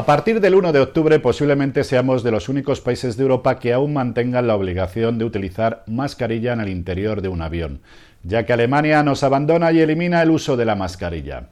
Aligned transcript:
A 0.00 0.06
partir 0.06 0.40
del 0.40 0.54
1 0.54 0.72
de 0.72 0.80
octubre 0.80 1.18
posiblemente 1.18 1.84
seamos 1.84 2.22
de 2.22 2.30
los 2.30 2.48
únicos 2.48 2.80
países 2.80 3.18
de 3.18 3.22
Europa 3.22 3.58
que 3.58 3.74
aún 3.74 3.92
mantengan 3.92 4.46
la 4.46 4.56
obligación 4.56 5.18
de 5.18 5.26
utilizar 5.26 5.84
mascarilla 5.86 6.54
en 6.54 6.60
el 6.60 6.70
interior 6.70 7.20
de 7.20 7.28
un 7.28 7.42
avión, 7.42 7.82
ya 8.22 8.46
que 8.46 8.54
Alemania 8.54 9.02
nos 9.02 9.22
abandona 9.24 9.72
y 9.72 9.80
elimina 9.80 10.22
el 10.22 10.30
uso 10.30 10.56
de 10.56 10.64
la 10.64 10.74
mascarilla. 10.74 11.48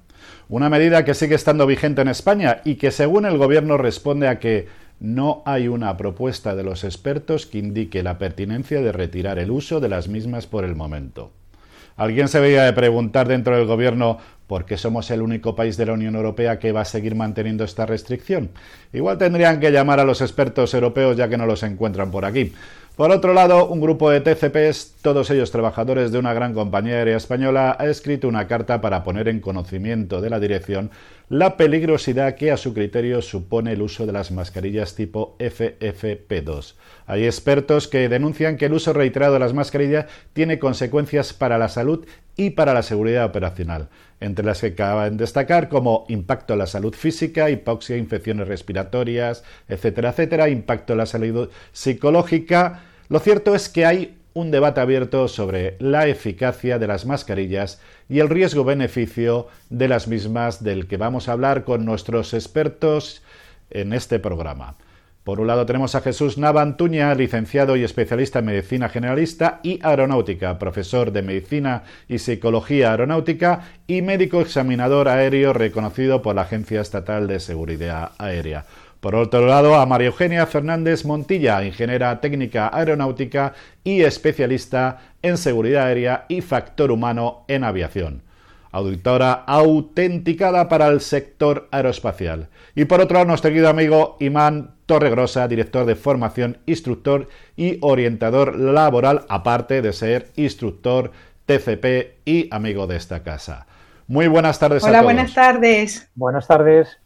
Una 0.48 0.70
medida 0.70 1.04
que 1.04 1.12
sigue 1.12 1.34
estando 1.34 1.66
vigente 1.66 2.00
en 2.00 2.08
España 2.08 2.62
y 2.64 2.76
que 2.76 2.90
según 2.90 3.26
el 3.26 3.36
Gobierno 3.36 3.76
responde 3.76 4.28
a 4.28 4.38
que 4.38 4.66
no 4.98 5.42
hay 5.44 5.68
una 5.68 5.94
propuesta 5.98 6.56
de 6.56 6.64
los 6.64 6.84
expertos 6.84 7.44
que 7.44 7.58
indique 7.58 8.02
la 8.02 8.16
pertinencia 8.16 8.80
de 8.80 8.92
retirar 8.92 9.38
el 9.38 9.50
uso 9.50 9.78
de 9.78 9.90
las 9.90 10.08
mismas 10.08 10.46
por 10.46 10.64
el 10.64 10.74
momento. 10.74 11.32
Alguien 11.98 12.28
se 12.28 12.38
veía 12.38 12.62
de 12.62 12.72
preguntar 12.72 13.26
dentro 13.26 13.56
del 13.56 13.66
Gobierno 13.66 14.18
por 14.48 14.64
qué 14.64 14.76
somos 14.76 15.10
el 15.12 15.22
único 15.22 15.54
país 15.54 15.76
de 15.76 15.86
la 15.86 15.92
Unión 15.92 16.16
Europea 16.16 16.58
que 16.58 16.72
va 16.72 16.80
a 16.80 16.84
seguir 16.84 17.14
manteniendo 17.14 17.62
esta 17.62 17.86
restricción. 17.86 18.50
Igual 18.92 19.18
tendrían 19.18 19.60
que 19.60 19.70
llamar 19.70 20.00
a 20.00 20.04
los 20.04 20.20
expertos 20.22 20.74
europeos 20.74 21.16
ya 21.16 21.28
que 21.28 21.36
no 21.36 21.46
los 21.46 21.62
encuentran 21.62 22.10
por 22.10 22.24
aquí. 22.24 22.52
Por 22.98 23.12
otro 23.12 23.32
lado, 23.32 23.68
un 23.68 23.80
grupo 23.80 24.10
de 24.10 24.20
TCPs, 24.20 24.96
todos 25.02 25.30
ellos 25.30 25.52
trabajadores 25.52 26.10
de 26.10 26.18
una 26.18 26.34
gran 26.34 26.52
compañía 26.52 26.96
aérea 26.96 27.16
española, 27.16 27.76
ha 27.78 27.86
escrito 27.86 28.26
una 28.26 28.48
carta 28.48 28.80
para 28.80 29.04
poner 29.04 29.28
en 29.28 29.38
conocimiento 29.38 30.20
de 30.20 30.30
la 30.30 30.40
dirección 30.40 30.90
la 31.28 31.56
peligrosidad 31.56 32.34
que 32.34 32.50
a 32.50 32.56
su 32.56 32.74
criterio 32.74 33.22
supone 33.22 33.74
el 33.74 33.82
uso 33.82 34.04
de 34.04 34.12
las 34.12 34.32
mascarillas 34.32 34.96
tipo 34.96 35.36
FFP2. 35.38 36.74
Hay 37.06 37.24
expertos 37.24 37.86
que 37.86 38.08
denuncian 38.08 38.56
que 38.56 38.66
el 38.66 38.72
uso 38.72 38.92
reiterado 38.92 39.34
de 39.34 39.38
las 39.38 39.54
mascarillas 39.54 40.06
tiene 40.32 40.58
consecuencias 40.58 41.32
para 41.32 41.56
la 41.56 41.68
salud 41.68 42.04
y 42.36 42.50
para 42.50 42.74
la 42.74 42.82
seguridad 42.82 43.26
operacional, 43.26 43.90
entre 44.20 44.44
las 44.44 44.60
que 44.60 44.74
caben 44.74 45.16
destacar 45.16 45.68
como 45.68 46.04
impacto 46.08 46.54
en 46.54 46.60
la 46.60 46.66
salud 46.66 46.94
física, 46.94 47.50
hipoxia, 47.50 47.96
infecciones 47.96 48.48
respiratorias, 48.48 49.44
etcétera, 49.68 50.10
etcétera, 50.10 50.48
impacto 50.48 50.94
en 50.94 50.98
la 50.98 51.06
salud 51.06 51.50
psicológica, 51.72 52.82
lo 53.08 53.20
cierto 53.20 53.54
es 53.54 53.68
que 53.68 53.86
hay 53.86 54.18
un 54.34 54.50
debate 54.50 54.80
abierto 54.80 55.26
sobre 55.28 55.76
la 55.80 56.06
eficacia 56.06 56.78
de 56.78 56.86
las 56.86 57.06
mascarillas 57.06 57.80
y 58.08 58.20
el 58.20 58.28
riesgo-beneficio 58.28 59.48
de 59.70 59.88
las 59.88 60.06
mismas 60.06 60.62
del 60.62 60.86
que 60.86 60.96
vamos 60.96 61.28
a 61.28 61.32
hablar 61.32 61.64
con 61.64 61.84
nuestros 61.84 62.34
expertos 62.34 63.22
en 63.70 63.92
este 63.92 64.18
programa. 64.18 64.76
Por 65.28 65.40
un 65.40 65.46
lado 65.46 65.66
tenemos 65.66 65.94
a 65.94 66.00
Jesús 66.00 66.38
Navantuña, 66.38 67.14
licenciado 67.14 67.76
y 67.76 67.84
especialista 67.84 68.38
en 68.38 68.46
medicina 68.46 68.88
generalista 68.88 69.60
y 69.62 69.78
aeronáutica, 69.82 70.58
profesor 70.58 71.12
de 71.12 71.20
medicina 71.20 71.82
y 72.08 72.18
psicología 72.18 72.92
aeronáutica 72.92 73.68
y 73.86 74.00
médico 74.00 74.40
examinador 74.40 75.06
aéreo 75.06 75.52
reconocido 75.52 76.22
por 76.22 76.34
la 76.34 76.40
Agencia 76.40 76.80
Estatal 76.80 77.26
de 77.26 77.40
Seguridad 77.40 78.12
Aérea. 78.16 78.64
Por 79.00 79.16
otro 79.16 79.46
lado, 79.46 79.74
a 79.74 79.84
María 79.84 80.06
Eugenia 80.06 80.46
Fernández 80.46 81.04
Montilla, 81.04 81.62
ingeniera 81.62 82.22
técnica 82.22 82.70
aeronáutica 82.72 83.52
y 83.84 84.00
especialista 84.00 85.12
en 85.20 85.36
seguridad 85.36 85.88
aérea 85.88 86.24
y 86.28 86.40
factor 86.40 86.90
humano 86.90 87.44
en 87.48 87.64
aviación. 87.64 88.22
Auditora 88.72 89.32
autenticada 89.32 90.70
para 90.70 90.88
el 90.88 91.02
sector 91.02 91.68
aeroespacial. 91.70 92.48
Y 92.74 92.86
por 92.86 93.02
otro 93.02 93.16
lado, 93.16 93.26
nuestro 93.26 93.50
querido 93.50 93.68
amigo 93.68 94.16
Imán 94.20 94.77
Torregrosa, 94.88 95.46
director 95.48 95.84
de 95.84 95.96
formación, 95.96 96.56
instructor 96.64 97.28
y 97.56 97.76
orientador 97.82 98.58
laboral, 98.58 99.26
aparte 99.28 99.82
de 99.82 99.92
ser 99.92 100.28
instructor 100.34 101.12
TCP 101.44 102.16
y 102.24 102.48
amigo 102.50 102.86
de 102.86 102.96
esta 102.96 103.22
casa. 103.22 103.66
Muy 104.06 104.28
buenas 104.28 104.58
tardes 104.58 104.82
Hola, 104.82 105.02
buenas 105.02 105.34
tardes. 105.34 106.10
Buenas 106.14 106.46
tardes. 106.46 106.98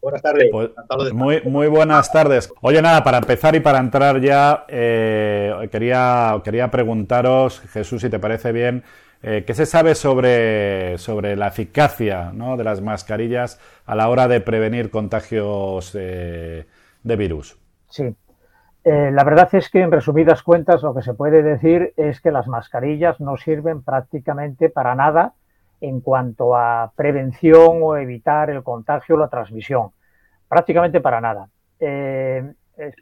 Buenas 0.00 0.22
tardes. 0.22 0.48
Pues, 0.50 1.12
muy, 1.12 1.42
muy 1.42 1.66
buenas 1.66 2.10
tardes. 2.10 2.50
Oye, 2.62 2.80
nada, 2.80 3.04
para 3.04 3.18
empezar 3.18 3.54
y 3.54 3.60
para 3.60 3.78
entrar 3.78 4.18
ya, 4.22 4.64
eh, 4.66 5.68
quería, 5.70 6.40
quería 6.42 6.70
preguntaros, 6.70 7.60
Jesús, 7.72 8.00
si 8.00 8.08
te 8.08 8.18
parece 8.18 8.52
bien, 8.52 8.84
eh, 9.22 9.44
¿qué 9.46 9.54
se 9.54 9.66
sabe 9.66 9.94
sobre, 9.94 10.98
sobre 10.98 11.36
la 11.36 11.48
eficacia 11.48 12.32
de 12.32 12.64
las 12.64 12.80
mascarillas 12.80 13.60
a 13.86 13.94
la 13.94 14.08
hora 14.08 14.28
de 14.28 14.40
prevenir 14.40 14.90
contagios 14.90 15.92
de 15.92 16.66
virus? 17.04 17.58
Sí. 17.88 18.14
Eh, 18.82 19.10
la 19.12 19.24
verdad 19.24 19.48
es 19.52 19.68
que, 19.68 19.82
en 19.82 19.92
resumidas 19.92 20.42
cuentas, 20.42 20.82
lo 20.82 20.94
que 20.94 21.02
se 21.02 21.12
puede 21.12 21.42
decir 21.42 21.92
es 21.96 22.20
que 22.20 22.30
las 22.30 22.48
mascarillas 22.48 23.20
no 23.20 23.36
sirven 23.36 23.82
prácticamente 23.82 24.70
para 24.70 24.94
nada 24.94 25.34
en 25.82 26.00
cuanto 26.00 26.56
a 26.56 26.92
prevención 26.96 27.80
o 27.82 27.96
evitar 27.96 28.48
el 28.48 28.62
contagio 28.62 29.16
o 29.16 29.18
la 29.18 29.28
transmisión. 29.28 29.90
Prácticamente 30.48 31.00
para 31.00 31.20
nada. 31.20 31.48
Eh, 31.78 32.52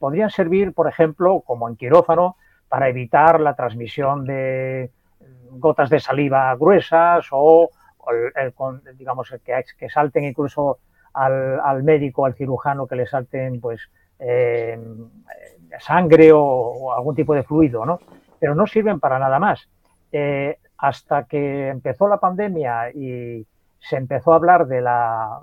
podrían 0.01 0.31
servir, 0.31 0.73
por 0.73 0.89
ejemplo, 0.89 1.43
como 1.47 1.69
en 1.69 1.77
quirófano, 1.77 2.37
para 2.69 2.89
evitar 2.89 3.41
la 3.41 3.55
transmisión 3.55 4.25
de 4.25 4.91
gotas 5.51 5.91
de 5.91 6.01
saliva 6.01 6.55
gruesas 6.57 7.27
o, 7.33 7.71
digamos 8.95 9.35
que, 9.45 9.89
salten 9.89 10.25
incluso 10.25 10.79
al, 11.15 11.83
médico, 11.83 12.27
al 12.27 12.35
cirujano, 12.35 12.87
que 12.87 12.97
le 12.97 13.07
salten 13.07 13.61
pues 13.61 13.81
eh, 14.19 14.79
sangre 15.81 16.31
o, 16.33 16.93
algún 16.93 17.15
tipo 17.15 17.35
de 17.35 17.43
fluido, 17.43 17.85
¿no? 17.85 18.01
Pero 18.39 18.55
no 18.55 18.67
sirven 18.67 19.01
para 19.01 19.19
nada 19.19 19.39
más. 19.39 19.69
Eh, 20.13 20.59
hasta 20.79 21.25
que 21.25 21.69
empezó 21.69 22.09
la 22.09 22.19
pandemia 22.19 22.91
y 22.91 23.45
se 23.81 23.97
empezó 23.97 24.33
a 24.33 24.37
hablar 24.37 24.67
de 24.67 24.81
la, 24.81 25.41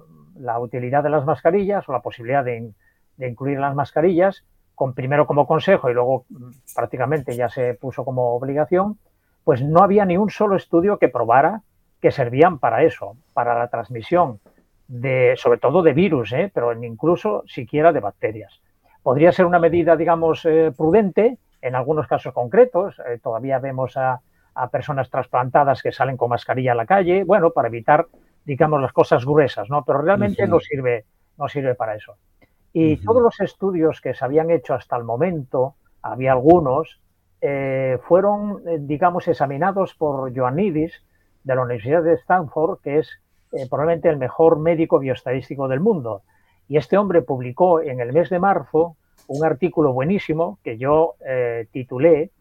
utilidad 0.60 1.04
de 1.04 1.10
las 1.10 1.26
mascarillas 1.26 1.88
o 1.88 1.92
la 1.92 2.02
posibilidad 2.02 2.44
de, 2.44 2.72
incluir 3.20 3.60
las 3.60 3.76
mascarillas, 3.76 4.44
con, 4.74 4.94
primero 4.94 5.26
como 5.26 5.48
consejo 5.48 5.90
y 5.90 5.94
luego 5.94 6.26
mm, 6.30 6.50
prácticamente 6.76 7.36
ya 7.36 7.50
se 7.50 7.76
puso 7.76 8.04
como 8.04 8.36
obligación, 8.36 8.98
pues 9.46 9.62
no 9.62 9.82
había 9.82 10.04
ni 10.04 10.18
un 10.18 10.30
solo 10.30 10.58
estudio 10.58 10.98
que 10.98 11.08
probara 11.08 11.62
que 12.02 12.12
servían 12.12 12.60
para 12.60 12.84
eso, 12.84 13.16
para 13.34 13.58
la 13.58 13.70
transmisión 13.70 14.40
de, 14.88 15.36
sobre 15.38 15.60
todo 15.60 15.82
de 15.82 15.94
virus, 15.94 16.34
¿eh? 16.34 16.52
pero 16.54 16.74
incluso 16.84 17.44
siquiera 17.48 17.94
de 17.94 18.02
bacterias. 18.02 18.62
Podría 19.02 19.32
ser 19.32 19.46
una 19.46 19.60
medida, 19.60 19.96
digamos, 19.96 20.46
eh, 20.46 20.74
prudente 20.76 21.38
en 21.62 21.76
algunos 21.76 22.08
casos 22.08 22.34
concretos. 22.34 23.00
Eh, 23.08 23.20
todavía 23.22 23.60
vemos 23.60 23.96
a, 23.98 24.20
a 24.56 24.70
personas 24.70 25.10
trasplantadas 25.10 25.84
que 25.84 25.92
salen 25.92 26.18
con 26.18 26.30
mascarilla 26.30 26.72
a 26.72 26.76
la 26.76 26.86
calle, 26.86 27.24
bueno, 27.24 27.52
para 27.52 27.68
evitar, 27.68 28.08
digamos, 28.46 28.82
las 28.82 28.94
cosas 28.94 29.26
gruesas, 29.26 29.70
¿no? 29.70 29.84
Pero 29.86 30.02
realmente 30.02 30.48
no 30.48 30.60
sirve, 30.60 31.06
no 31.38 31.48
sirve 31.48 31.76
para 31.76 31.96
eso. 31.96 32.16
Y 32.74 32.98
todos 32.98 33.22
los 33.22 33.40
estudios 33.40 34.02
que 34.02 34.14
se 34.14 34.26
habían 34.26 34.50
hecho 34.52 34.74
hasta 34.74 34.98
el 34.98 35.04
momento, 35.04 35.76
había 36.02 36.34
algunos, 36.34 37.00
eh, 37.48 38.00
fueron, 38.02 38.64
eh, 38.68 38.80
digamos, 38.80 39.28
examinados 39.28 39.94
por 39.94 40.32
Ioannidis 40.32 41.04
de 41.44 41.54
la 41.54 41.62
Universidad 41.62 42.02
de 42.02 42.14
Stanford, 42.14 42.80
que 42.82 42.98
es 42.98 43.08
eh, 43.52 43.68
probablemente 43.70 44.10
el 44.10 44.18
mejor 44.18 44.58
médico 44.58 44.98
bioestadístico 44.98 45.68
del 45.68 45.80
mundo. 45.80 46.24
Y 46.68 46.78
este 46.78 46.98
hombre 46.98 47.22
publicó 47.22 47.82
en 47.82 48.00
el 48.00 48.14
mes 48.14 48.32
de 48.32 48.40
marzo 48.40 48.96
un 49.28 49.46
artículo 49.46 49.94
buenísimo 49.94 50.58
que 50.64 50.80
yo 50.80 51.14
titulé 51.72 52.32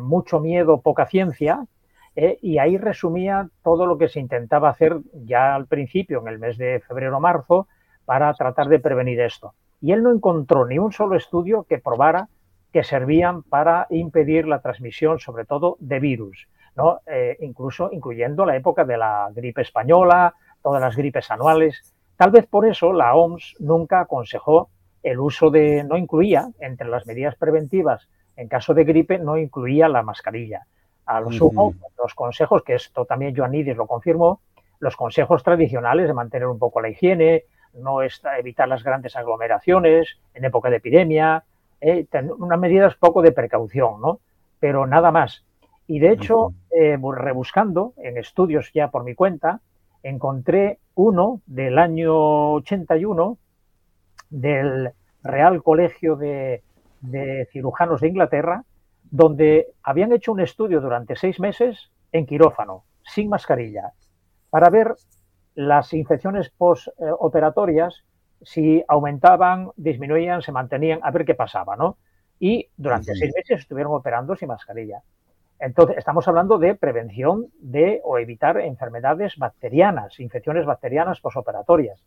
mucho 0.00 0.38
miedo, 0.38 0.80
poca 0.80 1.06
ciencia, 1.06 1.66
y 2.14 2.58
ahí 2.58 2.78
resumía 2.78 3.48
todo 3.64 3.86
lo 3.86 3.98
que 3.98 4.08
se 4.08 4.20
intentaba 4.20 4.68
hacer 4.68 4.98
ya 5.26 5.56
al 5.56 5.66
principio, 5.66 6.20
en 6.20 6.28
el 6.28 6.38
mes 6.38 6.56
de 6.58 6.80
febrero-marzo, 6.86 7.66
para 8.04 8.32
tratar 8.34 8.68
de 8.68 8.78
prevenir 8.78 9.20
esto. 9.20 9.54
Y 9.80 9.90
él 9.90 10.04
no 10.04 10.12
encontró 10.12 10.66
ni 10.66 10.78
un 10.78 10.92
solo 10.92 11.16
estudio 11.16 11.64
que 11.68 11.78
probara 11.78 12.28
que 12.72 12.84
servían 12.84 13.42
para 13.42 13.86
impedir 13.90 14.46
la 14.46 14.60
transmisión, 14.60 15.18
sobre 15.18 15.44
todo 15.44 15.76
de 15.80 16.00
virus, 16.00 16.48
¿no? 16.74 17.00
Eh, 17.06 17.36
incluso 17.40 17.90
incluyendo 17.92 18.46
la 18.46 18.56
época 18.56 18.84
de 18.84 18.96
la 18.96 19.28
gripe 19.34 19.62
española, 19.62 20.34
todas 20.62 20.80
las 20.80 20.96
gripes 20.96 21.30
anuales. 21.30 21.94
Tal 22.16 22.30
vez 22.30 22.46
por 22.46 22.66
eso 22.66 22.92
la 22.92 23.14
OMS 23.14 23.56
nunca 23.58 24.00
aconsejó 24.00 24.70
el 25.02 25.18
uso 25.18 25.50
de, 25.50 25.84
no 25.84 25.96
incluía 25.96 26.48
entre 26.60 26.88
las 26.88 27.06
medidas 27.06 27.34
preventivas 27.36 28.08
en 28.36 28.48
caso 28.48 28.74
de 28.74 28.84
gripe 28.84 29.18
no 29.18 29.36
incluía 29.36 29.88
la 29.88 30.02
mascarilla. 30.02 30.66
A 31.06 31.20
lo 31.20 31.32
sumo, 31.32 31.74
los 31.98 32.14
consejos, 32.14 32.62
que 32.62 32.74
esto 32.74 33.04
también 33.04 33.34
Joanidis 33.36 33.76
lo 33.76 33.86
confirmó, 33.86 34.40
los 34.78 34.96
consejos 34.96 35.42
tradicionales 35.42 36.06
de 36.06 36.14
mantener 36.14 36.46
un 36.46 36.58
poco 36.58 36.80
la 36.80 36.88
higiene, 36.88 37.44
no 37.74 37.98
evitar 38.02 38.68
las 38.68 38.82
grandes 38.82 39.16
aglomeraciones 39.16 40.18
en 40.34 40.44
época 40.44 40.70
de 40.70 40.76
epidemia, 40.76 41.44
eh, 41.82 42.06
unas 42.38 42.58
medidas 42.58 42.96
poco 42.96 43.20
de 43.20 43.32
precaución, 43.32 44.00
¿no? 44.00 44.20
Pero 44.58 44.86
nada 44.86 45.10
más. 45.10 45.44
Y 45.86 45.98
de 45.98 46.12
hecho, 46.12 46.54
eh, 46.70 46.96
rebuscando 47.16 47.92
en 47.98 48.16
estudios 48.16 48.70
ya 48.72 48.90
por 48.90 49.04
mi 49.04 49.14
cuenta, 49.14 49.60
encontré 50.02 50.78
uno 50.94 51.42
del 51.46 51.78
año 51.78 52.52
81 52.54 53.36
del 54.30 54.92
Real 55.22 55.62
Colegio 55.62 56.16
de 56.16 56.62
de 57.02 57.48
cirujanos 57.52 58.00
de 58.00 58.08
Inglaterra, 58.08 58.64
donde 59.10 59.66
habían 59.82 60.12
hecho 60.12 60.32
un 60.32 60.40
estudio 60.40 60.80
durante 60.80 61.16
seis 61.16 61.38
meses 61.38 61.90
en 62.12 62.26
quirófano, 62.26 62.84
sin 63.04 63.28
mascarilla, 63.28 63.92
para 64.48 64.70
ver 64.70 64.94
las 65.54 65.92
infecciones 65.92 66.50
postoperatorias 66.50 68.04
si 68.44 68.84
aumentaban, 68.88 69.70
disminuían, 69.76 70.42
se 70.42 70.52
mantenían, 70.52 71.00
a 71.02 71.10
ver 71.10 71.24
qué 71.24 71.34
pasaba, 71.34 71.76
¿no? 71.76 71.98
Y 72.38 72.68
durante 72.76 73.14
seis 73.14 73.32
meses 73.34 73.60
estuvieron 73.60 73.94
operando 73.94 74.34
sin 74.34 74.48
mascarilla. 74.48 75.02
Entonces, 75.58 75.96
estamos 75.96 76.26
hablando 76.26 76.58
de 76.58 76.74
prevención 76.74 77.46
de 77.60 78.00
o 78.02 78.18
evitar 78.18 78.58
enfermedades 78.58 79.36
bacterianas, 79.36 80.18
infecciones 80.18 80.66
bacterianas 80.66 81.20
posoperatorias. 81.20 82.02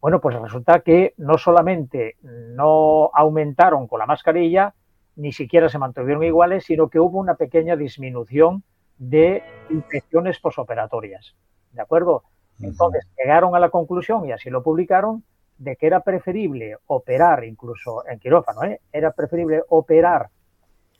Bueno, 0.00 0.20
pues 0.20 0.38
resulta 0.38 0.80
que 0.80 1.14
no 1.16 1.38
solamente 1.38 2.16
no 2.22 3.10
aumentaron 3.14 3.88
con 3.88 3.98
la 3.98 4.06
mascarilla, 4.06 4.74
ni 5.16 5.32
siquiera 5.32 5.68
se 5.68 5.78
mantuvieron 5.78 6.22
iguales, 6.22 6.64
sino 6.64 6.88
que 6.88 7.00
hubo 7.00 7.18
una 7.18 7.34
pequeña 7.34 7.76
disminución 7.76 8.62
de 8.98 9.42
infecciones 9.70 10.38
posoperatorias. 10.38 11.34
¿De 11.72 11.80
acuerdo? 11.80 12.24
Entonces 12.60 13.06
llegaron 13.16 13.56
a 13.56 13.58
la 13.58 13.70
conclusión, 13.70 14.26
y 14.26 14.32
así 14.32 14.50
lo 14.50 14.62
publicaron, 14.62 15.24
de 15.58 15.76
que 15.76 15.86
era 15.86 16.00
preferible 16.00 16.76
operar, 16.86 17.44
incluso 17.44 18.06
en 18.08 18.18
quirófano, 18.18 18.64
¿eh? 18.64 18.80
era 18.92 19.10
preferible 19.10 19.62
operar 19.68 20.28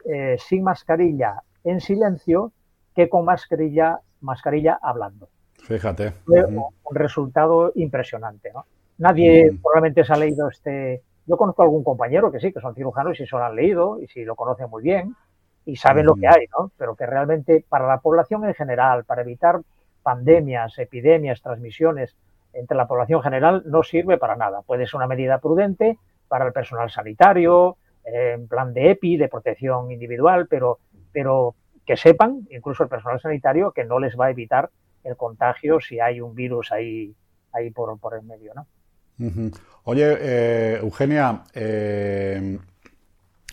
eh, 0.05 0.37
sin 0.39 0.65
mascarilla 0.65 1.43
en 1.65 1.81
silencio 1.81 2.53
que 2.95 3.09
con 3.09 3.25
mascarilla, 3.25 4.01
mascarilla 4.21 4.79
hablando. 4.83 5.29
Fíjate. 5.63 6.13
Fue 6.25 6.45
un 6.47 6.95
resultado 6.95 7.73
impresionante. 7.75 8.51
¿no? 8.53 8.65
Nadie 8.99 9.57
probablemente 9.63 10.05
se 10.05 10.13
ha 10.13 10.17
leído 10.17 10.49
este. 10.49 11.03
Yo 11.27 11.37
conozco 11.37 11.63
a 11.63 11.67
algún 11.67 11.85
compañero 11.85 12.33
que 12.33 12.41
sí, 12.41 12.53
que 12.53 12.61
son 12.61 12.75
cirujanos 12.75 13.21
y 13.21 13.27
se 13.27 13.37
lo 13.37 13.45
han 13.45 13.55
leído 13.55 14.01
y 14.01 14.07
si 14.09 14.25
lo 14.25 14.35
conocen 14.35 14.71
muy 14.71 14.83
bien 14.83 15.15
y 15.67 15.77
saben 15.77 16.07
lo 16.07 16.15
que 16.15 16.27
hay, 16.27 16.47
¿no? 16.59 16.73
Pero 16.79 16.97
que 16.97 17.05
realmente 17.05 17.65
para 17.69 17.87
la 17.87 17.99
población 17.99 18.47
en 18.47 18.55
general, 18.55 19.05
para 19.05 19.21
evitar 19.21 19.61
pandemias, 20.03 20.79
epidemias, 20.79 21.43
transmisiones 21.43 22.17
entre 22.53 22.77
la 22.77 22.87
población 22.87 23.23
general, 23.23 23.63
no 23.67 23.83
sirve 23.83 24.19
para 24.19 24.37
nada. 24.37 24.63
Puede 24.63 24.87
ser 24.87 24.97
una 24.97 25.07
medida 25.07 25.39
prudente 25.39 25.99
para 26.29 26.47
el 26.47 26.53
personal 26.53 26.91
sanitario, 26.91 27.77
en 28.05 28.49
plan 28.49 28.73
de 28.73 28.91
EPI, 28.91 29.17
de 29.17 29.29
protección 29.29 29.91
individual, 29.91 30.47
pero, 30.49 30.79
pero 31.13 31.55
que 31.87 31.97
sepan, 31.97 32.47
incluso 32.51 32.83
el 32.83 32.89
personal 32.89 33.21
sanitario, 33.21 33.73
que 33.73 33.85
no 33.85 33.99
les 33.99 34.19
va 34.19 34.27
a 34.27 34.31
evitar 34.31 34.71
el 35.05 35.17
contagio 35.17 35.81
si 35.81 36.01
hay 36.01 36.21
un 36.21 36.35
virus 36.35 36.73
ahí, 36.73 37.15
ahí 37.53 37.71
por, 37.71 37.99
por 37.99 38.15
el 38.15 38.23
medio, 38.23 38.53
¿no? 38.55 38.67
Oye, 39.85 40.17
eh, 40.21 40.79
Eugenia, 40.81 41.43
eh, 41.53 42.59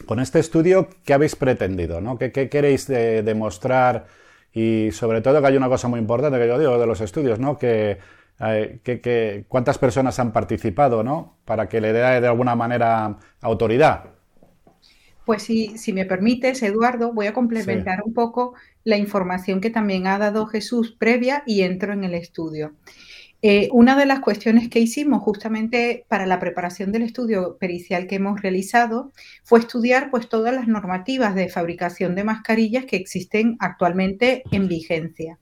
con 0.06 0.20
este 0.20 0.40
estudio, 0.40 0.90
¿qué 1.04 1.14
habéis 1.14 1.36
pretendido? 1.36 2.02
¿no? 2.02 2.20
¿Qué, 2.20 2.32
queréis 2.32 2.88
demostrar? 2.88 4.06
Y 4.54 4.92
sobre 4.92 5.22
todo 5.22 5.42
que 5.42 5.48
hay 5.48 5.58
una 5.58 5.68
cosa 5.68 5.88
muy 5.88 6.00
importante 6.00 6.38
que 6.38 6.48
yo 6.48 6.60
digo 6.60 6.78
de 6.78 6.86
los 6.86 7.02
estudios, 7.02 7.40
¿no? 7.40 7.58
Que, 7.58 7.98
eh, 8.40 9.46
cuántas 9.48 9.78
personas 9.78 10.20
han 10.20 10.32
participado, 10.32 11.04
¿no? 11.04 11.38
Para 11.46 11.70
que 11.70 11.82
le 11.82 11.94
dé 11.94 12.22
de 12.22 12.28
alguna 12.28 12.56
manera 12.56 13.18
autoridad. 13.42 14.12
Pues 15.26 15.44
si, 15.44 15.78
si 15.78 15.92
me 15.92 16.06
permites, 16.06 16.62
Eduardo, 16.62 17.12
voy 17.14 17.28
a 17.28 17.34
complementar 17.34 18.04
un 18.06 18.14
poco 18.14 18.54
la 18.84 18.98
información 18.98 19.60
que 19.60 19.72
también 19.72 20.06
ha 20.06 20.20
dado 20.20 20.46
Jesús 20.46 20.96
previa 20.98 21.44
y 21.48 21.62
entro 21.64 21.94
en 21.94 22.04
el 22.04 22.14
estudio. 22.14 22.74
Eh, 23.48 23.70
una 23.72 23.96
de 23.96 24.08
las 24.08 24.22
cuestiones 24.22 24.70
que 24.70 24.80
hicimos 24.80 25.22
justamente 25.22 26.06
para 26.08 26.26
la 26.26 26.40
preparación 26.40 26.92
del 26.92 27.04
estudio 27.04 27.58
pericial 27.60 28.08
que 28.08 28.16
hemos 28.16 28.42
realizado 28.42 29.12
fue 29.44 29.60
estudiar 29.60 30.10
pues 30.10 30.30
todas 30.30 30.52
las 30.52 30.68
normativas 30.68 31.36
de 31.36 31.50
fabricación 31.50 32.16
de 32.16 32.24
mascarillas 32.24 32.86
que 32.86 32.96
existen 32.96 33.56
actualmente 33.60 34.42
en 34.52 34.68
vigencia. 34.68 35.38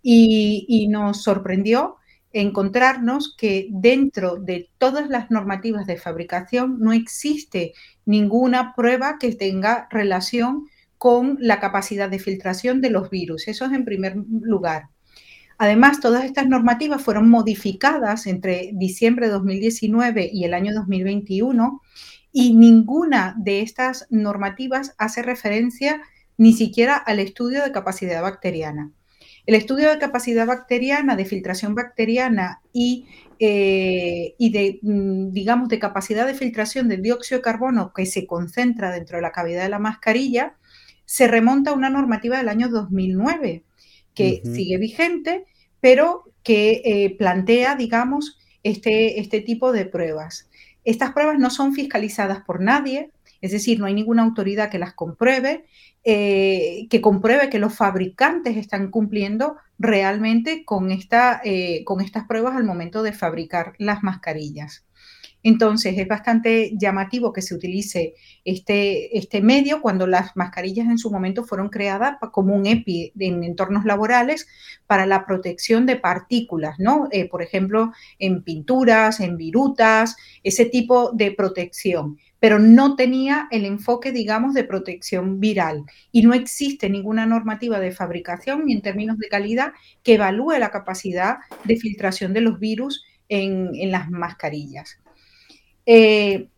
Y, 0.00 0.86
nos 0.90 1.24
sorprendió 1.24 1.96
encontrarnos 2.34 3.34
que 3.36 3.68
dentro 3.70 4.36
de 4.36 4.68
todas 4.78 5.08
las 5.08 5.30
normativas 5.30 5.86
de 5.86 5.96
fabricación 5.96 6.78
no 6.80 6.92
existe 6.92 7.72
ninguna 8.04 8.74
prueba 8.74 9.16
que 9.18 9.32
tenga 9.32 9.86
relación 9.90 10.66
con 10.98 11.38
la 11.40 11.60
capacidad 11.60 12.10
de 12.10 12.18
filtración 12.18 12.80
de 12.80 12.90
los 12.90 13.08
virus. 13.08 13.48
Eso 13.48 13.64
es 13.64 13.72
en 13.72 13.84
primer 13.84 14.16
lugar. 14.42 14.88
Además, 15.58 16.00
todas 16.00 16.24
estas 16.24 16.48
normativas 16.48 17.02
fueron 17.02 17.30
modificadas 17.30 18.26
entre 18.26 18.70
diciembre 18.74 19.26
de 19.26 19.32
2019 19.32 20.30
y 20.32 20.44
el 20.44 20.54
año 20.54 20.74
2021 20.74 21.80
y 22.32 22.54
ninguna 22.54 23.36
de 23.38 23.60
estas 23.60 24.08
normativas 24.10 24.94
hace 24.98 25.22
referencia 25.22 26.02
ni 26.36 26.52
siquiera 26.52 26.96
al 26.96 27.20
estudio 27.20 27.62
de 27.62 27.70
capacidad 27.70 28.20
bacteriana. 28.22 28.90
El 29.46 29.54
estudio 29.54 29.90
de 29.90 29.98
capacidad 29.98 30.46
bacteriana, 30.46 31.16
de 31.16 31.24
filtración 31.24 31.74
bacteriana 31.74 32.62
y, 32.72 33.06
eh, 33.38 34.34
y 34.38 34.50
de, 34.50 34.78
mm, 34.82 35.32
digamos, 35.32 35.68
de 35.68 35.78
capacidad 35.78 36.26
de 36.26 36.34
filtración 36.34 36.88
del 36.88 37.02
dióxido 37.02 37.38
de 37.38 37.44
carbono 37.44 37.92
que 37.94 38.06
se 38.06 38.26
concentra 38.26 38.90
dentro 38.90 39.18
de 39.18 39.22
la 39.22 39.32
cavidad 39.32 39.64
de 39.64 39.68
la 39.68 39.78
mascarilla, 39.78 40.56
se 41.04 41.28
remonta 41.28 41.70
a 41.70 41.74
una 41.74 41.90
normativa 41.90 42.38
del 42.38 42.48
año 42.48 42.68
2009 42.68 43.64
que 44.14 44.42
sigue 44.44 44.78
vigente, 44.78 45.44
pero 45.80 46.24
que 46.42 46.82
eh, 46.84 47.16
plantea, 47.18 47.74
digamos, 47.74 48.38
este, 48.62 49.20
este 49.20 49.40
tipo 49.40 49.72
de 49.72 49.86
pruebas. 49.86 50.48
Estas 50.84 51.12
pruebas 51.12 51.38
no 51.38 51.50
son 51.50 51.74
fiscalizadas 51.74 52.42
por 52.44 52.60
nadie, 52.60 53.10
es 53.44 53.52
decir, 53.52 53.78
no 53.78 53.84
hay 53.84 53.92
ninguna 53.92 54.22
autoridad 54.22 54.70
que 54.70 54.78
las 54.78 54.94
compruebe, 54.94 55.66
eh, 56.02 56.86
que 56.88 57.02
compruebe 57.02 57.50
que 57.50 57.58
los 57.58 57.74
fabricantes 57.74 58.56
están 58.56 58.90
cumpliendo 58.90 59.56
realmente 59.78 60.64
eh, 61.44 61.84
con 61.84 62.00
estas 62.00 62.24
pruebas 62.26 62.56
al 62.56 62.64
momento 62.64 63.02
de 63.02 63.12
fabricar 63.12 63.74
las 63.76 64.02
mascarillas. 64.02 64.86
Entonces, 65.42 65.98
es 65.98 66.08
bastante 66.08 66.72
llamativo 66.74 67.34
que 67.34 67.42
se 67.42 67.54
utilice 67.54 68.14
este, 68.46 69.18
este 69.18 69.42
medio 69.42 69.82
cuando 69.82 70.06
las 70.06 70.34
mascarillas 70.36 70.86
en 70.86 70.96
su 70.96 71.10
momento 71.10 71.44
fueron 71.44 71.68
creadas 71.68 72.16
como 72.32 72.54
un 72.54 72.64
EPI 72.64 73.12
en 73.18 73.44
entornos 73.44 73.84
laborales 73.84 74.48
para 74.86 75.04
la 75.04 75.26
protección 75.26 75.84
de 75.84 75.96
partículas, 75.96 76.76
¿no? 76.78 77.08
Eh, 77.10 77.28
por 77.28 77.42
ejemplo, 77.42 77.92
en 78.18 78.42
pinturas, 78.42 79.20
en 79.20 79.36
virutas, 79.36 80.16
ese 80.42 80.64
tipo 80.64 81.12
de 81.12 81.32
protección 81.32 82.16
pero 82.44 82.58
no 82.58 82.94
tenía 82.94 83.48
el 83.50 83.64
enfoque, 83.64 84.12
digamos, 84.12 84.52
de 84.52 84.64
protección 84.64 85.40
viral. 85.40 85.86
Y 86.12 86.20
no 86.20 86.34
existe 86.34 86.90
ninguna 86.90 87.24
normativa 87.24 87.80
de 87.80 87.90
fabricación 87.90 88.66
ni 88.66 88.74
en 88.74 88.82
términos 88.82 89.16
de 89.16 89.28
calidad 89.28 89.72
que 90.02 90.16
evalúe 90.16 90.58
la 90.58 90.70
capacidad 90.70 91.38
de 91.64 91.78
filtración 91.78 92.34
de 92.34 92.42
los 92.42 92.60
virus 92.60 93.02
en, 93.30 93.90
las 93.90 94.10
mascarillas. 94.10 94.98
Eh, 95.86 96.48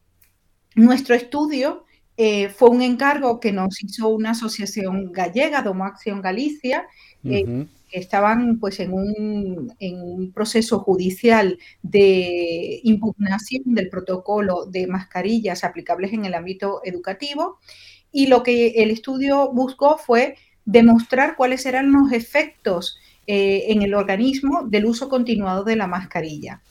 nuestro 0.74 1.14
estudio 1.14 1.84
eh, 2.16 2.48
fue 2.48 2.70
un 2.70 2.82
encargo 2.82 3.38
que 3.38 3.52
nos 3.52 3.80
hizo 3.80 4.08
una 4.08 4.30
asociación 4.30 5.12
gallega, 5.12 5.62
Domo 5.62 5.84
Acción 5.84 6.20
Galicia, 6.20 6.84
eh, 7.22 7.68
estaban 7.98 8.58
pues, 8.58 8.80
en 8.80 8.92
un, 8.92 9.74
en, 9.78 10.00
un, 10.00 10.32
proceso 10.32 10.80
judicial 10.80 11.58
de 11.82 12.80
impugnación 12.82 13.62
del 13.66 13.88
protocolo 13.88 14.66
de 14.66 14.86
mascarillas 14.86 15.64
aplicables 15.64 16.12
en 16.12 16.24
el 16.24 16.34
ámbito 16.34 16.80
educativo. 16.84 17.58
Y 18.12 18.26
lo 18.26 18.42
que 18.42 18.68
el 18.82 18.90
estudio 18.90 19.52
buscó 19.52 19.98
fue 19.98 20.36
demostrar 20.64 21.36
cuáles 21.36 21.64
eran 21.66 21.92
los 21.92 22.12
efectos 22.12 22.98
en 23.26 23.82
el 23.82 23.94
organismo 23.94 24.62
del 24.68 24.86
uso 24.86 25.08
continuado 25.08 25.64
de 25.64 25.74
la 25.76 25.88
mascarilla. 25.88 26.62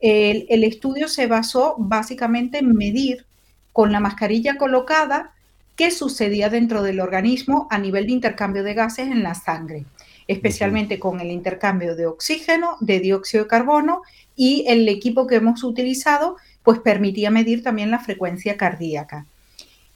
El, 0.00 0.64
estudio 0.64 1.08
se 1.08 1.26
basó 1.26 1.74
básicamente 1.78 2.58
en 2.58 2.74
medir 2.74 3.26
con 3.72 3.90
la 3.90 4.00
mascarilla 4.00 4.56
colocada 4.56 5.32
qué 5.76 5.90
sucedía 5.90 6.50
dentro 6.50 6.82
del 6.82 7.00
organismo 7.00 7.66
a 7.70 7.78
nivel 7.78 8.06
de 8.06 8.12
intercambio 8.12 8.62
de 8.62 8.74
gases 8.74 9.08
en 9.08 9.22
la 9.22 9.34
sangre, 9.34 9.84
especialmente 10.28 11.00
con 11.00 11.20
el 11.20 11.32
intercambio 11.32 11.96
de 11.96 12.06
oxígeno, 12.06 12.76
de 12.80 13.00
dióxido 13.00 13.44
de 13.44 13.48
carbono 13.48 14.02
y 14.36 14.64
el 14.68 14.88
equipo 14.88 15.26
que 15.26 15.36
hemos 15.36 15.64
utilizado 15.64 16.36
pues 16.62 16.78
permitía 16.78 17.30
medir 17.30 17.64
también 17.64 17.90
la 17.90 17.98
frecuencia 17.98 18.56
cardíaca. 18.56 19.26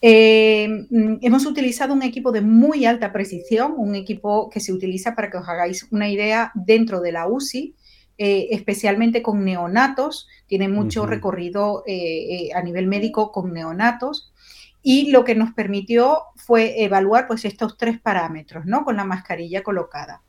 Eh, 0.01 0.87
mm, 0.91 1.19
hemos 1.21 1.47
utilizado 1.47 1.95
un 1.95 2.03
equipo 2.03 2.33
de 2.33 2.41
muy 2.41 2.85
alta 2.87 3.13
precisión, 3.13 3.75
un 3.77 3.95
equipo 3.95 4.51
que 4.51 4.59
se 4.59 4.73
utiliza 4.73 5.15
para 5.15 5.31
que 5.31 5.37
os 5.37 5.49
hagáis 5.49 5.87
una 5.93 6.09
idea 6.09 6.51
dentro 6.57 7.01
de 7.01 7.13
la 7.13 7.29
UCI, 7.29 7.77
eh, 8.19 8.49
especialmente 8.51 9.23
con 9.23 9.45
neonatos, 9.45 10.29
tiene 10.47 10.69
mucho 10.69 11.07
recorrido 11.07 11.83
eh, 11.87 11.95
eh, 11.95 12.51
a 12.55 12.63
nivel 12.63 12.87
médico 12.87 13.33
con 13.33 13.53
neonatos. 13.53 14.33
Y 14.83 15.11
lo 15.11 15.25
que 15.25 15.35
nos 15.35 15.53
permitió 15.53 16.19
fue 16.37 16.83
evaluar 16.83 17.27
pues, 17.27 17.45
estos 17.45 17.77
tres 17.79 18.01
parámetros, 18.01 18.67
¿no? 18.67 18.85
Con 18.85 18.97
la 18.97 19.05
mascarilla 19.05 19.63
colocada. 19.63 20.23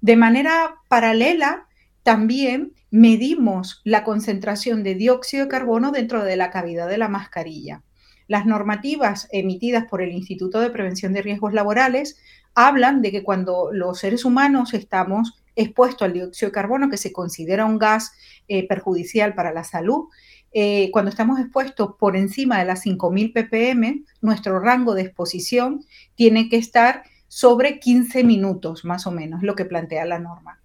De 0.00 0.16
manera 0.16 0.76
paralela, 0.88 1.68
también 2.02 2.72
medimos 2.90 3.80
la 3.84 4.04
concentración 4.04 4.82
de 4.82 4.96
dióxido 4.96 5.44
de 5.44 5.50
carbono 5.50 5.92
dentro 5.92 6.24
de 6.24 6.36
la 6.36 6.50
cavidad 6.50 6.88
de 6.88 6.98
la 6.98 7.08
mascarilla. 7.08 7.82
Las 8.26 8.46
normativas 8.46 9.28
emitidas 9.30 9.84
por 9.88 10.02
el 10.02 10.12
Instituto 10.12 10.60
de 10.60 10.70
Prevención 10.70 11.12
de 11.12 11.22
Riesgos 11.22 11.52
Laborales 11.52 12.18
hablan 12.54 13.00
de 13.02 13.12
que 13.12 13.22
cuando 13.22 13.70
los 13.72 13.98
seres 14.00 14.24
humanos 14.24 14.74
estamos 14.74 15.42
expuesto 15.54 16.04
al 16.04 16.12
dióxido 16.12 16.48
de 16.48 16.54
carbono, 16.54 16.90
que 16.90 16.96
se 16.96 17.12
considera 17.12 17.64
un 17.64 17.78
gas 17.78 18.12
eh, 18.48 18.66
perjudicial 18.66 19.34
para 19.34 19.52
la 19.52 19.64
salud, 19.64 20.08
eh, 20.52 20.90
cuando 20.92 21.10
estamos 21.10 21.40
expuestos 21.40 21.94
por 21.98 22.16
encima 22.16 22.58
de 22.58 22.66
las 22.66 22.84
5.000 22.84 23.32
ppm, 23.32 24.04
nuestro 24.20 24.60
rango 24.60 24.94
de 24.94 25.02
exposición 25.02 25.84
tiene 26.14 26.48
que 26.48 26.56
estar 26.56 27.04
sobre 27.28 27.80
15 27.80 28.24
minutos, 28.24 28.84
más 28.84 29.06
o 29.06 29.10
menos, 29.10 29.42
lo 29.42 29.54
que 29.54 29.64
plantea 29.64 30.04
la 30.04 30.18
norma. 30.18 30.60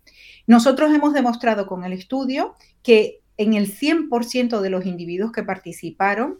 Nosotros 0.47 0.93
hemos 0.93 1.13
demostrado 1.13 1.67
con 1.67 1.85
el 1.85 1.93
estudio 1.93 2.55
que 2.83 3.21
en 3.37 3.53
el 3.53 3.71
100% 3.71 4.59
de 4.59 4.69
los 4.69 4.85
individuos 4.85 5.31
que 5.31 5.43
participaron 5.43 6.39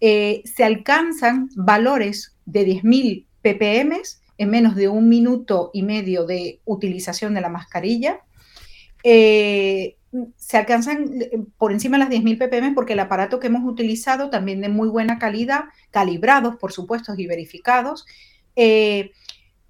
eh, 0.00 0.42
se 0.44 0.64
alcanzan 0.64 1.50
valores 1.54 2.36
de 2.46 2.66
10.000 2.66 3.26
ppm 3.42 4.00
en 4.38 4.50
menos 4.50 4.76
de 4.76 4.88
un 4.88 5.08
minuto 5.08 5.70
y 5.72 5.82
medio 5.82 6.24
de 6.24 6.60
utilización 6.64 7.34
de 7.34 7.40
la 7.40 7.48
mascarilla. 7.48 8.20
Eh, 9.02 9.96
se 10.36 10.56
alcanzan 10.56 11.20
eh, 11.20 11.44
por 11.58 11.72
encima 11.72 11.98
de 11.98 12.04
las 12.04 12.12
10.000 12.12 12.38
ppm 12.38 12.74
porque 12.74 12.94
el 12.94 13.00
aparato 13.00 13.40
que 13.40 13.48
hemos 13.48 13.70
utilizado 13.70 14.30
también 14.30 14.60
de 14.60 14.68
muy 14.68 14.88
buena 14.88 15.18
calidad, 15.18 15.64
calibrados, 15.90 16.56
por 16.56 16.72
supuesto, 16.72 17.14
y 17.16 17.26
verificados, 17.26 18.06
eh, 18.56 19.12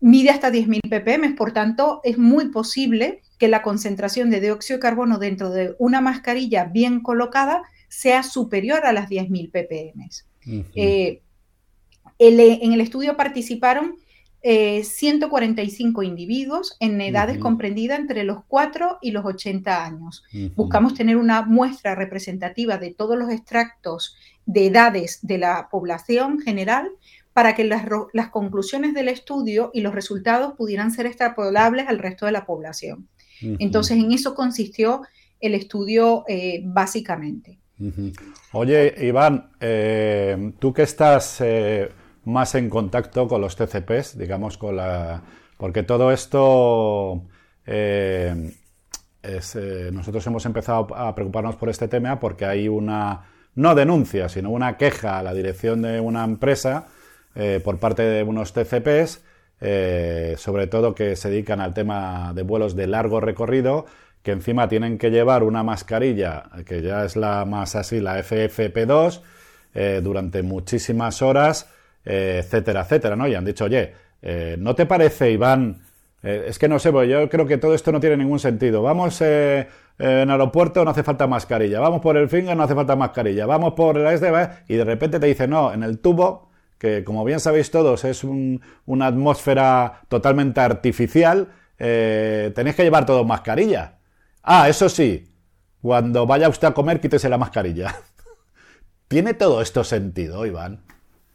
mide 0.01 0.31
hasta 0.31 0.51
10.000 0.51 0.81
ppm. 0.89 1.35
Por 1.35 1.53
tanto, 1.53 2.01
es 2.05 2.19
muy 2.19 2.51
posible 2.51 3.23
que 3.39 3.49
la 3.49 3.63
concentración 3.63 4.31
de 4.31 4.41
dióxido 4.41 4.79
de 4.79 4.83
carbono 4.83 5.19
dentro 5.19 5.51
de 5.51 5.75
una 5.79 6.01
mascarilla 6.01 6.65
bien 6.65 7.01
colocada 7.01 7.63
sea 7.89 8.23
superior 8.23 8.85
a 8.85 8.93
las 8.93 9.09
10.000 9.09 9.51
ppm. 9.51 10.09
en 12.19 12.73
el 12.73 12.81
estudio 12.81 13.17
participaron 13.17 13.97
145 14.43 16.03
eh, 16.03 16.07
individuos 16.07 16.77
en 16.81 17.01
edades 17.01 17.39
comprendidas 17.39 17.99
entre 17.99 18.25
los 18.25 18.45
4 18.47 18.99
y 19.03 19.11
los 19.11 19.25
80 19.25 19.85
años. 19.85 20.25
Buscamos 20.55 20.95
tener 20.95 21.17
una 21.17 21.43
muestra 21.43 21.95
representativa 21.95 22.79
de 22.79 22.93
todos 22.93 23.19
los 23.19 23.31
extractos 23.31 24.17
de 24.47 24.67
edades 24.67 25.19
de 25.23 25.39
la 25.39 25.69
población 25.71 26.41
general 26.41 26.91
para 27.33 27.55
que 27.55 27.65
las, 27.65 27.85
conclusiones 28.31 28.95
del 28.95 29.09
estudio 29.09 29.71
y 29.75 29.81
los 29.81 29.95
resultados 29.95 30.55
pudieran 30.55 30.91
ser 30.91 31.07
extrapolables 31.07 31.87
al 31.89 31.99
resto 31.99 32.27
de 32.27 32.33
la 32.33 32.47
población. 32.47 33.09
Entonces, 33.41 33.97
en 33.97 34.11
eso 34.11 34.35
consistió 34.35 35.03
el 35.41 35.55
estudio 35.55 36.25
eh, 36.27 36.63
básicamente. 36.65 37.59
Oye, 38.53 39.07
Iván, 39.07 39.51
eh, 39.61 40.53
tú 40.59 40.73
que 40.73 40.83
estás 40.83 41.41
más 42.29 42.55
en 42.55 42.69
contacto 42.69 43.27
con 43.27 43.41
los 43.41 43.57
TCPs, 43.57 44.19
digamos, 44.19 44.59
con 44.59 44.77
la. 44.77 45.23
Porque 45.57 45.83
todo 45.83 46.13
esto. 46.13 47.23
Eh, 47.67 48.55
eh, 49.23 49.91
nosotros 49.93 50.27
hemos 50.27 50.47
empezado 50.47 50.95
a 50.95 51.15
preocuparnos 51.15 51.57
por 51.57 51.69
este 51.69 51.89
tema 51.89 52.21
porque 52.21 52.45
hay 52.45 52.69
una. 52.69 53.25
No 53.55 53.75
denuncia, 53.75 54.29
sino 54.29 54.51
una 54.51 54.77
queja 54.77 55.19
a 55.19 55.23
la 55.23 55.35
dirección 55.35 55.83
de 55.83 55.99
una 55.99 56.23
empresa 56.23 56.87
eh, 57.35 57.61
por 57.65 57.79
parte 57.79 58.03
de 58.03 58.23
unos 58.23 58.53
TCPs, 58.53 59.25
sobre 60.41 60.69
todo 60.69 60.95
que 60.95 61.17
se 61.17 61.29
dedican 61.29 61.61
al 61.61 61.75
tema 61.75 62.33
de 62.35 62.43
vuelos 62.43 62.77
de 62.77 62.87
largo 62.87 63.21
recorrido, 63.21 63.87
que 64.23 64.31
encima 64.31 64.69
tienen 64.69 64.97
que 64.97 65.11
llevar 65.11 65.43
una 65.43 65.65
mascarilla, 65.65 66.45
que 66.67 66.83
ya 66.83 67.05
es 67.05 67.17
la 67.17 67.45
más 67.47 67.75
así, 67.75 67.99
la 67.99 68.21
FFP2, 68.21 69.23
durante 70.03 70.45
muchísimas 70.45 71.21
horas 71.21 71.69
eh, 72.09 72.39
etcétera, 72.43 72.81
etcétera, 72.81 73.17
¿no? 73.17 73.29
Y 73.29 73.35
han 73.35 73.45
dicho, 73.45 73.67
oye, 73.67 73.93
eh, 74.23 74.57
¿no 74.59 74.75
te 74.75 74.87
parece, 74.87 75.31
Iván? 75.31 75.83
Eh, 76.23 76.47
es 76.49 76.59
que 76.59 76.67
no 76.67 76.79
sé, 76.79 76.91
yo 77.07 77.29
creo 77.29 77.47
que 77.47 77.59
todo 77.59 77.75
esto 77.75 77.93
no 77.93 78.01
tiene 78.01 78.17
ningún 78.17 78.39
sentido. 78.39 78.81
Vamos 78.81 79.21
en 79.21 79.67
aeropuerto, 79.99 80.83
no 80.87 80.91
hace 80.91 81.03
falta 81.03 81.27
mascarilla. 81.27 81.81
Vamos 81.81 82.01
por 82.01 82.17
el 82.17 82.31
finger, 82.31 82.57
no 82.57 82.63
hace 82.63 82.75
falta 82.75 82.97
mascarilla. 82.97 83.45
Vamos 83.45 83.75
por 83.75 83.99
la 83.99 84.17
SDB 84.17 84.65
y 84.69 84.77
de 84.77 84.85
repente 84.85 85.21
te 85.21 85.27
dice, 85.27 85.47
no, 85.47 85.71
en 85.71 85.83
el 85.83 85.99
tubo, 85.99 86.49
que 86.79 87.05
como 87.05 87.25
bien 87.25 87.41
sabéis 87.41 87.71
todos 87.71 88.05
es 88.05 88.25
una 88.25 89.07
atmósfera 89.07 90.01
totalmente 90.09 90.61
artificial, 90.61 91.49
tenéis 91.77 92.75
que 92.75 92.85
llevar 92.85 93.05
todo 93.05 93.25
mascarilla. 93.25 93.99
Ah, 94.43 94.67
eso 94.69 94.89
sí, 94.89 95.31
cuando 95.83 96.27
vaya 96.27 96.49
usted 96.49 96.69
a 96.69 96.75
comer, 96.75 97.01
quítese 97.01 97.29
la 97.29 97.37
mascarilla. 97.37 97.95
¿Tiene 99.09 99.35
todo 99.35 99.61
esto 99.61 99.85
sentido, 99.85 100.47
Iván? 100.47 100.81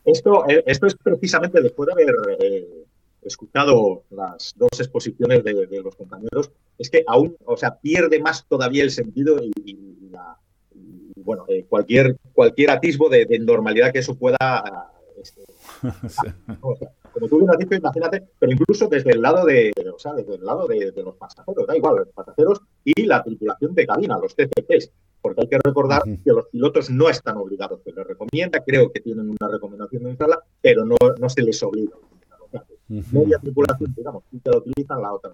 Esto, 0.06 0.48
eh, 0.50 0.64
esto 0.66 0.88
es 0.88 0.96
precisamente 0.96 1.62
después 1.62 1.88
de 1.88 1.94
haber 1.94 2.16
eh, 2.40 2.86
escuchado 3.22 4.04
las 4.10 4.54
dos 4.58 4.80
exposiciones 4.80 5.44
de, 5.44 5.82
los 5.82 5.96
compañeros, 5.96 6.52
es 6.78 6.90
que 6.90 7.04
aún, 7.08 7.36
o 7.46 7.56
sea, 7.56 7.80
pierde 7.80 8.20
más 8.20 8.46
todavía 8.48 8.84
el 8.84 8.92
sentido 8.92 9.38
y, 9.42 9.78
bueno, 11.16 11.46
eh, 11.48 11.66
cualquier, 11.70 12.18
cualquier 12.34 12.72
atisbo 12.72 13.08
de, 13.08 13.26
normalidad 13.40 13.94
que 13.94 14.00
eso 14.00 14.16
pueda. 14.16 14.92
Este, 15.22 15.42
como 16.60 17.28
tú 17.30 17.38
bien 17.38 17.50
has 17.50 17.58
dicho, 17.58 17.76
imagínate, 17.76 18.24
pero 18.40 18.52
incluso 18.52 18.88
desde 18.88 19.12
el 19.12 19.22
lado 19.22 19.46
de, 19.46 19.72
o 19.94 20.00
sea, 20.00 20.14
desde 20.14 20.36
el 20.36 20.44
lado 20.44 20.68
de, 20.68 20.92
los 20.98 21.16
pasajeros, 21.16 21.66
da 21.66 21.78
igual, 21.78 21.98
los 21.98 22.10
pasajeros 22.10 22.62
y 22.84 23.06
la 23.06 23.24
tripulación 23.24 23.74
de 23.74 23.88
cabina, 23.88 24.18
los 24.18 24.36
TCPs 24.36 24.92
porque 25.24 25.42
hay 25.42 25.48
que 25.48 25.58
recordar 25.64 26.04
que 26.04 26.32
los 26.32 26.48
pilotos 26.50 26.90
no 26.90 27.10
están 27.10 27.38
obligados, 27.38 27.82
se 27.82 27.94
les 27.94 28.06
recomienda, 28.06 28.62
creo 28.62 28.92
que 28.92 29.00
tienen 29.00 29.30
una 29.30 29.50
recomendación 29.50 30.04
de 30.04 30.10
instalarla, 30.10 30.44
pero 30.62 30.84
no, 30.84 30.98
no 31.18 31.30
se 31.30 31.42
les 31.42 31.64
obliga. 31.64 31.96
Media 32.90 33.40
tripulación, 33.40 33.94
digamos, 33.96 34.26
si 34.30 34.40
te 34.40 34.52
la 34.52 34.58
utilizan, 34.58 35.02
la 35.02 35.14
otra. 35.14 35.32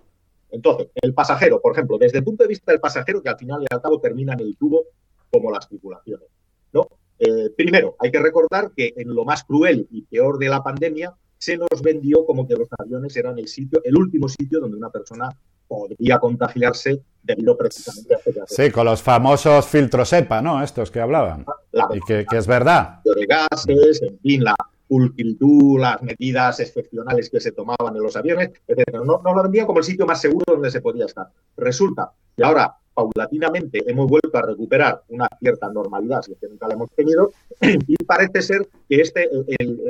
Entonces, 0.52 0.90
el 0.94 1.16
pasajero, 1.16 1.60
por 1.60 1.74
ejemplo, 1.74 1.98
desde 1.98 2.20
el 2.20 2.24
punto 2.24 2.44
de 2.44 2.50
vista 2.50 2.72
del 2.72 2.80
pasajero, 2.80 3.24
que 3.24 3.30
al 3.30 3.38
final 3.38 3.64
y 3.64 3.74
al 3.74 3.82
cabo 3.82 4.00
termina 4.00 4.34
en 4.34 4.42
el 4.42 4.56
tubo 4.56 4.84
como 5.32 5.52
las 5.52 5.68
tripulaciones. 5.68 6.28
¿no? 6.72 6.88
Eh, 7.18 7.50
primero, 7.58 7.96
hay 8.00 8.12
que 8.12 8.20
recordar 8.20 8.72
que 8.76 8.94
en 8.96 9.14
lo 9.14 9.26
más 9.26 9.44
cruel 9.44 9.88
y 9.90 10.04
peor 10.04 10.38
de 10.38 10.50
la 10.50 10.62
pandemia, 10.62 11.16
se 11.40 11.58
nos 11.58 11.82
vendió 11.82 12.26
como 12.26 12.48
que 12.48 12.56
los 12.56 12.68
aviones 12.78 13.16
eran 13.18 13.40
el 13.40 13.48
sitio, 13.48 13.82
el 13.84 13.98
último 13.98 14.30
sitio 14.30 14.60
donde 14.60 14.78
una 14.78 14.92
persona 14.92 15.30
podría 15.70 16.18
contagiarse 16.18 17.02
debido 17.24 17.56
precisamente 17.56 18.16
a 18.16 18.18
este 18.18 18.42
Sí, 18.48 18.72
con 18.72 18.86
los 18.86 19.02
famosos 19.02 19.66
filtros 19.68 20.12
EPA, 20.12 20.42
¿no? 20.42 20.62
Estos 20.62 20.92
que 20.92 21.00
hablaban. 21.00 21.46
y 21.94 22.00
que, 22.02 22.26
es 22.32 22.48
verdad. 22.48 23.00
De 23.06 23.26
gases, 23.26 24.02
en 24.02 24.20
fin, 24.20 24.44
la 24.44 24.56
pulcritud, 24.88 25.80
las 25.80 26.02
medidas 26.02 26.60
excepcionales 26.60 27.30
que 27.30 27.40
se 27.40 27.52
tomaban 27.52 27.96
en 27.96 28.02
los 28.02 28.16
aviones, 28.16 28.50
etc. 28.68 28.96
No, 29.06 29.22
no 29.24 29.34
lo 29.36 29.44
vendían 29.44 29.68
como 29.68 29.80
el 29.80 29.86
sitio 29.86 30.08
más 30.08 30.20
seguro 30.20 30.46
donde 30.48 30.72
se 30.72 30.82
podía 30.82 31.06
estar. 31.06 31.28
Resulta 31.56 32.12
que 32.36 32.44
ahora 32.44 32.76
paulatinamente 33.00 33.82
hemos 33.90 34.08
vuelto 34.08 34.38
a 34.38 34.42
recuperar 34.42 35.04
una 35.08 35.28
cierta 35.40 35.70
normalidad, 35.70 36.22
si 36.22 36.34
es 36.34 36.38
que 36.38 36.48
nunca 36.48 36.68
la 36.68 36.74
hemos 36.74 36.90
tenido, 36.92 37.32
y 37.62 37.96
parece 38.04 38.42
ser 38.42 38.68
que 38.90 39.02
este 39.02 39.30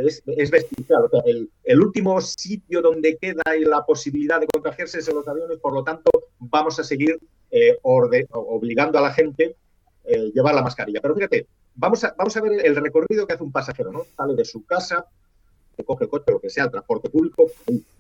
es, 0.06 0.22
es, 0.28 0.52
el, 1.64 1.82
último 1.82 2.22
sitio 2.22 2.82
donde 2.82 3.18
queda 3.18 3.42
la 3.66 3.84
posibilidad 3.84 4.40
de 4.40 4.48
contagiarse 4.48 5.00
es 5.00 5.08
en 5.08 5.16
los 5.16 5.28
aviones, 5.28 5.58
por 5.58 5.74
lo 5.74 5.84
tanto, 5.84 6.12
vamos 6.38 6.80
a 6.80 6.84
seguir 6.84 7.20
eh, 7.52 7.78
obligando 7.82 9.00
a 9.00 9.02
la 9.02 9.12
gente 9.12 9.56
eh, 10.06 10.32
llevar 10.34 10.54
la 10.54 10.62
mascarilla. 10.62 11.02
Pero 11.02 11.16
fíjate, 11.16 11.48
vamos 11.76 12.04
a, 12.04 12.14
vamos 12.16 12.38
a 12.38 12.42
ver 12.42 12.64
el 12.64 12.76
recorrido 12.76 13.26
que 13.26 13.34
hace 13.34 13.44
un 13.44 13.52
pasajero, 13.52 13.92
¿no? 13.92 14.06
Sale 14.16 14.36
de 14.36 14.46
su 14.46 14.66
casa, 14.66 15.06
coge 15.84 16.06
el 16.06 16.10
coche, 16.10 16.32
lo 16.32 16.40
que 16.40 16.50
sea, 16.50 16.66
el 16.66 16.72
transporte 16.72 17.10
público, 17.10 17.48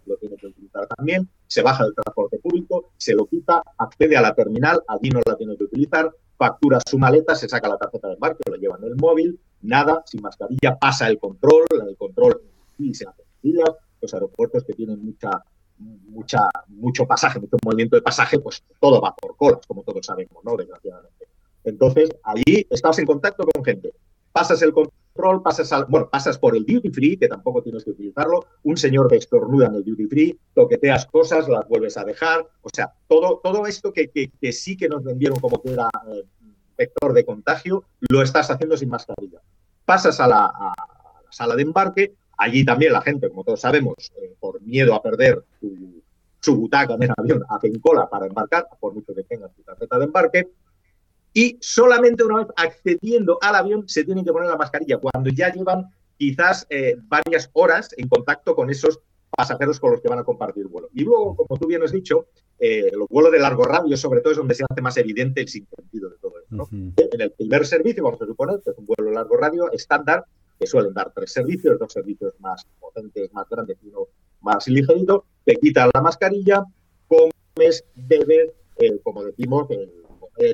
lo 0.05 0.17
tiene 0.17 0.35
que 0.37 0.47
utilizar 0.47 0.87
también, 0.87 1.29
se 1.47 1.61
baja 1.61 1.83
del 1.83 1.93
transporte 1.93 2.39
público, 2.39 2.91
se 2.97 3.13
lo 3.13 3.25
quita, 3.25 3.63
accede 3.77 4.17
a 4.17 4.21
la 4.21 4.33
terminal, 4.33 4.81
allí 4.87 5.09
no 5.09 5.21
la 5.25 5.35
tiene 5.35 5.57
que 5.57 5.63
utilizar, 5.65 6.11
factura 6.37 6.79
su 6.87 6.97
maleta, 6.97 7.35
se 7.35 7.49
saca 7.49 7.67
la 7.67 7.77
tarjeta 7.77 8.07
de 8.07 8.13
embarque, 8.13 8.43
lo 8.49 8.55
lleva 8.55 8.77
en 8.77 8.85
el 8.85 8.95
móvil, 8.95 9.39
nada, 9.61 10.03
sin 10.05 10.21
mascarilla, 10.21 10.77
pasa 10.79 11.07
el 11.07 11.19
control, 11.19 11.65
el 11.87 11.97
control 11.97 12.41
y 12.77 12.93
se 12.93 13.07
hace 13.07 13.23
los 14.01 14.13
aeropuertos 14.13 14.63
que 14.63 14.73
tienen 14.73 15.03
mucha 15.03 15.29
mucha 15.77 16.39
mucho 16.67 17.05
pasaje, 17.05 17.39
mucho 17.39 17.57
movimiento 17.63 17.95
de 17.95 18.01
pasaje, 18.01 18.39
pues 18.39 18.63
todo 18.79 18.99
va 18.99 19.15
por 19.15 19.35
colas, 19.37 19.65
como 19.65 19.83
todos 19.83 20.05
sabemos, 20.05 20.43
¿no? 20.43 20.57
Desgraciadamente. 20.57 21.27
Entonces, 21.63 22.09
allí 22.23 22.67
estás 22.69 22.99
en 22.99 23.05
contacto 23.05 23.45
con 23.45 23.63
gente. 23.63 23.93
Pasas 24.31 24.61
el 24.61 24.73
pasas 25.43 25.71
al, 25.71 25.85
bueno, 25.85 26.09
pasas 26.09 26.37
por 26.37 26.55
el 26.55 26.65
duty 26.65 26.89
free, 26.89 27.17
que 27.17 27.27
tampoco 27.27 27.61
tienes 27.61 27.83
que 27.83 27.91
utilizarlo, 27.91 28.45
un 28.63 28.77
señor 28.77 29.07
te 29.07 29.17
estornuda 29.17 29.67
en 29.67 29.75
el 29.75 29.83
duty 29.83 30.05
free, 30.05 30.39
toqueteas 30.53 31.05
cosas, 31.05 31.47
las 31.47 31.67
vuelves 31.67 31.97
a 31.97 32.03
dejar, 32.03 32.47
o 32.61 32.69
sea, 32.73 32.93
todo, 33.07 33.39
todo 33.43 33.67
esto 33.67 33.91
que, 33.93 34.09
que, 34.09 34.51
sí 34.51 34.77
que 34.77 34.89
nos 34.89 35.03
vendieron 35.03 35.39
como 35.39 35.61
que 35.61 35.73
era 35.73 35.89
eh, 36.11 36.23
vector 36.77 37.13
de 37.13 37.25
contagio, 37.25 37.83
lo 38.09 38.21
estás 38.21 38.49
haciendo 38.49 38.77
sin 38.77 38.89
mascarilla. 38.89 39.41
Pasas 39.85 40.19
a 40.19 40.27
la, 40.27 40.73
sala 41.29 41.55
de 41.55 41.61
embarque, 41.63 42.13
allí 42.37 42.65
también 42.65 42.93
la 42.93 43.01
gente, 43.01 43.29
como 43.29 43.43
todos 43.43 43.61
sabemos, 43.61 43.95
eh, 44.21 44.35
por 44.39 44.61
miedo 44.61 44.95
a 44.95 45.01
perder 45.01 45.43
su, 45.59 46.01
su 46.39 46.55
butaca 46.55 46.95
en 46.95 47.03
el 47.03 47.13
avión, 47.15 47.43
hacen 47.49 47.79
cola 47.79 48.09
para 48.09 48.25
embarcar, 48.25 48.67
por 48.79 48.93
mucho 48.93 49.13
que 49.13 49.23
tengas 49.23 49.53
tu 49.53 49.61
tarjeta 49.63 49.99
de 49.99 50.05
embarque, 50.05 50.47
y 51.33 51.57
solamente 51.61 52.23
una 52.23 52.37
vez 52.37 52.47
accediendo 52.55 53.37
al 53.41 53.55
avión 53.55 53.87
se 53.87 54.03
tienen 54.03 54.25
que 54.25 54.31
poner 54.31 54.49
la 54.49 54.57
mascarilla, 54.57 54.97
cuando 54.97 55.29
ya 55.29 55.51
llevan 55.51 55.85
quizás 56.17 56.67
eh, 56.69 56.97
varias 57.07 57.49
horas 57.53 57.89
en 57.97 58.07
contacto 58.07 58.55
con 58.55 58.69
esos 58.69 58.99
pasajeros 59.29 59.79
con 59.79 59.91
los 59.91 60.01
que 60.01 60.09
van 60.09 60.19
a 60.19 60.23
compartir 60.23 60.67
vuelo. 60.67 60.89
Y 60.93 61.03
luego, 61.03 61.35
como 61.35 61.59
tú 61.59 61.67
bien 61.67 61.83
has 61.83 61.91
dicho, 61.91 62.27
eh, 62.59 62.91
los 62.93 63.07
vuelos 63.07 63.31
de 63.31 63.39
largo 63.39 63.63
radio, 63.63 63.95
sobre 63.95 64.21
todo, 64.21 64.31
es 64.31 64.37
donde 64.37 64.55
se 64.55 64.65
hace 64.69 64.81
más 64.81 64.97
evidente 64.97 65.41
el 65.41 65.47
sinsentido 65.47 66.09
de 66.09 66.17
todo 66.17 66.33
esto. 66.39 66.67
En 66.71 67.21
el 67.21 67.31
primer 67.31 67.65
servicio, 67.65 68.03
vamos 68.03 68.21
a 68.21 68.25
suponer 68.25 68.59
que 68.63 68.71
es 68.71 68.77
un 68.77 68.85
vuelo 68.85 69.11
largo 69.11 69.37
radio 69.37 69.71
estándar, 69.71 70.25
que 70.59 70.67
suelen 70.67 70.93
dar 70.93 71.13
tres 71.15 71.31
servicios, 71.31 71.79
dos 71.79 71.93
servicios 71.93 72.33
más 72.39 72.65
potentes, 72.79 73.31
más 73.31 73.47
grandes 73.47 73.77
y 73.81 73.87
uno 73.87 74.07
más 74.41 74.67
ligerito, 74.67 75.25
te 75.45 75.55
quitas 75.55 75.89
la 75.93 76.01
mascarilla, 76.01 76.63
comes, 77.07 77.85
bebes, 77.95 78.51
eh, 78.77 78.99
como 79.03 79.23
decimos, 79.23 79.69
el 79.69 79.98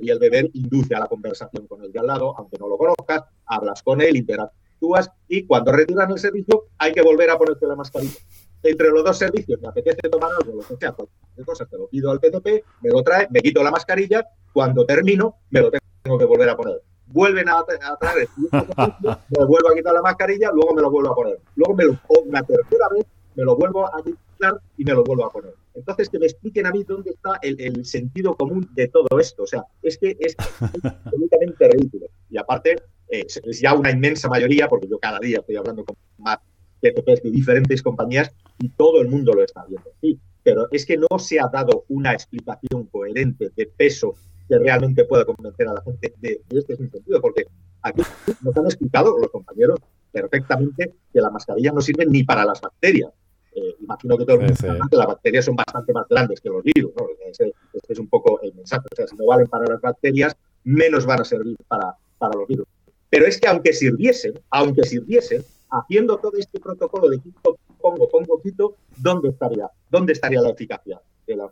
y 0.01 0.09
el 0.09 0.19
beber 0.19 0.49
induce 0.53 0.95
a 0.95 0.99
la 0.99 1.07
conversación 1.07 1.67
con 1.67 1.83
el 1.83 1.91
de 1.91 1.99
al 1.99 2.07
lado, 2.07 2.37
aunque 2.37 2.57
no 2.59 2.67
lo 2.67 2.77
conozcas, 2.77 3.23
hablas 3.45 3.83
con 3.83 4.01
él, 4.01 4.17
interactúas 4.17 5.09
y 5.27 5.45
cuando 5.45 5.71
retiran 5.71 6.11
el 6.11 6.19
servicio 6.19 6.65
hay 6.77 6.91
que 6.91 7.01
volver 7.01 7.29
a 7.29 7.37
ponerte 7.37 7.65
la 7.65 7.75
mascarilla 7.75 8.17
entre 8.65 8.89
los 8.89 9.03
dos 9.03 9.17
servicios 9.17 9.59
me 9.61 9.67
apetece 9.67 10.09
tomar 10.09 10.31
algo, 10.31 10.55
lo 10.55 10.67
que 10.67 10.75
sea, 10.77 10.91
cualquier 10.91 11.45
cosa, 11.45 11.65
te 11.65 11.77
lo 11.77 11.87
pido 11.87 12.11
al 12.11 12.19
PTP, 12.19 12.63
me 12.81 12.89
lo 12.89 13.03
trae, 13.03 13.27
me 13.29 13.41
quito 13.41 13.63
la 13.63 13.71
mascarilla, 13.71 14.27
cuando 14.53 14.85
termino 14.85 15.35
me 15.51 15.61
lo 15.61 15.71
tengo 16.01 16.17
que 16.17 16.25
volver 16.25 16.49
a 16.49 16.57
poner. 16.57 16.81
Vuelven 17.07 17.47
a, 17.47 17.63
traer 17.63 18.17
el 18.17 18.27
me 19.37 19.45
vuelvo 19.45 19.69
a 19.69 19.75
quitar 19.75 19.93
la 19.93 20.01
mascarilla, 20.01 20.49
luego 20.51 20.73
me 20.73 20.81
lo 20.81 20.89
vuelvo 20.89 21.11
a 21.11 21.15
poner. 21.15 21.39
Luego 21.55 21.75
me 21.75 21.85
lo 21.85 21.99
una 22.25 22.41
tercera 22.41 22.89
vez, 22.89 23.05
me 23.35 23.43
lo 23.43 23.55
vuelvo 23.55 23.85
a 23.85 24.03
quitar 24.03 24.59
y 24.77 24.83
me 24.83 24.93
lo 24.93 25.03
vuelvo 25.03 25.25
a 25.25 25.31
poner. 25.31 25.53
Entonces, 25.75 26.09
que 26.09 26.19
me 26.19 26.25
expliquen 26.25 26.65
a 26.65 26.71
mí 26.71 26.83
dónde 26.83 27.11
está 27.11 27.37
el, 27.41 27.85
sentido 27.85 28.35
común 28.35 28.67
de 28.73 28.87
todo 28.87 29.19
esto. 29.19 29.43
O 29.43 29.47
sea, 29.47 29.63
es 29.81 29.97
que 29.97 30.15
es 30.19 30.35
absolutamente 30.39 31.67
ridículo. 31.71 32.07
Y 32.29 32.37
aparte, 32.37 32.75
es, 33.07 33.41
ya 33.61 33.73
una 33.73 33.91
inmensa 33.91 34.29
mayoría, 34.29 34.67
porque 34.67 34.87
yo 34.87 34.97
cada 34.99 35.19
día 35.19 35.39
estoy 35.39 35.55
hablando 35.55 35.83
con 35.85 35.95
más 36.17 36.39
de 36.81 37.21
diferentes 37.31 37.81
compañías 37.81 38.31
y 38.59 38.69
todo 38.69 39.01
el 39.01 39.07
mundo 39.07 39.33
lo 39.33 39.43
está 39.43 39.65
viendo. 39.65 39.89
Sí, 40.01 40.19
pero 40.43 40.67
es 40.71 40.85
que 40.85 40.97
no 40.97 41.17
se 41.17 41.39
ha 41.39 41.47
dado 41.51 41.85
una 41.89 42.13
explicación 42.13 42.85
coherente 42.85 43.51
de 43.55 43.65
peso 43.65 44.15
que 44.47 44.59
realmente 44.59 45.05
pueda 45.05 45.25
convencer 45.25 45.67
a 45.67 45.73
la 45.73 45.81
gente 45.81 46.13
de, 46.19 46.41
este 46.51 46.75
sentido, 46.75 47.19
porque 47.19 47.45
aquí 47.81 48.01
nos 48.41 48.55
han 48.55 48.65
explicado 48.65 49.17
los 49.17 49.31
compañeros 49.31 49.79
perfectamente 50.11 50.93
que 51.11 51.19
la 51.19 51.31
mascarilla 51.31 51.71
no 51.71 51.81
sirve 51.81 52.05
ni 52.05 52.23
para 52.23 52.45
las 52.45 52.61
bacterias. 52.61 53.11
Eh, 53.55 53.75
imagino 53.79 54.17
que 54.17 54.25
todo 54.25 54.35
el 54.35 54.41
mundo 54.41 54.55
sabe 54.55 54.79
que 54.89 54.97
las 54.97 55.07
bacterias 55.07 55.45
son 55.45 55.55
bastante 55.55 55.93
más 55.93 56.07
grandes 56.09 56.41
que 56.41 56.49
los 56.49 56.63
virus. 56.63 56.91
¿no? 56.95 57.07
Ese, 57.29 57.53
es 57.87 57.99
un 57.99 58.07
poco 58.07 58.39
el 58.41 58.53
mensaje. 58.53 58.85
O 58.91 58.95
sea, 58.95 59.07
si 59.07 59.15
no 59.15 59.25
valen 59.25 59.47
para 59.47 59.65
las 59.65 59.81
bacterias, 59.81 60.35
menos 60.63 61.05
van 61.05 61.21
a 61.21 61.25
servir 61.25 61.57
para, 61.67 61.95
para 62.17 62.35
los 62.35 62.47
virus. 62.47 62.67
Pero 63.09 63.25
es 63.25 63.39
que 63.39 63.47
aunque 63.47 63.71
sirviesen, 63.71 64.33
aunque 64.49 64.83
sirviesen, 64.83 65.43
haciendo 65.69 66.17
todo 66.17 66.37
este 66.37 66.59
protocolo 66.59 67.09
de 67.09 67.19
quito, 67.19 67.57
pongo, 67.79 68.09
pongo, 68.09 68.41
quito, 68.41 68.75
¿dónde 68.97 69.29
estaría? 69.29 69.69
¿Dónde 69.89 70.13
estaría 70.13 70.41
la 70.41 70.49
eficacia 70.49 70.99
de 71.27 71.35
las 71.35 71.49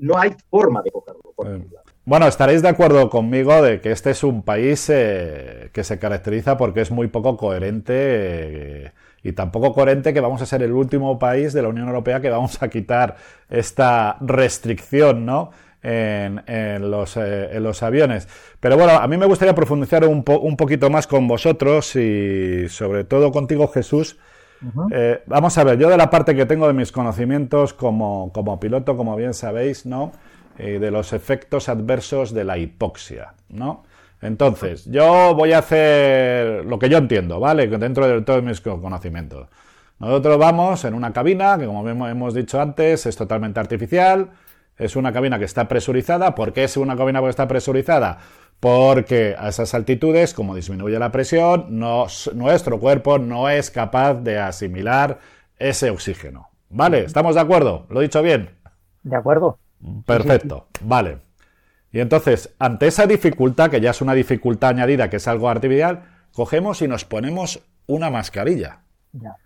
no 0.00 0.18
hay 0.18 0.34
forma 0.50 0.82
de 0.82 0.90
cogerlo. 0.90 1.20
bueno, 2.04 2.28
estaréis 2.28 2.62
de 2.62 2.68
acuerdo 2.68 3.10
conmigo 3.10 3.60
de 3.60 3.80
que 3.80 3.90
este 3.90 4.10
es 4.10 4.22
un 4.22 4.44
país 4.44 4.88
eh, 4.88 5.70
que 5.72 5.82
se 5.82 5.98
caracteriza 5.98 6.56
porque 6.56 6.82
es 6.82 6.90
muy 6.90 7.08
poco 7.08 7.36
coherente 7.36 7.94
eh, 7.96 8.92
y 9.24 9.32
tampoco 9.32 9.72
coherente 9.72 10.14
que 10.14 10.20
vamos 10.20 10.40
a 10.42 10.46
ser 10.46 10.62
el 10.62 10.72
último 10.72 11.18
país 11.18 11.52
de 11.52 11.62
la 11.62 11.68
Unión 11.68 11.88
Europea 11.88 12.20
que 12.20 12.30
vamos 12.30 12.62
a 12.62 12.68
quitar 12.68 13.16
esta 13.48 14.16
restricción, 14.20 15.26
¿no? 15.26 15.50
en, 15.84 16.90
los, 16.90 17.16
eh, 17.16 17.56
en, 17.56 17.62
los, 17.62 17.82
aviones. 17.82 18.28
Pero 18.60 18.76
bueno, 18.76 18.92
a 18.92 19.06
mí 19.06 19.16
me 19.16 19.26
gustaría 19.26 19.54
profundizar 19.54 20.06
un, 20.06 20.24
un 20.26 20.56
poquito 20.56 20.88
más 20.88 21.06
con 21.06 21.28
vosotros 21.28 21.94
y 21.96 22.68
sobre 22.68 23.04
todo 23.04 23.30
contigo, 23.32 23.68
Jesús. 23.68 24.18
Eh, 24.92 25.22
vamos 25.26 25.58
a 25.58 25.64
ver, 25.64 25.78
yo 25.78 25.90
de 25.90 25.96
la 25.98 26.08
parte 26.08 26.34
que 26.34 26.46
tengo 26.46 26.66
de 26.66 26.72
mis 26.72 26.90
conocimientos 26.90 27.74
como, 27.74 28.32
como 28.32 28.58
piloto, 28.58 28.96
como 28.96 29.14
bien 29.14 29.34
sabéis, 29.34 29.84
¿no? 29.84 30.12
Eh, 30.56 30.78
de 30.78 30.90
los 30.90 31.12
efectos 31.12 31.68
adversos 31.68 32.32
de 32.32 32.44
la 32.44 32.56
hipoxia, 32.56 33.34
¿no? 33.50 33.84
Entonces, 34.24 34.86
yo 34.86 35.34
voy 35.34 35.52
a 35.52 35.58
hacer 35.58 36.64
lo 36.64 36.78
que 36.78 36.88
yo 36.88 36.96
entiendo, 36.96 37.38
¿vale? 37.38 37.66
Dentro 37.66 38.08
de 38.08 38.22
todos 38.22 38.42
mis 38.42 38.60
conocimientos. 38.62 39.48
Nosotros 39.98 40.38
vamos 40.38 40.84
en 40.86 40.94
una 40.94 41.12
cabina 41.12 41.58
que, 41.58 41.66
como 41.66 41.86
hemos 42.08 42.32
dicho 42.32 42.58
antes, 42.58 43.04
es 43.04 43.16
totalmente 43.16 43.60
artificial, 43.60 44.30
es 44.78 44.96
una 44.96 45.12
cabina 45.12 45.38
que 45.38 45.44
está 45.44 45.68
presurizada. 45.68 46.34
¿Por 46.34 46.54
qué 46.54 46.64
es 46.64 46.78
una 46.78 46.96
cabina 46.96 47.20
que 47.20 47.28
está 47.28 47.46
presurizada? 47.46 48.18
Porque 48.60 49.36
a 49.38 49.48
esas 49.50 49.74
altitudes, 49.74 50.32
como 50.32 50.54
disminuye 50.54 50.98
la 50.98 51.12
presión, 51.12 51.66
nuestro 51.78 52.80
cuerpo 52.80 53.18
no 53.18 53.50
es 53.50 53.70
capaz 53.70 54.14
de 54.14 54.38
asimilar 54.38 55.18
ese 55.58 55.90
oxígeno. 55.90 56.48
¿Vale? 56.70 57.04
¿Estamos 57.04 57.34
de 57.34 57.42
acuerdo? 57.42 57.86
¿Lo 57.90 58.00
he 58.00 58.04
dicho 58.04 58.22
bien? 58.22 58.50
De 59.02 59.16
acuerdo. 59.16 59.58
Perfecto. 60.06 60.66
Vale. 60.80 61.18
Y 61.94 62.00
entonces, 62.00 62.52
ante 62.58 62.88
esa 62.88 63.06
dificultad, 63.06 63.70
que 63.70 63.80
ya 63.80 63.92
es 63.92 64.00
una 64.00 64.14
dificultad 64.14 64.70
añadida, 64.70 65.08
que 65.08 65.18
es 65.18 65.28
algo 65.28 65.48
artificial, 65.48 66.02
cogemos 66.32 66.82
y 66.82 66.88
nos 66.88 67.04
ponemos 67.04 67.62
una 67.86 68.10
mascarilla. 68.10 68.80
Ya. 69.12 69.36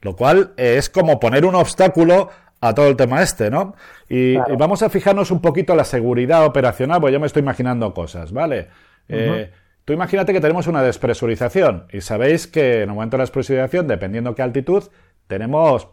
Lo 0.00 0.16
cual 0.16 0.54
es 0.56 0.88
como 0.88 1.20
poner 1.20 1.44
un 1.44 1.54
obstáculo 1.54 2.30
a 2.62 2.74
todo 2.74 2.88
el 2.88 2.96
tema 2.96 3.20
este, 3.20 3.50
¿no? 3.50 3.74
Y, 4.08 4.36
vamos 4.56 4.82
a 4.82 4.88
fijarnos 4.88 5.30
un 5.30 5.42
poquito 5.42 5.74
en 5.74 5.76
la 5.76 5.84
seguridad 5.84 6.46
operacional, 6.46 7.02
porque 7.02 7.12
yo 7.12 7.20
me 7.20 7.26
estoy 7.26 7.42
imaginando 7.42 7.92
cosas, 7.92 8.32
¿vale? 8.32 8.68
Eh, 9.06 9.50
tú 9.84 9.92
imagínate 9.92 10.32
que 10.32 10.40
tenemos 10.40 10.68
una 10.68 10.82
despresurización 10.82 11.84
y 11.92 12.00
sabéis 12.00 12.46
que 12.46 12.76
en 12.76 12.88
el 12.88 12.94
momento 12.94 13.18
de 13.18 13.18
la 13.18 13.24
despresurización, 13.24 13.86
dependiendo 13.86 14.34
qué 14.34 14.40
altitud, 14.40 14.84
tenemos 15.26 15.88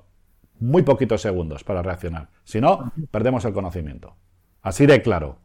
muy 0.58 0.84
poquitos 0.84 1.22
segundos 1.22 1.66
para 1.66 1.82
reaccionar. 1.82 2.30
Si 2.46 2.62
no, 2.62 2.94
perdemos 3.12 3.44
el 3.44 3.52
conocimiento. 3.52 4.16
Así 4.62 4.86
de 4.86 5.02
claro. 5.02 5.40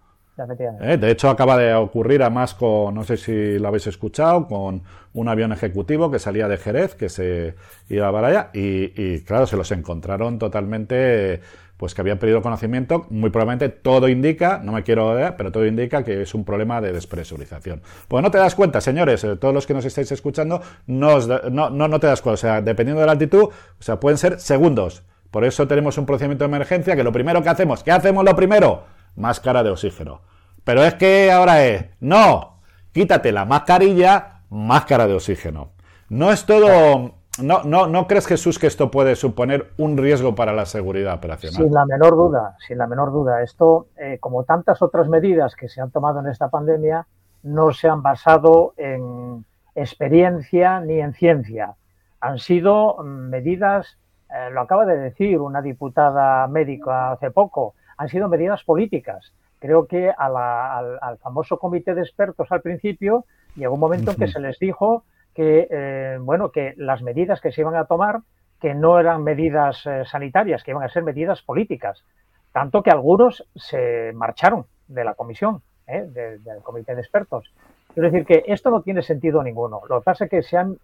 Eh, 0.80 0.96
de 0.96 1.10
hecho, 1.10 1.28
acaba 1.28 1.58
de 1.58 1.74
ocurrir 1.74 2.22
además 2.22 2.54
con, 2.54 2.94
no 2.94 3.04
sé 3.04 3.16
si 3.18 3.58
lo 3.58 3.68
habéis 3.68 3.86
escuchado, 3.86 4.46
con 4.46 4.82
un 5.12 5.28
avión 5.28 5.52
ejecutivo 5.52 6.10
que 6.10 6.18
salía 6.18 6.48
de 6.48 6.56
Jerez, 6.56 6.94
que 6.94 7.10
se 7.10 7.54
iba 7.90 8.10
para 8.10 8.28
allá, 8.28 8.50
y, 8.54 9.20
claro, 9.20 9.46
se 9.46 9.58
los 9.58 9.70
encontraron 9.72 10.38
totalmente, 10.38 11.42
pues 11.76 11.94
que 11.94 12.00
habían 12.00 12.18
perdido 12.18 12.40
conocimiento. 12.40 13.06
Muy 13.10 13.28
probablemente 13.28 13.68
todo 13.68 14.08
indica, 14.08 14.58
no 14.64 14.72
me 14.72 14.82
quiero, 14.82 15.12
ver, 15.14 15.36
pero 15.36 15.52
todo 15.52 15.66
indica 15.66 16.02
que 16.02 16.22
es 16.22 16.34
un 16.34 16.46
problema 16.46 16.80
de 16.80 16.92
despresurización. 16.92 17.82
Pues 18.08 18.22
no 18.22 18.30
te 18.30 18.38
das 18.38 18.54
cuenta, 18.54 18.80
señores, 18.80 19.22
eh, 19.24 19.36
todos 19.36 19.52
los 19.52 19.66
que 19.66 19.74
nos 19.74 19.84
estáis 19.84 20.10
escuchando, 20.12 20.62
no, 20.86 21.18
no, 21.50 21.70
no 21.70 22.00
te 22.00 22.06
das 22.06 22.22
cuenta. 22.22 22.34
O 22.34 22.38
sea, 22.38 22.62
dependiendo 22.62 23.00
de 23.00 23.06
la 23.06 23.12
altitud, 23.12 23.44
o 23.44 23.82
sea, 23.82 24.00
pueden 24.00 24.16
ser 24.16 24.40
segundos. 24.40 25.02
Por 25.30 25.44
eso 25.44 25.68
tenemos 25.68 25.98
un 25.98 26.06
procedimiento 26.06 26.44
de 26.44 26.54
emergencia 26.54 26.96
que 26.96 27.04
lo 27.04 27.12
primero 27.12 27.42
que 27.42 27.48
hacemos, 27.50 27.82
¿qué 27.82 27.90
hacemos 27.90 28.24
lo 28.24 28.34
primero? 28.34 28.84
Máscara 29.16 29.62
de 29.62 29.70
oxígeno. 29.70 30.20
Pero 30.64 30.84
es 30.84 30.94
que 30.94 31.32
ahora 31.32 31.64
es, 31.64 31.86
no, 32.00 32.60
quítate 32.92 33.32
la 33.32 33.44
mascarilla, 33.44 34.42
máscara 34.50 35.06
de 35.06 35.14
oxígeno. 35.14 35.70
No 36.08 36.30
es 36.30 36.44
todo, 36.46 37.14
no, 37.42 37.62
no, 37.64 37.86
¿no 37.86 38.06
crees 38.06 38.26
Jesús 38.26 38.58
que 38.58 38.66
esto 38.66 38.90
puede 38.90 39.16
suponer 39.16 39.72
un 39.78 39.96
riesgo 39.96 40.34
para 40.34 40.52
la 40.52 40.66
seguridad 40.66 41.14
operacional? 41.14 41.62
Sin 41.62 41.72
la 41.72 41.86
menor 41.86 42.16
duda, 42.16 42.56
sin 42.66 42.78
la 42.78 42.86
menor 42.86 43.10
duda. 43.10 43.42
Esto, 43.42 43.88
eh, 43.96 44.18
como 44.20 44.44
tantas 44.44 44.82
otras 44.82 45.08
medidas 45.08 45.56
que 45.56 45.68
se 45.68 45.80
han 45.80 45.90
tomado 45.90 46.20
en 46.20 46.26
esta 46.26 46.48
pandemia, 46.48 47.06
no 47.42 47.72
se 47.72 47.88
han 47.88 48.02
basado 48.02 48.74
en 48.76 49.44
experiencia 49.74 50.80
ni 50.80 51.00
en 51.00 51.14
ciencia. 51.14 51.74
Han 52.20 52.38
sido 52.38 52.98
medidas, 53.02 53.98
eh, 54.30 54.50
lo 54.52 54.60
acaba 54.60 54.84
de 54.84 54.96
decir 54.96 55.40
una 55.40 55.62
diputada 55.62 56.46
médica 56.46 57.12
hace 57.12 57.30
poco, 57.30 57.74
han 58.02 58.08
sido 58.08 58.28
medidas 58.28 58.64
políticas. 58.64 59.32
Creo 59.60 59.86
que 59.86 60.10
al, 60.10 61.18
famoso 61.18 61.58
comité 61.58 61.94
de 61.94 62.02
expertos 62.02 62.50
al 62.50 62.60
principio 62.60 63.26
llegó 63.54 63.74
un 63.74 63.80
momento 63.80 64.10
en 64.10 64.16
que 64.16 64.26
se 64.26 64.40
les 64.40 64.58
dijo 64.58 65.04
que, 65.34 65.68
eh, 65.70 66.18
bueno, 66.20 66.50
que 66.50 66.74
las 66.76 67.00
medidas 67.00 67.40
que 67.40 67.52
se 67.52 67.60
iban 67.60 67.76
a 67.76 67.84
tomar 67.84 68.22
que 68.60 68.74
no 68.74 68.98
eran 68.98 69.22
medidas 69.22 69.86
eh, 69.86 70.02
sanitarias, 70.04 70.64
que 70.64 70.72
iban 70.72 70.82
a 70.82 70.88
ser 70.88 71.04
medidas 71.04 71.42
políticas. 71.42 72.02
Tanto 72.52 72.82
que 72.82 72.90
algunos 72.90 73.44
se 73.54 74.12
marcharon 74.14 74.66
de 74.88 75.04
la 75.04 75.14
comisión, 75.14 75.62
¿eh? 75.86 76.04
del 76.04 76.60
comité 76.64 76.96
de 76.96 77.02
expertos. 77.02 77.52
Quiero 77.94 78.10
decir 78.10 78.26
que 78.26 78.42
esto 78.52 78.70
no 78.70 78.82
tiene 78.82 79.02
sentido 79.02 79.44
ninguno. 79.44 79.82
Lo 79.88 80.00
que 80.00 80.04
pasa 80.04 80.24
es 80.24 80.30
que 80.30 80.42
se 80.42 80.56
han 80.56 80.76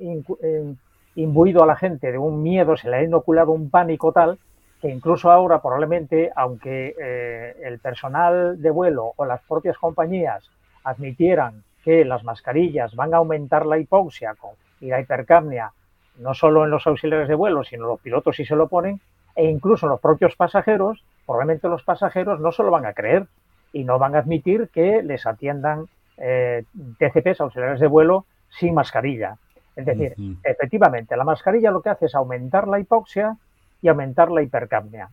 imbuido 1.17 1.65
a 1.65 1.67
la 1.67 1.75
gente 1.75 2.13
de 2.13 2.19
un 2.19 2.45
miedo, 2.45 2.77
se 2.77 2.89
le 2.89 2.97
ha 2.97 3.03
inoculado 3.03 3.51
un 3.51 3.71
pánico 3.71 4.13
tal 4.13 4.39
que 4.81 4.89
incluso 4.89 5.31
ahora 5.31 5.61
probablemente, 5.61 6.31
aunque 6.35 6.95
eh, 7.01 7.57
el 7.63 7.79
personal 7.79 8.61
de 8.61 8.71
vuelo 8.71 9.13
o 9.17 9.25
las 9.25 9.43
propias 9.43 9.77
compañías 9.77 10.49
admitieran 10.85 11.65
que 11.85 12.05
las 12.05 12.25
mascarillas 12.25 12.95
van 12.95 13.15
a 13.15 13.19
aumentar 13.19 13.67
la 13.67 13.79
hipoxia 13.79 14.35
y 14.81 14.89
la 14.89 15.01
hipercapnia, 15.01 15.73
no 16.19 16.35
solo 16.35 16.65
en 16.65 16.71
los 16.71 16.87
auxiliares 16.87 17.29
de 17.29 17.35
vuelo, 17.35 17.65
sino 17.65 17.87
los 17.87 18.01
pilotos 18.01 18.37
si 18.37 18.45
se 18.45 18.57
lo 18.57 18.69
ponen, 18.69 19.01
e 19.35 19.45
incluso 19.45 19.87
los 19.87 20.01
propios 20.01 20.37
pasajeros, 20.37 21.05
probablemente 21.27 21.69
los 21.69 21.83
pasajeros 21.83 22.41
no 22.41 22.53
se 22.53 22.63
lo 22.63 22.71
van 22.71 22.87
a 22.87 22.93
creer 22.93 23.27
y 23.73 23.85
no 23.85 23.99
van 23.99 24.15
a 24.15 24.19
admitir 24.19 24.69
que 24.73 25.03
les 25.03 25.27
atiendan 25.27 25.87
eh, 26.17 26.65
TCPs, 26.99 27.41
auxiliares 27.41 27.81
de 27.81 27.87
vuelo, 27.87 28.25
sin 28.49 28.75
mascarilla. 28.75 29.37
Es 29.77 29.87
decir, 29.87 30.15
efectivamente, 30.43 31.17
la 31.17 31.23
mascarilla 31.23 31.71
lo 31.71 31.83
que 31.83 31.91
hace 31.91 32.07
es 32.07 32.15
aumentar 32.17 32.67
la 32.67 32.81
hipoxia 32.81 33.37
y 33.81 33.89
aumentar 33.89 34.31
la 34.31 34.43
hipercapnia. 34.43 35.11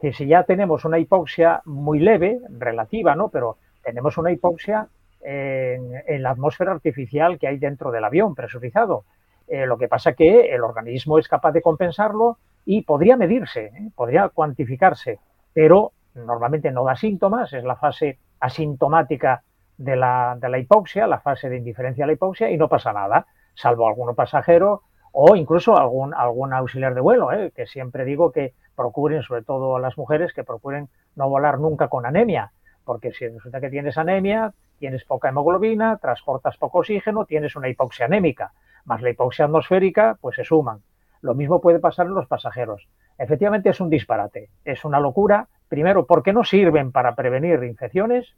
Que 0.00 0.12
si 0.12 0.26
ya 0.26 0.44
tenemos 0.44 0.84
una 0.84 0.98
hipoxia 0.98 1.62
muy 1.64 2.00
leve, 2.00 2.40
relativa, 2.58 3.14
¿no? 3.14 3.28
Pero 3.28 3.58
tenemos 3.82 4.16
una 4.18 4.32
hipoxia 4.32 4.88
en, 5.20 6.22
la 6.22 6.30
atmósfera 6.30 6.72
artificial 6.72 7.38
que 7.38 7.46
hay 7.46 7.58
dentro 7.58 7.90
del 7.90 8.04
avión 8.04 8.34
presurizado. 8.34 9.04
Eh, 9.48 9.66
lo 9.66 9.78
que 9.78 9.88
pasa 9.88 10.14
que 10.14 10.54
el 10.54 10.62
organismo 10.62 11.18
es 11.18 11.28
capaz 11.28 11.52
de 11.52 11.62
compensarlo 11.62 12.38
y 12.64 12.82
podría 12.82 13.16
medirse, 13.16 13.66
¿eh? 13.66 13.90
podría 13.94 14.28
cuantificarse, 14.28 15.18
pero 15.52 15.92
normalmente 16.14 16.70
no 16.70 16.84
da 16.84 16.94
síntomas, 16.94 17.52
es 17.52 17.64
la 17.64 17.76
fase 17.76 18.18
asintomática 18.38 19.42
de 19.76 19.96
la, 19.96 20.36
de 20.40 20.48
la 20.48 20.58
hipoxia, 20.58 21.06
la 21.06 21.20
fase 21.20 21.48
de 21.48 21.56
indiferencia 21.56 22.04
a 22.04 22.06
la 22.06 22.12
hipoxia, 22.12 22.50
y 22.50 22.56
no 22.56 22.68
pasa 22.68 22.92
nada, 22.92 23.26
salvo 23.54 23.88
alguno 23.88 24.14
pasajero 24.14 24.82
o 25.12 25.36
incluso 25.36 25.76
algún, 25.76 26.14
algún 26.14 26.52
auxiliar 26.52 26.94
de 26.94 27.00
vuelo, 27.00 27.32
¿eh? 27.32 27.52
que 27.54 27.66
siempre 27.66 28.04
digo 28.04 28.32
que 28.32 28.54
procuren, 28.76 29.22
sobre 29.22 29.42
todo 29.42 29.76
a 29.76 29.80
las 29.80 29.98
mujeres, 29.98 30.32
que 30.32 30.44
procuren 30.44 30.88
no 31.16 31.28
volar 31.28 31.58
nunca 31.58 31.88
con 31.88 32.06
anemia, 32.06 32.52
porque 32.84 33.12
si 33.12 33.28
resulta 33.28 33.60
que 33.60 33.70
tienes 33.70 33.98
anemia, 33.98 34.52
tienes 34.78 35.04
poca 35.04 35.28
hemoglobina, 35.28 35.98
transportas 35.98 36.56
poco 36.56 36.78
oxígeno, 36.78 37.24
tienes 37.24 37.56
una 37.56 37.68
hipoxia 37.68 38.06
anémica, 38.06 38.52
más 38.84 39.02
la 39.02 39.10
hipoxia 39.10 39.44
atmosférica, 39.44 40.16
pues 40.20 40.36
se 40.36 40.44
suman. 40.44 40.80
Lo 41.20 41.34
mismo 41.34 41.60
puede 41.60 41.78
pasar 41.78 42.06
en 42.06 42.14
los 42.14 42.26
pasajeros. 42.26 42.88
Efectivamente 43.18 43.68
es 43.68 43.80
un 43.80 43.90
disparate, 43.90 44.48
es 44.64 44.84
una 44.84 45.00
locura. 45.00 45.48
Primero, 45.68 46.06
porque 46.06 46.32
no 46.32 46.44
sirven 46.44 46.92
para 46.92 47.14
prevenir 47.14 47.62
infecciones, 47.62 48.34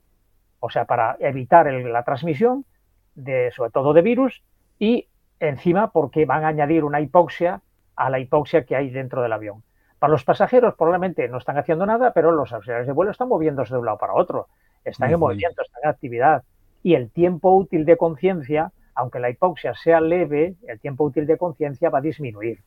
o 0.58 0.68
sea, 0.68 0.84
para 0.84 1.16
evitar 1.20 1.72
la 1.72 2.02
transmisión, 2.02 2.64
de, 3.14 3.52
sobre 3.52 3.70
todo 3.70 3.92
de 3.92 4.02
virus, 4.02 4.42
y 4.78 5.06
encima 5.48 5.90
porque 5.90 6.24
van 6.24 6.44
a 6.44 6.48
añadir 6.48 6.84
una 6.84 7.00
hipoxia 7.00 7.60
a 7.96 8.10
la 8.10 8.18
hipoxia 8.18 8.64
que 8.64 8.76
hay 8.76 8.90
dentro 8.90 9.22
del 9.22 9.32
avión. 9.32 9.62
Para 9.98 10.12
los 10.12 10.24
pasajeros 10.24 10.74
probablemente 10.74 11.28
no 11.28 11.38
están 11.38 11.58
haciendo 11.58 11.86
nada, 11.86 12.12
pero 12.12 12.32
los 12.32 12.52
auxiliares 12.52 12.86
de 12.86 12.92
vuelo 12.92 13.10
están 13.10 13.28
moviéndose 13.28 13.74
de 13.74 13.80
un 13.80 13.86
lado 13.86 13.98
para 13.98 14.14
otro 14.14 14.48
están 14.84 15.10
en 15.10 15.20
movimiento, 15.20 15.62
están 15.62 15.82
en 15.84 15.90
actividad. 15.90 16.42
Y 16.82 16.94
el 16.94 17.10
tiempo 17.10 17.54
útil 17.54 17.84
de 17.84 17.96
conciencia, 17.96 18.72
aunque 18.94 19.20
la 19.20 19.30
hipoxia 19.30 19.74
sea 19.74 20.00
leve, 20.00 20.56
el 20.66 20.80
tiempo 20.80 21.04
útil 21.04 21.26
de 21.26 21.38
conciencia 21.38 21.90
va 21.90 21.98
a 21.98 22.02
disminuir. 22.02 22.60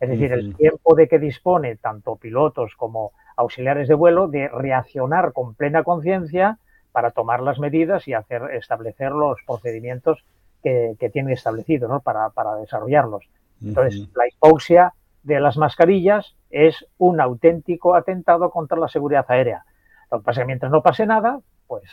Es 0.00 0.08
decir, 0.08 0.32
el 0.32 0.56
tiempo 0.56 0.94
de 0.94 1.08
que 1.08 1.18
dispone 1.18 1.76
tanto 1.76 2.16
pilotos 2.16 2.74
como 2.74 3.12
auxiliares 3.36 3.86
de 3.86 3.94
vuelo 3.94 4.28
de 4.28 4.48
reaccionar 4.48 5.32
con 5.32 5.54
plena 5.54 5.84
conciencia 5.84 6.58
para 6.90 7.10
tomar 7.10 7.40
las 7.42 7.58
medidas 7.58 8.08
y 8.08 8.14
hacer 8.14 8.42
establecer 8.54 9.12
los 9.12 9.38
procedimientos 9.46 10.24
que, 10.62 11.10
tienen 11.12 11.32
establecidos 11.32 12.02
para, 12.02 12.30
desarrollarlos. 12.60 13.24
Entonces, 13.62 14.08
la 14.14 14.26
hipoxia 14.26 14.94
de 15.22 15.40
las 15.40 15.56
mascarillas 15.56 16.34
es 16.50 16.86
un 16.98 17.20
auténtico 17.20 17.94
atentado 17.94 18.50
contra 18.50 18.78
la 18.78 18.88
seguridad 18.88 19.26
aérea. 19.28 19.64
Lo 20.10 20.18
que 20.18 20.24
pasa 20.24 20.40
es 20.40 20.44
que 20.44 20.46
mientras 20.46 20.72
no 20.72 20.82
pase 20.82 21.06
nada, 21.06 21.40
pues 21.66 21.84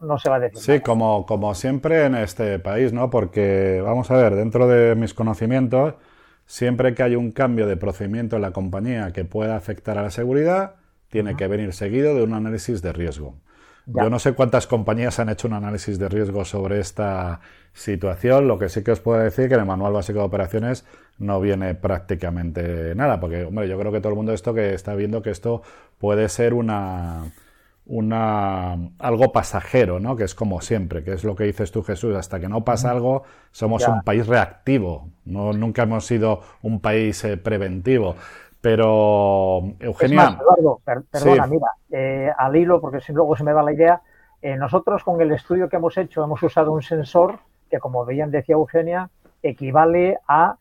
no, 0.00 0.18
se 0.18 0.30
va 0.30 0.36
a 0.36 0.40
decir. 0.40 0.58
Sí, 0.58 0.80
Como, 0.80 1.26
como 1.26 1.54
siempre 1.54 2.06
en 2.06 2.14
este 2.14 2.58
país, 2.58 2.92
¿no? 2.92 3.10
Porque, 3.10 3.80
vamos 3.84 4.10
a 4.10 4.16
ver, 4.16 4.34
dentro 4.34 4.66
de 4.66 4.94
mis 4.94 5.14
conocimientos, 5.14 5.94
siempre 6.46 6.94
que 6.94 7.02
hay 7.02 7.16
un 7.16 7.32
cambio 7.32 7.66
de 7.66 7.76
procedimiento 7.76 8.36
en 8.36 8.42
la 8.42 8.52
compañía 8.52 9.12
que 9.12 9.24
pueda 9.24 9.56
afectar 9.56 9.98
a 9.98 10.02
la 10.02 10.10
seguridad, 10.10 10.76
tiene 11.08 11.36
que 11.36 11.46
venir 11.46 11.72
seguido 11.72 12.14
de 12.14 12.22
un 12.22 12.34
análisis 12.34 12.82
de 12.82 12.92
riesgo. 12.92 13.36
Yo 13.94 14.10
no 14.10 14.18
sé 14.18 14.34
cuántas 14.34 14.66
compañías 14.66 15.18
han 15.18 15.30
hecho 15.30 15.48
un 15.48 15.54
análisis 15.54 15.98
de 15.98 16.10
riesgo 16.10 16.44
sobre 16.44 16.78
esta 16.78 17.40
situación. 17.72 18.46
Lo 18.46 18.58
que 18.58 18.68
sí 18.68 18.84
que 18.84 18.90
os 18.90 19.00
puedo 19.00 19.18
decir 19.18 19.48
que 19.48 19.54
en 19.54 19.60
el 19.60 19.66
manual 19.66 19.94
básico 19.94 20.18
de 20.18 20.26
operaciones 20.26 20.84
no 21.18 21.40
viene 21.40 21.74
prácticamente 21.74 22.94
nada, 22.94 23.18
porque 23.18 23.44
hombre, 23.44 23.66
yo 23.66 23.78
creo 23.78 23.90
que 23.90 24.00
todo 24.00 24.10
el 24.10 24.16
mundo 24.16 24.32
esto 24.32 24.52
que 24.52 24.74
está 24.74 24.94
viendo 24.94 25.22
que 25.22 25.30
esto 25.30 25.62
puede 25.98 26.28
ser 26.28 26.52
una 26.52 27.24
una, 27.88 28.74
algo 28.98 29.32
pasajero, 29.32 29.98
¿no? 29.98 30.14
Que 30.14 30.24
es 30.24 30.34
como 30.34 30.60
siempre, 30.60 31.02
que 31.02 31.14
es 31.14 31.24
lo 31.24 31.34
que 31.34 31.44
dices 31.44 31.72
tú, 31.72 31.82
Jesús. 31.82 32.14
Hasta 32.14 32.38
que 32.38 32.48
no 32.48 32.62
pasa 32.62 32.90
algo, 32.90 33.24
somos 33.50 33.88
un 33.88 34.02
país 34.02 34.26
reactivo. 34.26 35.08
No, 35.24 35.54
nunca 35.54 35.84
hemos 35.84 36.04
sido 36.04 36.42
un 36.62 36.80
país 36.80 37.24
eh, 37.24 37.38
preventivo. 37.38 38.14
Pero, 38.68 39.62
Eugenia. 39.80 40.38
Eduardo, 40.38 40.82
perdona, 40.84 41.46
mira, 41.46 41.68
eh, 41.90 42.30
al 42.36 42.54
hilo, 42.54 42.82
porque 42.82 43.00
si 43.00 43.14
luego 43.14 43.34
se 43.34 43.42
me 43.42 43.54
va 43.54 43.62
la 43.62 43.72
idea, 43.72 44.02
eh, 44.42 44.56
nosotros 44.56 45.02
con 45.04 45.18
el 45.22 45.32
estudio 45.32 45.70
que 45.70 45.76
hemos 45.76 45.96
hecho 45.96 46.22
hemos 46.22 46.42
usado 46.42 46.70
un 46.72 46.82
sensor 46.82 47.38
que, 47.70 47.78
como 47.78 48.04
veían, 48.04 48.30
decía 48.30 48.56
Eugenia, 48.56 49.08
equivale 49.42 50.18
a. 50.28 50.56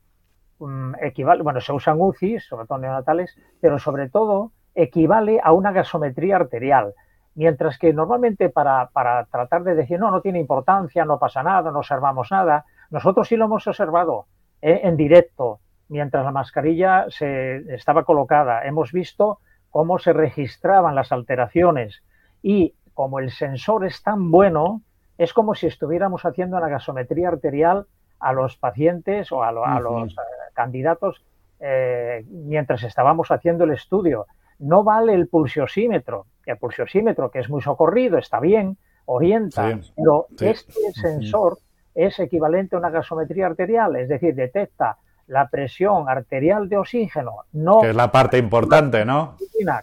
Mm, 0.59 0.93
equivale, 1.01 1.43
bueno, 1.43 1.59
se 1.59 1.73
usan 1.73 1.99
UCIs, 1.99 2.47
sobre 2.47 2.65
todo 2.65 2.77
neonatales, 2.77 3.37
pero 3.59 3.77
sobre 3.77 4.07
todo 4.07 4.53
equivale 4.73 5.41
a 5.43 5.51
una 5.51 5.73
gasometría 5.73 6.37
arterial. 6.37 6.93
Mientras 7.35 7.77
que 7.77 7.91
normalmente 7.91 8.47
para, 8.47 8.89
tratar 9.29 9.63
de 9.63 9.75
decir, 9.75 9.99
no, 9.99 10.11
no 10.11 10.21
tiene 10.21 10.39
importancia, 10.39 11.03
no 11.03 11.19
pasa 11.19 11.43
nada, 11.43 11.71
no 11.71 11.79
observamos 11.79 12.31
nada, 12.31 12.63
nosotros 12.89 13.27
sí 13.27 13.35
lo 13.35 13.45
hemos 13.45 13.67
observado 13.67 14.27
¿eh? 14.61 14.79
en 14.83 14.95
directo, 14.95 15.59
mientras 15.89 16.23
la 16.23 16.31
mascarilla 16.31 17.05
se 17.09 17.57
estaba 17.73 18.03
colocada. 18.03 18.65
Hemos 18.65 18.91
visto 18.91 19.39
cómo 19.69 19.99
se 19.99 20.13
registraban 20.13 20.95
las 20.95 21.11
alteraciones 21.11 22.03
y 22.41 22.73
como 22.93 23.19
el 23.19 23.31
sensor 23.31 23.85
es 23.85 24.01
tan 24.01 24.31
bueno, 24.31 24.81
es 25.17 25.33
como 25.33 25.55
si 25.55 25.67
estuviéramos 25.67 26.25
haciendo 26.25 26.57
una 26.57 26.67
gasometría 26.67 27.29
arterial 27.29 27.85
a 28.19 28.33
los 28.33 28.57
pacientes 28.57 29.31
o 29.31 29.43
a, 29.43 29.51
los 29.51 30.13
eh, 30.13 30.15
candidatos 30.53 31.23
eh, 31.59 32.25
mientras 32.29 32.83
estábamos 32.83 33.29
haciendo 33.31 33.63
el 33.63 33.71
estudio. 33.71 34.25
No 34.59 34.83
vale 34.83 35.13
el 35.13 35.27
pulsiosímetro, 35.27 36.25
el 36.45 36.57
pulsiosímetro, 36.57 37.29
que 37.29 37.39
es 37.39 37.49
muy 37.49 37.61
socorrido, 37.61 38.17
está 38.17 38.39
bien, 38.39 38.77
orienta, 39.05 39.79
pero 39.95 40.27
este 40.39 40.91
sensor 40.93 41.59
es 41.93 42.19
equivalente 42.19 42.75
a 42.75 42.79
una 42.79 42.89
gasometría 42.89 43.45
arterial, 43.45 43.95
es 43.95 44.09
decir, 44.09 44.35
detecta 44.35 44.97
la 45.27 45.47
presión 45.49 46.09
arterial 46.09 46.69
de 46.69 46.77
oxígeno, 46.77 47.43
no... 47.53 47.81
Que 47.81 47.89
es 47.89 47.95
la 47.95 48.11
parte 48.11 48.37
importante, 48.37 49.05
¿no? 49.05 49.35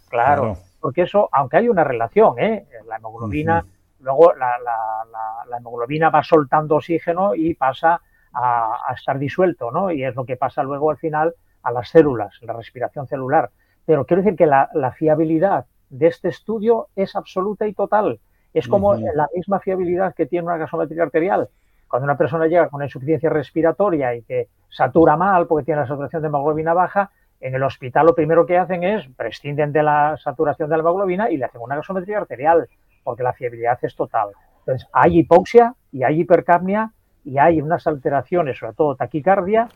Claro, 0.08 0.56
porque 0.80 1.02
eso, 1.02 1.28
aunque 1.32 1.58
hay 1.58 1.68
una 1.68 1.84
relación, 1.84 2.38
¿eh? 2.38 2.66
La 2.86 2.96
hemoglobina, 2.96 3.64
luego 4.00 4.32
la, 4.34 5.56
hemoglobina 5.58 6.10
va 6.10 6.22
soltando 6.22 6.76
oxígeno 6.76 7.34
y 7.34 7.54
pasa 7.54 8.00
a, 8.32 8.80
a, 8.88 8.94
estar 8.94 9.18
disuelto, 9.18 9.70
¿no? 9.70 9.90
Y 9.90 10.04
es 10.04 10.14
lo 10.14 10.24
que 10.24 10.36
pasa 10.36 10.62
luego 10.62 10.90
al 10.90 10.96
final 10.96 11.34
a 11.62 11.72
las 11.72 11.88
células, 11.88 12.38
la 12.42 12.52
respiración 12.52 13.06
celular. 13.06 13.50
Pero 13.86 14.04
quiero 14.06 14.22
decir 14.22 14.36
que 14.36 14.46
la, 14.46 14.68
fiabilidad 14.96 15.66
de 15.90 16.06
este 16.06 16.28
estudio 16.28 16.88
es 16.96 17.16
absoluta 17.16 17.66
y 17.66 17.72
total. 17.72 18.20
Es 18.52 18.68
como 18.68 18.94
la 18.94 19.28
misma 19.34 19.58
fiabilidad 19.58 20.14
que 20.14 20.26
tiene 20.26 20.46
una 20.46 20.56
gasometría 20.56 21.02
arterial. 21.02 21.48
Cuando 21.94 22.06
una 22.06 22.18
persona 22.18 22.48
llega 22.48 22.68
con 22.70 22.82
insuficiencia 22.82 23.30
respiratoria 23.30 24.16
y 24.16 24.22
que 24.22 24.48
satura 24.68 25.16
mal 25.16 25.46
porque 25.46 25.66
tiene 25.66 25.82
la 25.82 25.86
saturación 25.86 26.22
de 26.22 26.26
hemoglobina 26.26 26.74
baja, 26.74 27.12
en 27.40 27.54
el 27.54 27.62
hospital 27.62 28.06
lo 28.06 28.16
primero 28.16 28.44
que 28.46 28.58
hacen 28.58 28.82
es 28.82 29.06
prescinden 29.16 29.70
de 29.70 29.84
la 29.84 30.16
saturación 30.16 30.68
de 30.68 30.76
la 30.76 30.80
hemoglobina 30.80 31.30
y 31.30 31.36
le 31.36 31.44
hacen 31.44 31.60
una 31.60 31.76
gasometría 31.76 32.18
arterial, 32.18 32.68
porque 33.04 33.22
la 33.22 33.32
fiabilidad 33.32 33.78
es 33.80 33.94
total. 33.94 34.30
Entonces, 34.58 34.88
hay 34.92 35.20
hipoxia 35.20 35.72
y 35.92 36.02
hay 36.02 36.22
hipercapnia 36.22 36.90
y 37.24 37.38
hay 37.38 37.60
unas 37.60 37.86
alteraciones, 37.86 38.58
sobre 38.58 38.72
todo 38.72 38.96
taquicardia, 38.96 39.68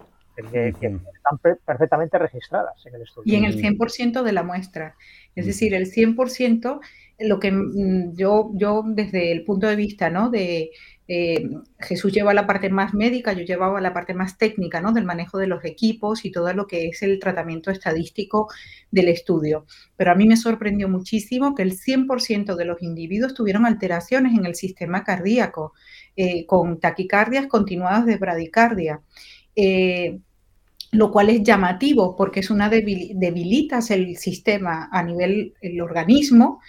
que, 0.51 0.69
están 0.71 1.57
perfectamente 1.65 2.19
registradas 2.19 2.85
en 2.87 2.97
el 2.97 3.03
estudio. 3.03 3.33
Y 3.33 3.37
en 3.37 3.45
el 3.45 3.57
100% 3.63 4.25
de 4.25 4.33
la 4.33 4.43
muestra. 4.43 4.97
Es 5.37 5.47
decir, 5.47 5.73
el 5.73 5.87
100%, 5.87 6.81
lo 7.21 7.39
que 7.39 7.53
mm, 7.53 8.17
yo, 8.17 8.51
yo 8.55 8.83
desde 8.85 9.31
el 9.31 9.45
punto 9.45 9.69
de 9.69 9.77
vista 9.77 10.11
¿no? 10.11 10.31
de 10.31 10.71
eh, 11.11 11.49
Jesús 11.81 12.13
lleva 12.13 12.35
la 12.35 12.47
parte 12.47 12.69
más 12.69 12.93
médica, 12.93 13.33
yo 13.33 13.43
llevaba 13.43 13.81
la 13.81 13.95
parte 13.95 14.13
más 14.13 14.37
técnica 14.37 14.83
¿no? 14.83 14.93
del 14.93 15.07
manejo 15.07 15.39
de 15.39 15.47
los 15.47 15.65
equipos 15.65 16.27
y 16.27 16.31
todo 16.31 16.53
lo 16.53 16.67
que 16.67 16.89
es 16.89 17.03
el 17.03 17.19
tratamiento 17.19 17.71
estadístico 17.71 18.49
del 18.91 19.09
estudio. 19.09 19.65
Pero 19.97 20.13
a 20.13 20.15
mí 20.15 20.29
me 20.29 20.37
sorprendió 20.37 20.87
muchísimo 20.87 21.55
que 21.55 21.63
el 21.63 21.73
100% 21.73 22.57
de 22.57 22.65
los 22.67 22.83
individuos 22.83 23.33
tuvieron 23.33 23.65
alteraciones 23.65 24.37
en 24.37 24.45
el 24.45 24.55
sistema 24.55 25.03
cardíaco, 25.03 25.73
eh, 26.15 26.45
con 26.45 26.79
taquicardias 26.79 27.47
continuadas 27.47 28.05
de 28.05 28.17
bradicardia. 28.19 29.01
Eh, 29.57 30.19
lo 30.91 31.11
cual 31.11 31.29
es 31.29 31.43
llamativo 31.43 32.17
porque 32.17 32.41
es 32.41 32.49
una 32.49 32.71
debilitas 32.71 33.91
el 33.91 34.17
sistema 34.17 34.89
a 34.91 35.03
nivel 35.03 35.53
el 35.61 35.83
organismo 35.83 36.61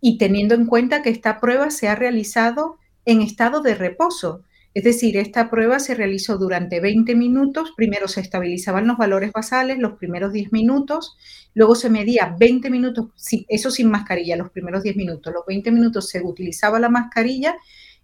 y 0.00 0.16
teniendo 0.16 0.54
en 0.54 0.64
cuenta 0.64 1.02
que 1.02 1.10
esta 1.10 1.40
prueba 1.40 1.70
se 1.70 1.88
ha 1.88 1.94
realizado 1.94 2.78
en 3.06 3.22
estado 3.22 3.62
de 3.62 3.74
reposo. 3.74 4.42
Es 4.74 4.84
decir, 4.84 5.16
esta 5.16 5.48
prueba 5.48 5.78
se 5.78 5.94
realizó 5.94 6.36
durante 6.36 6.80
20 6.80 7.14
minutos, 7.14 7.72
primero 7.74 8.08
se 8.08 8.20
estabilizaban 8.20 8.86
los 8.86 8.98
valores 8.98 9.32
basales 9.32 9.78
los 9.78 9.94
primeros 9.94 10.34
10 10.34 10.52
minutos, 10.52 11.16
luego 11.54 11.74
se 11.74 11.88
medía 11.88 12.36
20 12.38 12.68
minutos, 12.68 13.06
eso 13.48 13.70
sin 13.70 13.90
mascarilla, 13.90 14.36
los 14.36 14.50
primeros 14.50 14.82
10 14.82 14.96
minutos, 14.96 15.32
los 15.32 15.46
20 15.46 15.70
minutos 15.72 16.10
se 16.10 16.20
utilizaba 16.22 16.78
la 16.78 16.90
mascarilla 16.90 17.56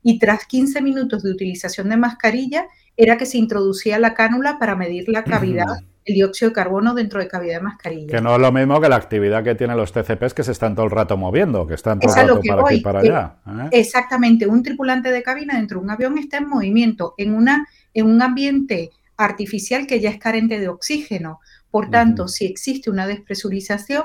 y 0.03 0.19
tras 0.19 0.47
15 0.47 0.81
minutos 0.81 1.23
de 1.23 1.33
utilización 1.33 1.91
de 1.91 1.99
mascarilla 1.99 2.67
era 2.97 3.17
que 3.17 3.27
se 3.27 3.39
introducía 3.39 3.99
la 3.99 4.15
cánula 4.15 4.59
para 4.59 4.77
medir 4.77 5.09
la 5.09 5.25
cavidad 5.25 5.67
el 6.05 6.15
dióxido 6.15 6.51
de 6.51 6.55
carbono 6.55 6.95
dentro 6.95 7.21
de 7.21 7.29
cavidad 7.29 7.59
de 7.59 7.63
mascarilla. 7.63 8.09
Que 8.09 8.21
no 8.21 8.35
es 8.35 8.41
lo 8.41 8.51
mismo 8.51 8.81
que 8.81 8.89
la 8.89 8.97
actividad 8.97 9.45
que 9.45 9.55
tienen 9.55 9.77
los 9.77 9.93
TCPs 9.93 10.35
que 10.35 10.43
se 10.43 10.53
están 10.53 10.75
todo 10.75 10.87
el 10.87 10.91
rato 10.91 11.17
moviendo, 11.17 11.67
que 11.67 11.75
están 11.75 12.01
todo 12.01 12.13
el 12.15 12.29
rato 12.29 12.41
para 12.47 12.63
aquí 12.63 12.75
y 12.77 12.81
para 12.81 13.01
allá. 13.01 13.37
¿eh? 13.47 13.69
Exactamente, 13.73 14.47
un 14.47 14.63
tripulante 14.63 15.11
de 15.11 15.23
cabina 15.23 15.57
dentro 15.57 15.79
de 15.79 15.85
un 15.85 15.91
avión 15.91 16.19
está 16.19 16.39
en 16.39 16.49
movimiento, 16.49 17.15
en, 17.19 17.35
una, 17.35 17.69
en 17.95 18.07
un 18.07 18.21
ambiente 18.21 18.91
artificial 19.17 19.87
que 19.87 20.01
ya 20.01 20.11
es 20.11 20.19
carente 20.19 20.59
de 20.59 20.69
oxígeno. 20.69 21.41
Por 21.71 21.91
tanto, 21.91 22.29
si 22.29 22.45
existe 22.47 22.91
una 22.91 23.07
despresurización, 23.07 24.03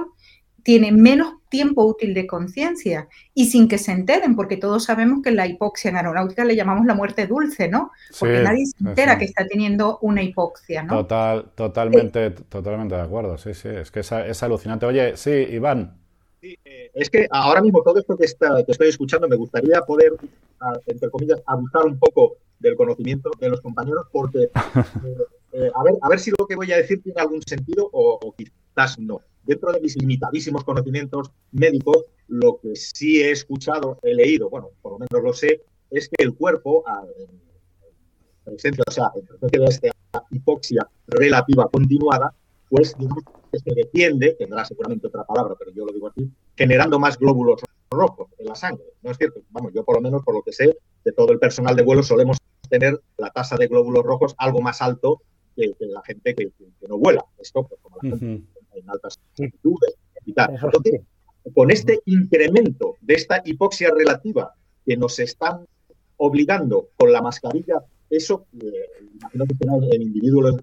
tiene 0.67 0.91
menos 0.91 1.36
tiempo 1.47 1.86
útil 1.86 2.13
de 2.13 2.27
conciencia 2.27 3.08
y 3.34 3.45
sin 3.45 3.69
que 3.69 3.77
se 3.77 3.93
enteren, 3.93 4.36
porque 4.36 4.58
todos 4.58 4.84
sabemos 4.84 5.21
que 5.23 5.32
la 5.32 5.47
hipoxia 5.47 5.91
en 5.91 5.95
aeronáutica 5.95 6.43
le 6.43 6.58
llamamos 6.58 6.86
la 6.86 6.93
muerte 6.93 7.25
dulce, 7.25 7.69
¿no? 7.69 7.91
Porque 8.19 8.41
nadie 8.41 8.65
se 8.65 8.75
entera 8.86 9.17
que 9.17 9.23
está 9.23 9.47
teniendo 9.47 9.97
una 10.01 10.21
hipoxia, 10.21 10.84
¿no? 10.84 10.97
Total, 10.97 11.51
totalmente, 11.56 12.25
eh, 12.25 12.32
totalmente 12.32 12.95
de 12.95 13.01
acuerdo, 13.01 13.38
sí, 13.38 13.53
sí, 13.53 13.69
es 13.69 13.91
que 13.91 14.01
es, 14.01 14.43
alucinante. 14.43 14.86
Oye, 14.86 15.15
sí, 15.15 15.32
Iván. 15.32 15.95
Sí, 16.41 16.60
eh, 16.65 16.91
es 16.93 17.10
que 17.10 17.30
ahora 17.32 17.62
mismo 17.62 17.82
todo 17.82 17.97
esto 17.97 18.17
que, 18.17 18.25
estoy 18.25 18.89
escuchando 18.89 19.30
me 19.30 19.38
gustaría 19.38 19.80
poder, 19.84 20.17
entre 20.86 21.10
comillas, 21.10 21.41
abusar 21.45 21.86
un 21.86 21.97
poco 21.97 22.36
del 22.60 22.75
conocimiento 22.75 23.32
de 23.39 23.47
los 23.51 23.62
compañeros, 23.62 24.06
porque 24.12 24.49
eh, 25.53 25.71
a, 25.73 25.84
ver, 25.84 25.93
a 26.01 26.10
ver 26.10 26.19
si 26.19 26.32
lo 26.38 26.45
que 26.45 26.58
voy 26.58 26.73
a 26.73 26.75
decir 26.75 27.01
tiene 27.01 27.21
algún 27.21 27.41
sentido 27.41 27.89
o 27.89 28.36
quizás 28.36 28.99
no 28.99 29.21
dentro 29.47 29.71
de 29.71 29.79
mis 29.79 29.95
limitadísimos 29.97 30.63
conocimientos 30.63 31.31
médicos, 31.51 32.05
lo 32.27 32.60
que 32.60 32.75
sí 32.75 33.21
he 33.21 33.31
escuchado, 33.31 33.97
he 34.03 34.13
leído, 34.13 34.49
bueno, 34.49 34.69
por 34.81 34.93
lo 34.93 34.99
menos 34.99 35.23
lo 35.23 35.33
sé, 35.33 35.62
es 35.89 36.10
que 36.10 36.23
el 36.23 36.36
cuerpo, 36.36 36.83
en 37.17 37.39
presencia, 38.43 38.83
o 38.86 38.91
sea, 38.91 39.05
en 39.15 39.25
presencia 39.25 39.60
de 39.60 39.65
esta 39.67 40.23
hipoxia 40.31 40.88
relativa 41.07 41.67
continuada, 41.69 42.33
pues 42.69 42.95
se 43.53 43.73
defiende, 43.73 44.36
tendrá 44.38 44.65
seguramente 44.65 45.07
otra 45.07 45.23
palabra, 45.23 45.55
pero 45.57 45.71
yo 45.71 45.86
lo 45.86 45.93
digo 45.93 46.10
así, 46.10 46.29
generando 46.55 46.99
más 46.99 47.17
glóbulos 47.17 47.62
rojos 47.89 48.27
en 48.38 48.47
la 48.47 48.55
sangre. 48.55 48.83
¿No 49.01 49.12
es 49.12 49.17
cierto? 49.17 49.41
Vamos, 49.51 49.71
yo 49.73 49.86
por 49.86 49.95
lo 49.95 50.01
menos 50.01 50.21
por 50.23 50.36
lo 50.36 50.41
que 50.41 50.51
sé, 50.51 50.77
de 51.05 51.12
todo 51.13 51.31
el 51.31 51.39
personal 51.39 51.75
de 51.75 51.83
vuelo 51.83 52.03
solemos 52.03 52.38
tener 52.69 53.01
la 53.17 53.29
tasa 53.29 53.55
de 53.55 53.67
glóbulos 53.67 54.03
rojos 54.03 54.36
algo 54.38 54.62
más 54.62 54.81
alto 54.81 55.21
que, 55.55 55.73
la 55.79 56.01
gente 56.03 56.36
que, 56.36 56.51
no 56.88 56.97
vuela. 56.97 57.23
Esto, 57.39 57.63
pues, 57.63 57.79
como 57.81 57.97
la 58.01 58.10
gente 58.10 58.43
en 58.80 58.90
altas 58.90 59.20
altitudes 59.38 59.96
y 60.26 60.34
tal. 60.34 60.58
con 61.54 61.72
este 61.72 62.02
incremento 62.06 62.96
de 63.02 63.13
esta 63.13 63.42
hipoxia 63.46 63.92
relativa 63.96 64.54
que 64.86 64.98
nos 64.98 65.20
están 65.20 65.66
obligando 66.18 66.90
con 66.98 67.12
la 67.12 67.22
mascarilla, 67.22 67.84
eso, 68.10 68.46
eh, 68.62 69.06
imagino 69.20 69.46
que 69.46 69.96
en 69.96 70.02
individuos, 70.02 70.56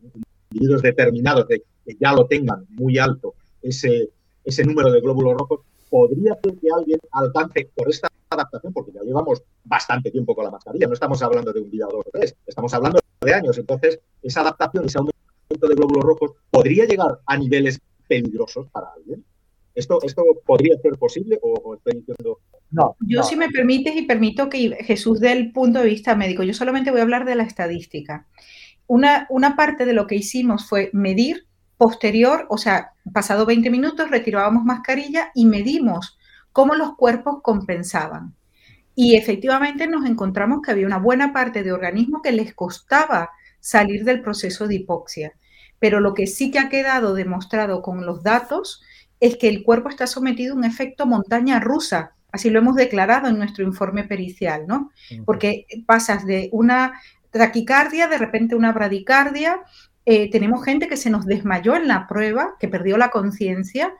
individuos 0.50 0.82
determinados 0.82 1.46
de, 1.48 1.62
que 1.84 1.96
ya 2.00 2.12
lo 2.12 2.26
tengan 2.26 2.66
muy 2.70 2.98
alto 2.98 3.34
ese, 3.62 4.10
ese 4.44 4.64
número 4.64 4.90
de 4.90 5.00
glóbulos 5.00 5.34
rojos, 5.38 5.60
podría 5.88 6.34
ser 6.42 6.54
que 6.58 6.68
alguien 6.74 6.98
alcance 7.12 7.70
por 7.74 7.88
esta 7.88 8.08
adaptación, 8.30 8.72
porque 8.72 8.92
ya 8.92 9.02
llevamos 9.02 9.42
bastante 9.64 10.10
tiempo 10.10 10.34
con 10.34 10.44
la 10.44 10.50
mascarilla, 10.50 10.86
no 10.86 10.94
estamos 10.94 11.22
hablando 11.22 11.52
de 11.52 11.60
un 11.60 11.70
día, 11.70 11.86
dos 11.90 12.04
o 12.06 12.10
tres, 12.12 12.34
estamos 12.46 12.72
hablando 12.74 12.98
de 13.20 13.34
años, 13.34 13.56
entonces 13.58 14.00
esa 14.22 14.40
adaptación, 14.40 14.86
ese 14.86 14.98
aumento 14.98 15.14
de 15.68 15.74
glóbulos 15.74 16.04
rojos 16.04 16.32
podría 16.50 16.84
llegar 16.86 17.20
a 17.26 17.36
niveles 17.36 17.80
peligrosos 18.08 18.68
para 18.70 18.88
alguien. 18.96 19.24
¿Esto, 19.74 19.98
esto 20.02 20.22
podría 20.46 20.78
ser 20.78 20.96
posible 20.98 21.38
o, 21.42 21.74
estoy 21.74 22.00
diciendo... 22.00 22.40
No. 22.70 22.96
Yo 23.00 23.22
si 23.22 23.36
me 23.36 23.48
permites 23.48 23.96
y 23.96 24.02
permito 24.02 24.48
que 24.48 24.76
Jesús 24.84 25.20
dé 25.20 25.32
el 25.32 25.52
punto 25.52 25.80
de 25.80 25.86
vista 25.86 26.14
médico, 26.14 26.42
yo 26.42 26.54
solamente 26.54 26.90
voy 26.90 27.00
a 27.00 27.04
hablar 27.04 27.24
de 27.24 27.34
la 27.34 27.42
estadística. 27.42 28.26
Una, 28.86 29.26
una 29.30 29.56
parte 29.56 29.84
de 29.84 29.92
lo 29.92 30.06
que 30.06 30.16
hicimos 30.16 30.68
fue 30.68 30.90
medir 30.92 31.46
posterior, 31.76 32.46
o 32.50 32.58
sea, 32.58 32.92
pasado 33.12 33.46
20 33.46 33.70
minutos 33.70 34.10
retirábamos 34.10 34.64
mascarilla 34.64 35.30
y 35.34 35.46
medimos 35.46 36.18
cómo 36.52 36.74
los 36.74 36.94
cuerpos 36.96 37.42
compensaban. 37.42 38.34
Y 38.94 39.16
efectivamente 39.16 39.88
nos 39.88 40.06
encontramos 40.06 40.60
que 40.62 40.70
había 40.70 40.86
una 40.86 40.98
buena 40.98 41.32
parte 41.32 41.62
de 41.64 41.72
organismos 41.72 42.22
que 42.22 42.32
les 42.32 42.54
costaba 42.54 43.30
salir 43.58 44.04
del 44.04 44.22
proceso 44.22 44.68
de 44.68 44.76
hipoxia. 44.76 45.32
Pero 45.84 46.00
lo 46.00 46.14
que 46.14 46.26
sí 46.26 46.50
que 46.50 46.58
ha 46.58 46.70
quedado 46.70 47.12
demostrado 47.12 47.82
con 47.82 48.06
los 48.06 48.22
datos 48.22 48.80
es 49.20 49.36
que 49.36 49.50
el 49.50 49.62
cuerpo 49.62 49.90
está 49.90 50.06
sometido 50.06 50.54
a 50.54 50.56
un 50.56 50.64
efecto 50.64 51.04
montaña 51.04 51.60
rusa. 51.60 52.14
Así 52.32 52.48
lo 52.48 52.58
hemos 52.60 52.74
declarado 52.74 53.28
en 53.28 53.36
nuestro 53.36 53.64
informe 53.64 54.04
pericial, 54.04 54.66
¿no? 54.66 54.90
Porque 55.26 55.66
pasas 55.84 56.24
de 56.24 56.48
una 56.52 56.98
taquicardia, 57.30 58.08
de 58.08 58.16
repente 58.16 58.54
una 58.54 58.72
bradicardia. 58.72 59.60
Eh, 60.06 60.30
tenemos 60.30 60.64
gente 60.64 60.88
que 60.88 60.96
se 60.96 61.10
nos 61.10 61.26
desmayó 61.26 61.76
en 61.76 61.86
la 61.86 62.06
prueba, 62.06 62.54
que 62.58 62.68
perdió 62.68 62.96
la 62.96 63.10
conciencia 63.10 63.92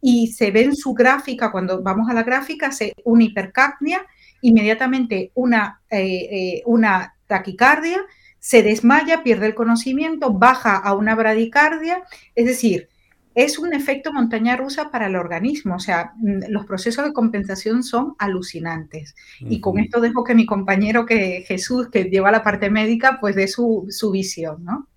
y 0.00 0.28
se 0.28 0.52
ve 0.52 0.62
en 0.62 0.76
su 0.76 0.94
gráfica, 0.94 1.50
cuando 1.50 1.82
vamos 1.82 2.08
a 2.08 2.14
la 2.14 2.22
gráfica, 2.22 2.70
se 2.70 2.92
una 3.04 3.24
hipercapnia, 3.24 4.06
inmediatamente 4.42 5.32
una, 5.34 5.80
eh, 5.90 6.28
eh, 6.30 6.62
una 6.66 7.16
taquicardia, 7.26 8.00
se 8.42 8.64
desmaya, 8.64 9.22
pierde 9.22 9.46
el 9.46 9.54
conocimiento, 9.54 10.32
baja 10.32 10.76
a 10.76 10.94
una 10.94 11.14
bradicardia, 11.14 12.02
es 12.34 12.44
decir, 12.44 12.88
es 13.36 13.56
un 13.56 13.72
efecto 13.72 14.12
montaña 14.12 14.56
rusa 14.56 14.90
para 14.90 15.06
el 15.06 15.14
organismo, 15.14 15.76
o 15.76 15.78
sea, 15.78 16.12
mm, 16.16 16.48
los 16.48 16.66
procesos 16.66 17.04
de 17.04 17.12
compensación 17.12 17.84
son 17.84 18.16
alucinantes. 18.18 19.14
Y 19.38 19.60
con 19.60 19.78
esto 19.78 20.00
dejo 20.00 20.24
que 20.24 20.34
mi 20.34 20.44
compañero 20.44 21.06
que 21.06 21.44
Jesús, 21.46 21.88
que 21.88 22.10
lleva 22.10 22.32
la 22.32 22.42
parte 22.42 22.68
médica, 22.68 23.18
pues 23.20 23.36
dé 23.36 23.46
su, 23.46 23.86
su 23.90 24.10
visión, 24.10 24.64
¿no? 24.64 24.88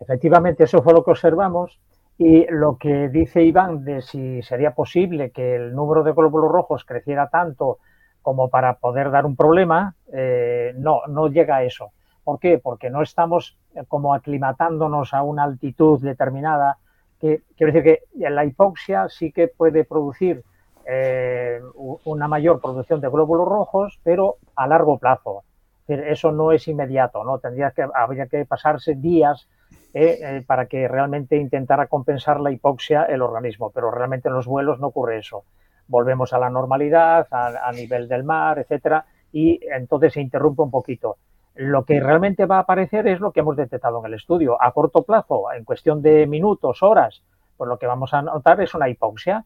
Efectivamente, 0.00 0.64
eso 0.64 0.82
fue 0.82 0.94
lo 0.94 1.04
que 1.04 1.12
observamos. 1.12 1.78
Y 2.18 2.44
lo 2.50 2.76
que 2.76 3.08
dice 3.08 3.44
Iván 3.44 3.84
de 3.84 4.02
si 4.02 4.42
sería 4.42 4.72
posible 4.72 5.30
que 5.30 5.54
el 5.54 5.74
número 5.76 6.02
de 6.02 6.12
glóbulos 6.12 6.50
rojos 6.50 6.84
creciera 6.84 7.28
tanto 7.28 7.78
como 8.20 8.48
para 8.50 8.78
poder 8.78 9.12
dar 9.12 9.26
un 9.26 9.36
problema, 9.36 9.94
eh, 10.12 10.74
no, 10.76 11.02
no 11.08 11.28
llega 11.28 11.56
a 11.58 11.62
eso. 11.62 11.92
¿Por 12.24 12.40
qué? 12.40 12.58
Porque 12.58 12.90
no 12.90 13.02
estamos 13.02 13.56
eh, 13.74 13.82
como 13.86 14.14
aclimatándonos 14.14 15.12
a 15.14 15.22
una 15.22 15.44
altitud 15.44 16.00
determinada. 16.02 16.78
Que, 17.20 17.42
quiero 17.56 17.72
decir 17.72 18.00
que 18.18 18.30
la 18.30 18.44
hipoxia 18.44 19.08
sí 19.08 19.30
que 19.30 19.48
puede 19.48 19.84
producir 19.84 20.42
eh, 20.86 21.60
una 22.04 22.28
mayor 22.28 22.60
producción 22.60 23.00
de 23.00 23.08
glóbulos 23.08 23.46
rojos, 23.46 24.00
pero 24.02 24.36
a 24.56 24.66
largo 24.66 24.98
plazo. 24.98 25.44
eso 25.86 26.32
no 26.32 26.52
es 26.52 26.66
inmediato, 26.66 27.24
¿no? 27.24 27.38
Tendría 27.38 27.70
que, 27.70 27.86
habría 27.94 28.26
que 28.26 28.44
pasarse 28.46 28.94
días 28.94 29.48
eh, 29.92 30.42
para 30.46 30.66
que 30.66 30.88
realmente 30.88 31.36
intentara 31.36 31.86
compensar 31.86 32.40
la 32.40 32.50
hipoxia 32.50 33.04
el 33.04 33.22
organismo, 33.22 33.70
pero 33.70 33.90
realmente 33.90 34.28
en 34.28 34.34
los 34.34 34.46
vuelos 34.46 34.80
no 34.80 34.88
ocurre 34.88 35.18
eso. 35.18 35.44
Volvemos 35.86 36.32
a 36.32 36.38
la 36.38 36.50
normalidad, 36.50 37.28
a, 37.30 37.68
a 37.68 37.72
nivel 37.72 38.08
del 38.08 38.24
mar, 38.24 38.58
etcétera, 38.58 39.04
y 39.32 39.60
entonces 39.70 40.14
se 40.14 40.20
interrumpe 40.20 40.62
un 40.62 40.70
poquito. 40.70 41.16
Lo 41.54 41.84
que 41.84 42.00
realmente 42.00 42.46
va 42.46 42.56
a 42.56 42.60
aparecer 42.60 43.06
es 43.06 43.20
lo 43.20 43.32
que 43.32 43.40
hemos 43.40 43.56
detectado 43.56 44.00
en 44.00 44.06
el 44.06 44.14
estudio. 44.14 44.60
A 44.60 44.72
corto 44.72 45.02
plazo, 45.02 45.52
en 45.52 45.64
cuestión 45.64 46.02
de 46.02 46.26
minutos, 46.26 46.82
horas, 46.82 47.22
pues 47.56 47.68
lo 47.68 47.78
que 47.78 47.86
vamos 47.86 48.12
a 48.12 48.22
notar 48.22 48.60
es 48.60 48.74
una 48.74 48.88
hipoxia 48.88 49.44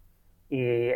y 0.49 0.89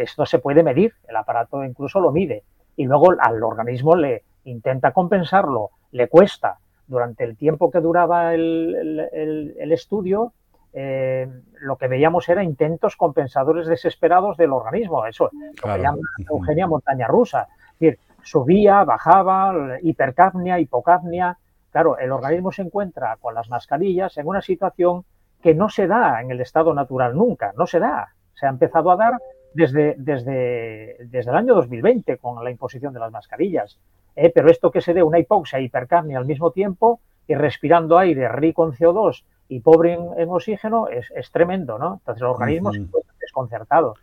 esto 0.00 0.26
se 0.26 0.40
puede 0.40 0.64
medir, 0.64 0.94
el 1.08 1.16
aparato 1.16 1.64
incluso 1.64 2.00
lo 2.00 2.10
mide 2.10 2.42
y 2.76 2.84
luego 2.84 3.14
al 3.18 3.42
organismo 3.42 3.94
le 3.94 4.24
intenta 4.44 4.92
compensarlo, 4.92 5.70
le 5.92 6.08
cuesta. 6.08 6.58
Durante 6.88 7.24
el 7.24 7.36
tiempo 7.36 7.70
que 7.70 7.80
duraba 7.80 8.34
el, 8.34 9.70
estudio, 9.70 10.32
eh, 10.72 11.28
lo 11.60 11.76
que 11.76 11.88
veíamos 11.88 12.28
era 12.28 12.42
intentos 12.42 12.96
compensadores 12.96 13.66
desesperados 13.66 14.36
del 14.36 14.52
organismo. 14.52 15.06
Eso 15.06 15.30
lo 15.32 15.74
que 15.74 15.80
llama 15.80 15.98
Eugenia 16.28 16.66
montaña 16.66 17.06
rusa. 17.06 17.48
Es 17.74 17.78
decir, 17.78 17.98
subía, 18.22 18.84
bajaba, 18.84 19.78
hipercapnia, 19.82 20.58
hipocapnia. 20.58 21.38
Claro, 21.70 21.98
el 21.98 22.12
organismo 22.12 22.52
se 22.52 22.62
encuentra 22.62 23.16
con 23.20 23.34
las 23.34 23.48
mascarillas 23.48 24.16
en 24.18 24.26
una 24.26 24.42
situación 24.42 25.04
que 25.42 25.54
no 25.54 25.68
se 25.68 25.86
da 25.86 26.20
en 26.20 26.30
el 26.30 26.40
estado 26.40 26.72
natural 26.74 27.14
nunca, 27.16 27.52
no 27.56 27.66
se 27.66 27.78
da. 27.78 28.14
Se 28.34 28.46
ha 28.46 28.48
empezado 28.48 28.90
a 28.90 28.96
dar 28.96 29.14
desde, 29.54 29.94
desde, 29.98 30.96
desde 31.00 31.30
el 31.30 31.36
año 31.36 31.54
2020 31.54 32.18
con 32.18 32.42
la 32.42 32.50
imposición 32.50 32.92
de 32.92 33.00
las 33.00 33.12
mascarillas. 33.12 33.78
Eh, 34.14 34.30
pero 34.34 34.50
esto 34.50 34.70
que 34.70 34.80
se 34.80 34.94
dé 34.94 35.02
una 35.02 35.18
hipoxia 35.18 35.58
e 35.58 35.62
hipercapnia 35.62 36.18
al 36.18 36.26
mismo 36.26 36.50
tiempo 36.50 37.00
y 37.26 37.34
respirando 37.34 37.98
aire 37.98 38.28
rico 38.28 38.64
en 38.66 38.72
CO2 38.72 39.24
y 39.48 39.60
pobre 39.60 39.94
en, 39.94 40.28
oxígeno 40.28 40.88
es, 40.88 41.30
tremendo, 41.30 41.78
¿no? 41.78 41.94
Entonces 41.94 42.22
el 42.22 42.28
organismo 42.28 42.72
se 42.72 42.78
encuentra 42.78 43.14
desconcertado. 43.20 43.94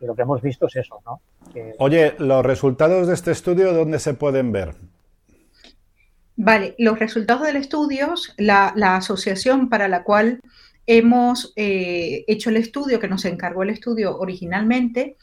Y 0.00 0.06
lo 0.06 0.14
que 0.14 0.22
hemos 0.22 0.42
visto 0.42 0.66
es 0.66 0.76
eso, 0.76 1.00
¿no? 1.04 1.20
Oye, 1.78 2.14
los 2.18 2.44
resultados 2.44 3.06
de 3.06 3.14
este 3.14 3.30
estudio, 3.30 3.72
¿dónde 3.72 3.98
se 3.98 4.14
pueden 4.14 4.52
ver? 4.52 4.74
Vale, 6.36 6.74
los 6.78 6.98
resultados 6.98 7.46
del 7.46 7.56
estudio, 7.56 8.12
la, 8.36 8.74
asociación 8.96 9.70
para 9.70 9.88
la 9.88 10.04
cual 10.04 10.40
hemos 10.86 11.52
eh, 11.56 12.24
hecho 12.26 12.50
el 12.50 12.58
estudio, 12.58 13.00
que 13.00 13.08
nos 13.08 13.24
encargó 13.24 13.62
el 13.62 13.70
estudio 13.70 14.18
originalmente, 14.18 15.16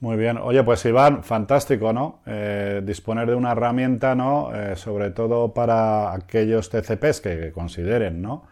Muy 0.03 0.17
bien. 0.17 0.37
Oye, 0.37 0.65
pues 0.65 0.85
Iván, 0.85 1.23
fantástico, 1.23 1.93
¿no? 1.93 2.23
Eh, 2.27 2.83
disponer 2.85 3.29
de 3.29 3.37
una 3.37 3.53
herramienta, 3.53 4.17
¿no? 4.17 4.53
Eh, 4.53 4.75
sobre 4.75 5.11
todo 5.11 5.55
para 5.55 6.13
aquellos 6.13 6.71
TCPs 6.71 7.21
que 7.21 7.53
consideren, 7.53 8.21
¿no? 8.21 8.43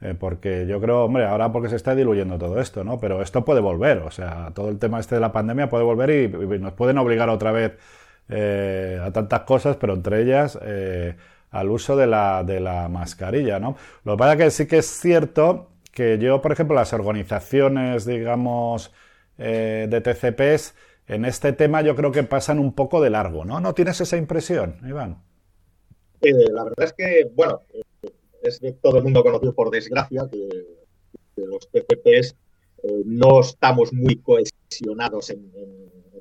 Eh, 0.00 0.14
porque 0.18 0.66
yo 0.66 0.80
creo, 0.80 1.04
hombre, 1.04 1.24
ahora 1.24 1.50
porque 1.50 1.68
se 1.68 1.76
está 1.76 1.94
diluyendo 1.94 2.38
todo 2.38 2.60
esto, 2.60 2.84
¿no? 2.84 3.00
Pero 3.00 3.20
esto 3.20 3.44
puede 3.44 3.60
volver, 3.60 3.98
o 3.98 4.10
sea, 4.12 4.52
todo 4.54 4.68
el 4.68 4.78
tema 4.78 5.00
este 5.00 5.16
de 5.16 5.20
la 5.20 5.32
pandemia 5.32 5.68
puede 5.68 5.82
volver 5.82 6.10
y, 6.10 6.28
nos 6.60 6.72
pueden 6.74 6.98
obligar 6.98 7.28
otra 7.28 7.50
vez 7.50 7.72
eh, 8.28 9.00
a 9.02 9.10
tantas 9.12 9.40
cosas, 9.40 9.76
pero 9.76 9.94
entre 9.94 10.22
ellas 10.22 10.56
eh, 10.62 11.16
al 11.50 11.70
uso 11.70 11.96
de 11.96 12.06
la, 12.06 12.44
de 12.44 12.60
la 12.60 12.88
mascarilla, 12.88 13.58
¿no? 13.58 13.76
Lo 14.04 14.12
que 14.12 14.18
pasa 14.18 14.32
es 14.34 14.38
que 14.38 14.50
sí 14.50 14.66
que 14.68 14.78
es 14.78 14.86
cierto 14.86 15.70
que 15.92 16.18
yo, 16.18 16.40
por 16.42 16.52
ejemplo, 16.52 16.76
las 16.76 16.92
organizaciones, 16.92 18.04
digamos, 18.04 18.92
de 19.36 20.00
TCPs, 20.02 20.74
en 21.08 21.24
este 21.24 21.52
tema 21.52 21.80
yo 21.82 21.96
creo 21.96 22.12
que 22.12 22.22
pasan 22.22 22.58
un 22.58 22.72
poco 22.72 23.00
de 23.00 23.10
largo, 23.10 23.44
¿no? 23.44 23.60
¿No 23.60 23.74
tienes 23.74 24.00
esa 24.00 24.16
impresión, 24.16 24.76
Iván? 24.86 25.22
la 26.20 26.64
verdad 26.64 26.84
es 26.84 26.92
que, 26.92 27.30
bueno, 27.34 27.62
es 28.48 28.60
de 28.60 28.72
todo 28.72 28.98
el 28.98 29.04
mundo 29.04 29.22
conocido 29.22 29.54
por 29.54 29.70
desgracia 29.70 30.28
que, 30.30 30.48
los 31.36 31.68
TCPs 31.70 32.34
eh, 32.82 33.02
no 33.04 33.40
estamos 33.40 33.92
muy 33.92 34.16
cohesionados 34.16 35.30
en, 35.30 35.52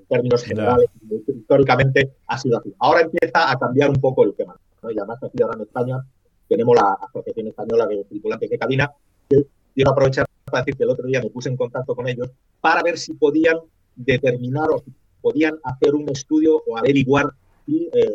términos 0.07 0.43
generales. 0.43 0.89
Históricamente 1.27 2.13
ha 2.27 2.37
sido 2.37 2.59
así. 2.59 2.73
Ahora 2.79 3.01
empieza 3.01 3.51
a 3.51 3.57
cambiar 3.57 3.89
un 3.89 3.97
poco 3.97 4.23
el 4.23 4.35
tema. 4.35 4.55
¿no? 4.83 4.91
Y 4.91 4.97
además 4.97 5.21
aquí 5.23 5.41
ahora 5.41 5.55
en 5.55 5.63
España 5.63 6.05
tenemos 6.47 6.75
la 6.75 6.97
Asociación 7.01 7.47
Española 7.47 7.87
de 7.87 8.03
Tripulantes 8.05 8.49
de 8.49 8.57
Cabina, 8.57 8.91
que 9.27 9.47
quiero 9.73 9.91
aprovechar 9.91 10.25
para 10.45 10.63
decir 10.63 10.77
que 10.77 10.83
el 10.83 10.91
otro 10.91 11.07
día 11.07 11.21
me 11.21 11.29
puse 11.29 11.49
en 11.49 11.57
contacto 11.57 11.95
con 11.95 12.07
ellos 12.07 12.29
para 12.61 12.81
ver 12.83 12.97
si 12.97 13.13
podían 13.13 13.57
determinar 13.95 14.69
o 14.71 14.79
si 14.79 14.93
podían 15.21 15.57
hacer 15.63 15.93
un 15.93 16.07
estudio 16.09 16.61
o 16.67 16.77
averiguar 16.77 17.25
si, 17.65 17.89
eh, 17.91 18.09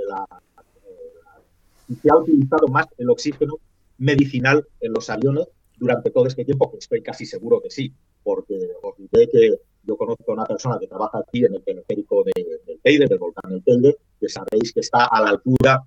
si 1.87 1.95
se 1.97 2.11
ha 2.11 2.17
utilizado 2.17 2.69
más 2.69 2.87
el 2.97 3.11
oxígeno 3.11 3.59
medicinal 3.99 4.67
en 4.81 4.93
los 4.93 5.09
aviones 5.11 5.47
durante 5.77 6.11
todo 6.11 6.27
este 6.27 6.45
tiempo, 6.45 6.71
que 6.71 6.79
estoy 6.79 7.03
casi 7.03 7.27
seguro 7.27 7.61
que 7.61 7.71
sí, 7.71 7.93
porque 8.23 8.55
os 8.83 8.95
diré 8.97 9.29
que 9.29 9.57
yo 9.85 9.97
conozco 9.97 10.31
a 10.31 10.35
una 10.35 10.45
persona 10.45 10.79
que 10.79 10.87
trabaja 10.87 11.19
aquí 11.19 11.45
en 11.45 11.55
el 11.55 11.63
teleférico 11.63 12.23
de, 12.25 12.33
del 12.67 12.81
Teide, 12.81 13.07
del 13.07 13.19
volcán 13.19 13.51
del 13.51 13.65
Teide, 13.65 13.97
que 14.21 14.29
sabéis 14.29 14.73
que 14.73 14.81
está 14.81 15.07
a 15.07 15.21
la 15.23 15.31
altura 15.31 15.83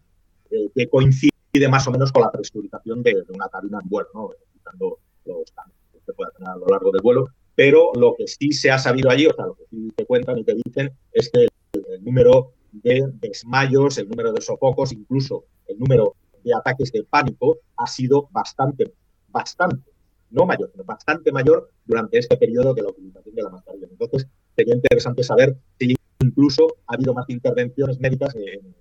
eh, 0.51 0.69
que 0.75 0.89
coincide 0.89 1.31
más 1.69 1.87
o 1.87 1.91
menos 1.91 2.11
con 2.11 2.21
la 2.21 2.31
presurización 2.31 3.01
de, 3.03 3.23
una 3.29 3.47
cabina 3.47 3.79
en 3.81 3.89
vuelo, 3.89 4.09
¿no? 4.13 4.29
quitando 4.53 4.99
los 5.25 5.51
cambios 5.51 5.79
que 5.93 5.99
se 6.05 6.13
puede 6.13 6.31
tener 6.33 6.49
a 6.49 6.57
lo 6.57 6.67
largo 6.67 6.91
del 6.91 7.01
vuelo. 7.01 7.29
Pero 7.55 7.91
lo 7.95 8.15
que 8.15 8.27
sí 8.27 8.51
se 8.51 8.69
ha 8.69 8.77
sabido 8.77 9.09
allí, 9.09 9.27
o 9.27 9.33
sea, 9.33 9.45
lo 9.45 9.55
que 9.55 9.63
sí 9.69 9.89
te 9.95 10.05
cuentan 10.05 10.37
y 10.37 10.43
te 10.43 10.55
dicen, 10.55 10.91
es 11.13 11.29
que 11.29 11.47
el 11.73 12.03
número 12.03 12.51
de 12.73 13.09
desmayos, 13.21 13.97
el 13.97 14.09
número 14.09 14.33
de 14.33 14.41
sofocos, 14.41 14.91
incluso 14.91 15.45
el 15.67 15.79
número 15.79 16.15
de 16.45 16.53
ataques 16.53 16.91
de 16.91 17.03
pánico 17.03 17.57
ha 17.75 17.87
sido 17.87 18.29
bastante, 18.31 18.93
bastante, 19.29 19.91
no 20.29 20.45
mayor, 20.45 20.69
pero 20.71 20.85
bastante 20.85 21.31
mayor 21.31 21.69
durante 21.85 22.19
este 22.19 22.37
periodo 22.37 22.73
de 22.73 22.83
la 22.83 22.89
utilización 22.89 23.35
de 23.35 23.43
la 23.43 23.49
mascarilla. 23.49 23.87
Entonces, 23.89 24.27
sería 24.55 24.75
interesante 24.75 25.23
saber 25.23 25.57
si 25.79 25.95
incluso 26.21 26.67
ha 26.87 26.93
habido 26.93 27.13
más 27.13 27.25
intervenciones 27.29 27.99
médicas 27.99 28.35
en, 28.35 28.73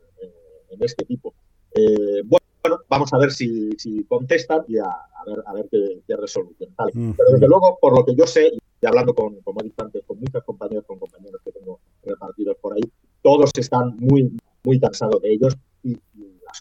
este 0.80 1.04
tipo. 1.04 1.32
Eh, 1.74 2.22
bueno, 2.24 2.80
vamos 2.88 3.12
a 3.12 3.18
ver 3.18 3.30
si, 3.30 3.70
contestan 4.08 4.62
y 4.68 4.78
a, 4.78 4.88
ver, 5.26 5.42
a 5.46 5.54
ver 5.54 5.68
qué, 5.70 6.16
resolución. 6.16 6.70
Pero 6.76 7.30
desde 7.32 7.48
luego, 7.48 7.78
por 7.80 7.96
lo 7.96 8.04
que 8.04 8.14
yo 8.14 8.26
sé, 8.26 8.50
y 8.82 8.86
hablando 8.86 9.14
con, 9.14 9.40
como 9.40 9.60
he 9.60 9.64
dicho 9.64 9.82
antes, 9.82 10.02
con 10.04 10.18
muchos 10.18 10.42
compañeros, 10.44 10.84
con 10.84 10.98
compañeros 10.98 11.40
que 11.44 11.52
tengo 11.52 11.80
repartidos 12.04 12.56
por 12.60 12.74
ahí, 12.74 12.82
todos 13.22 13.50
están 13.56 13.96
muy, 13.96 14.36
muy 14.64 14.80
cansados 14.80 15.22
de 15.22 15.32
ellos 15.32 15.56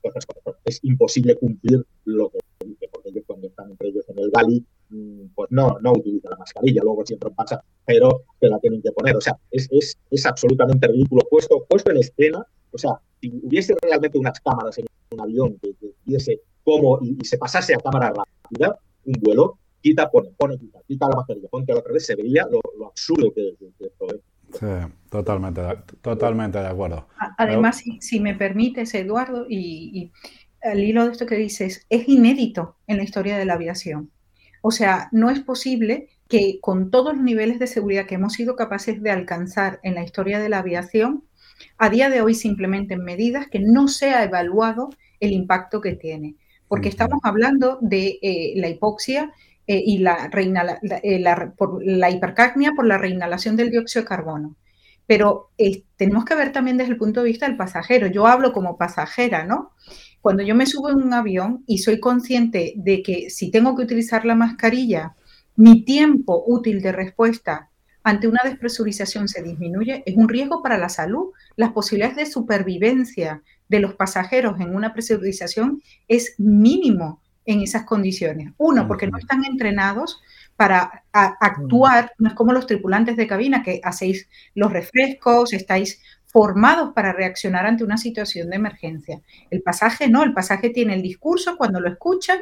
y 0.02 0.08
cosas 0.08 0.26
Es 0.66 0.80
imposible 0.84 1.36
cumplir 1.36 1.86
lo 2.06 2.30
que 2.30 2.40
dice, 2.66 2.90
porque 2.92 3.10
ellos 3.10 3.24
cuando 3.28 3.48
están 3.48 3.72
entre 3.72 3.90
ellos 3.90 4.06
en 4.10 4.20
el 4.20 4.32
Gali, 4.32 4.66
mm, 4.90 5.26
pues 5.36 5.52
no, 5.52 5.78
no 5.82 5.94
utilizan 5.94 6.32
la 6.32 6.38
mascarilla, 6.38 6.82
luego 6.84 7.06
siempre 7.06 7.30
pasa, 7.32 7.64
pero 7.86 8.24
se 8.40 8.48
la 8.48 8.60
tienen 8.60 8.82
que 8.82 8.92
poner. 8.92 9.16
O 9.16 9.22
sea, 9.22 9.38
es, 9.52 9.68
es, 9.72 9.98
es 10.10 10.26
absolutamente 10.26 10.88
ridículo. 10.88 11.22
Puesto, 11.30 11.66
puesto 11.68 11.92
en 11.92 11.98
escena, 11.98 12.46
o 12.72 12.78
sea, 12.78 12.92
si 13.22 13.30
hubiese 13.44 13.76
realmente 13.82 14.18
unas 14.18 14.40
cámaras 14.40 14.78
en 14.78 14.86
un 15.12 15.22
avión 15.22 15.58
que, 15.62 15.74
viese 16.06 16.42
cómo 16.64 17.00
y, 17.02 17.24
se 17.26 17.38
pasase 17.38 17.74
a 17.74 17.78
cámara 17.78 18.12
rápida, 18.12 18.78
un 19.06 19.14
vuelo, 19.22 19.60
quita, 19.82 20.10
pone, 20.10 20.32
pone, 20.38 20.58
quita, 20.58 20.80
quita 20.88 21.08
la 21.10 21.18
mascarilla, 21.18 21.48
ponte 21.50 21.72
a 21.72 21.76
la 21.76 21.82
otra 21.82 21.94
vez, 21.94 22.06
se 22.06 22.16
vería 22.16 22.48
lo, 22.50 22.88
absurdo 22.88 23.34
que, 23.34 23.56
que 23.60 23.86
es. 23.86 24.22
Sí, 24.60 24.66
totalmente, 25.10 25.62
totalmente 26.02 26.60
de 26.60 26.68
acuerdo. 26.68 27.08
Además, 27.38 27.84
si, 28.00 28.20
me 28.20 28.36
permites, 28.36 28.94
Eduardo, 28.94 29.46
y, 29.50 30.12
al 30.62 30.84
hilo 30.84 31.06
de 31.06 31.12
esto 31.12 31.26
que 31.26 31.36
dices, 31.36 31.86
es 31.90 32.08
inédito 32.08 32.78
en 32.88 32.98
la 32.98 33.04
historia 33.04 33.38
de 33.38 33.46
la 33.46 33.54
aviación. 33.54 34.12
O 34.62 34.72
sea, 34.72 35.10
no 35.12 35.30
es 35.30 35.40
posible 35.40 36.10
que 36.30 36.60
con 36.62 36.90
todos 36.90 37.14
los 37.16 37.24
niveles 37.24 37.60
de 37.60 37.68
seguridad 37.68 38.06
que 38.06 38.16
hemos 38.16 38.34
sido 38.34 38.56
capaces 38.56 39.02
de 39.02 39.12
alcanzar 39.12 39.80
en 39.84 39.96
la 39.96 40.04
historia 40.04 40.40
de 40.40 40.50
la 40.50 40.60
aviación, 40.60 41.26
a 41.78 41.90
día 41.90 42.10
de 42.10 42.22
hoy 42.22 42.34
se 42.34 42.48
implementen 42.48 43.04
medidas 43.04 43.48
que 43.48 43.60
no 43.60 43.88
se 43.88 44.12
ha 44.12 44.24
evaluado 44.24 44.90
el 45.20 45.32
impacto 45.32 45.82
que 45.82 45.94
tiene. 45.94 46.36
Porque 46.68 46.90
estamos 46.90 47.20
hablando 47.24 47.78
de 47.82 48.20
eh, 48.22 48.54
la 48.56 48.70
hipoxia 48.70 49.32
eh, 49.66 49.82
y 49.86 50.00
la, 50.00 50.30
eh, 51.04 51.20
la, 51.20 51.54
por 51.58 51.82
la 51.86 52.10
hipercapnia 52.10 52.74
por 52.76 52.86
la 52.86 52.98
reinhalación 52.98 53.56
del 53.56 53.72
dióxido 53.72 54.04
de 54.04 54.10
carbono. 54.10 54.56
Pero 55.08 55.52
eh, 55.58 55.84
tenemos 55.96 56.26
que 56.26 56.36
ver 56.36 56.52
también 56.52 56.78
desde 56.78 56.92
el 56.92 56.98
punto 56.98 57.22
de 57.22 57.30
vista 57.30 57.48
del 57.48 57.58
pasajero. 57.58 58.08
Yo 58.08 58.28
hablo 58.28 58.52
como 58.52 58.78
pasajera, 58.78 59.46
¿no? 59.46 59.72
Cuando 60.22 60.44
yo 60.44 60.56
me 60.56 60.66
subo 60.66 60.90
en 60.90 60.98
un 60.98 61.14
avión 61.14 61.64
y 61.68 61.80
soy 61.80 62.00
consciente 62.00 62.74
de 62.78 63.02
que 63.02 63.30
si 63.30 63.52
tengo 63.52 63.76
que 63.76 63.84
utilizar 63.84 64.26
la 64.26 64.36
mascarilla, 64.36 65.16
mi 65.56 65.84
tiempo 65.86 66.44
útil 66.48 66.82
de 66.82 66.92
respuesta 66.92 67.70
ante 68.04 68.28
una 68.28 68.42
despresurización 68.44 69.30
se 69.30 69.42
disminuye, 69.42 70.04
es 70.06 70.16
un 70.18 70.28
riesgo 70.28 70.62
para 70.62 70.78
la 70.78 70.90
salud. 70.90 71.32
Las 71.56 71.72
posibilidades 71.72 72.18
de 72.18 72.26
supervivencia 72.26 73.42
de 73.70 73.80
los 73.80 73.96
pasajeros 73.96 74.60
en 74.60 74.76
una 74.76 74.94
presurización 74.94 75.82
es 76.10 76.36
mínimo 76.38 77.23
en 77.46 77.62
esas 77.62 77.84
condiciones. 77.84 78.54
Uno, 78.58 78.88
porque 78.88 79.08
no 79.08 79.18
están 79.18 79.46
entrenados 79.46 80.22
para 80.56 81.04
actuar, 81.12 82.12
no 82.20 82.30
es 82.30 82.36
como 82.36 82.54
los 82.54 82.68
tripulantes 82.68 83.18
de 83.18 83.28
cabina 83.28 83.64
que 83.64 83.82
hacéis 83.84 84.30
los 84.54 84.72
refrescos, 84.72 85.54
estáis 85.54 86.02
formados 86.26 86.94
para 86.94 87.14
reaccionar 87.14 87.66
ante 87.66 87.84
una 87.84 87.98
situación 87.98 88.50
de 88.50 88.56
emergencia. 88.56 89.22
El 89.50 89.62
pasaje 89.62 90.08
no, 90.08 90.24
el 90.24 90.34
pasaje 90.34 90.70
tiene 90.70 90.96
el 90.96 91.02
discurso 91.02 91.58
cuando 91.58 91.80
lo 91.80 91.90
escuchan 91.90 92.40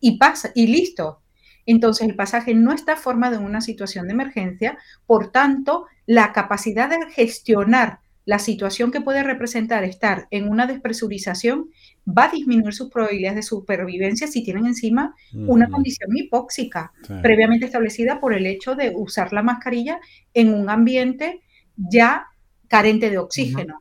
y 0.00 0.18
pasa 0.18 0.50
y 0.54 0.66
listo. 0.66 1.20
Entonces 1.66 2.08
el 2.08 2.16
pasaje 2.16 2.54
no 2.54 2.72
está 2.72 2.96
formado 2.96 3.36
en 3.36 3.44
una 3.44 3.60
situación 3.60 4.06
de 4.06 4.14
emergencia, 4.14 4.78
por 5.06 5.30
tanto, 5.30 5.86
la 6.06 6.32
capacidad 6.32 6.88
de 6.88 6.98
gestionar 7.12 8.00
la 8.24 8.38
situación 8.38 8.90
que 8.90 9.00
puede 9.00 9.22
representar 9.22 9.84
estar 9.84 10.28
en 10.30 10.48
una 10.48 10.66
despresurización 10.66 11.70
va 12.06 12.24
a 12.24 12.32
disminuir 12.32 12.74
sus 12.74 12.90
probabilidades 12.90 13.36
de 13.36 13.42
supervivencia 13.42 14.26
si 14.26 14.44
tienen 14.44 14.66
encima 14.66 15.14
una 15.32 15.68
condición 15.68 16.10
hipóxica 16.14 16.92
previamente 17.22 17.66
establecida 17.66 18.20
por 18.20 18.34
el 18.34 18.46
hecho 18.46 18.74
de 18.74 18.92
usar 18.94 19.32
la 19.32 19.42
mascarilla 19.42 20.00
en 20.34 20.52
un 20.52 20.68
ambiente 20.68 21.40
ya 21.76 22.26
carente 22.68 23.10
de 23.10 23.18
oxígeno. 23.18 23.80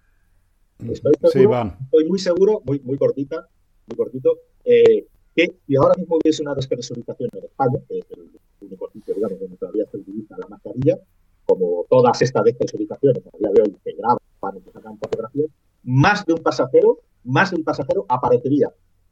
Estoy, 0.79 1.13
estoy 1.21 2.05
muy 2.07 2.19
seguro, 2.19 2.61
muy, 2.65 2.79
muy 2.79 2.97
cortita, 2.97 3.47
muy 3.87 3.97
cortito, 3.97 4.37
eh, 4.63 5.05
que 5.35 5.55
si 5.67 5.75
ahora 5.75 5.95
mismo 5.97 6.17
hubiese 6.17 6.41
una 6.41 6.55
despresurización 6.55 7.29
en 7.33 7.43
España, 7.43 7.79
que 7.87 7.99
es 7.99 8.05
el 8.11 8.29
único 8.61 8.89
sitio, 8.91 9.13
digamos, 9.15 9.39
donde 9.39 9.57
todavía 9.57 9.85
se 9.91 9.97
utiliza 9.97 10.37
la 10.37 10.47
mascarilla, 10.47 10.97
como 11.45 11.85
todas 11.89 12.21
estas 12.21 12.43
despresurizaciones 12.45 13.23
a 13.25 13.37
día 13.37 13.49
de 13.53 13.61
hoy 13.61 13.75
se 13.83 13.91
graban 13.93 14.28
sacan 14.73 14.97
fotografías, 14.97 15.49
más 15.83 16.25
de 16.25 16.33
un 16.33 16.43
pasajero, 16.43 16.99
más 17.23 17.51
de 17.51 17.57
un 17.57 17.63
pasajero 17.63 18.05
aparecería 18.07 18.69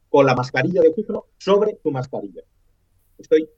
con 0.08 0.26
la 0.26 0.34
mascarilla 0.34 0.80
de 0.80 0.88
oxígeno 0.88 1.26
sobre 1.38 1.78
su 1.82 1.90
mascarilla. 1.90 2.42
Estoy 3.18 3.48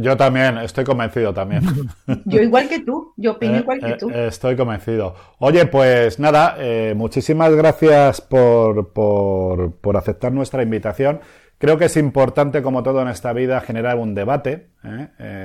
yo 0.00 0.16
también, 0.16 0.58
estoy 0.58 0.84
convencido 0.84 1.32
también. 1.32 1.62
Yo 2.24 2.42
igual 2.42 2.68
que 2.68 2.80
tú, 2.80 3.12
yo 3.16 3.32
opino 3.32 3.54
eh, 3.54 3.60
igual 3.60 3.78
que 3.78 3.90
eh, 3.90 3.96
tú. 3.96 4.10
estoy 4.10 4.56
convencido. 4.56 5.14
Oye, 5.38 5.66
pues 5.66 6.18
nada, 6.18 6.56
eh, 6.58 6.94
muchísimas 6.96 7.54
gracias 7.54 8.20
por, 8.20 8.92
por, 8.92 9.96
aceptar 9.96 10.32
nuestra 10.32 10.64
invitación. 10.64 11.20
Creo 11.58 11.78
que 11.78 11.84
es 11.84 11.96
importante, 11.96 12.60
como 12.60 12.82
todo 12.82 13.02
en 13.02 13.08
esta 13.08 13.32
vida, 13.32 13.60
generar 13.60 13.96
un 13.98 14.16
debate, 14.16 14.70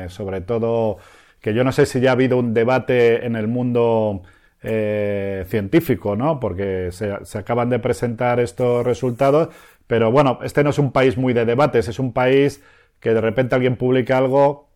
sobre 0.08 0.42
todo 0.42 0.98
que 1.40 1.54
yo 1.54 1.64
no 1.64 1.72
sé 1.72 1.86
si 1.86 2.02
ya 2.02 2.10
ha 2.10 2.14
habido 2.14 2.38
un 2.38 2.54
debate 2.54 3.26
en 3.26 3.36
el 3.36 3.48
mundo 3.48 4.24
científico, 4.62 6.16
¿no? 6.16 6.40
Porque 6.40 6.90
se, 6.92 7.24
se 7.24 7.38
acaban 7.38 7.70
de 7.70 7.80
presentar 7.80 8.40
estos 8.40 8.86
resultados, 8.86 9.50
pero 9.88 10.12
bueno, 10.12 10.40
este 10.44 10.64
no 10.64 10.72
es 10.72 10.80
un 10.80 10.92
país 10.92 11.18
muy 11.18 11.34
de 11.34 11.46
debates, 11.46 11.88
es 11.88 12.00
un 12.00 12.14
país 12.14 12.62
que 13.00 13.14
de 13.14 13.22
repente 13.22 13.56
alguien 13.56 13.78
publica 13.78 14.18
algo 14.18 14.70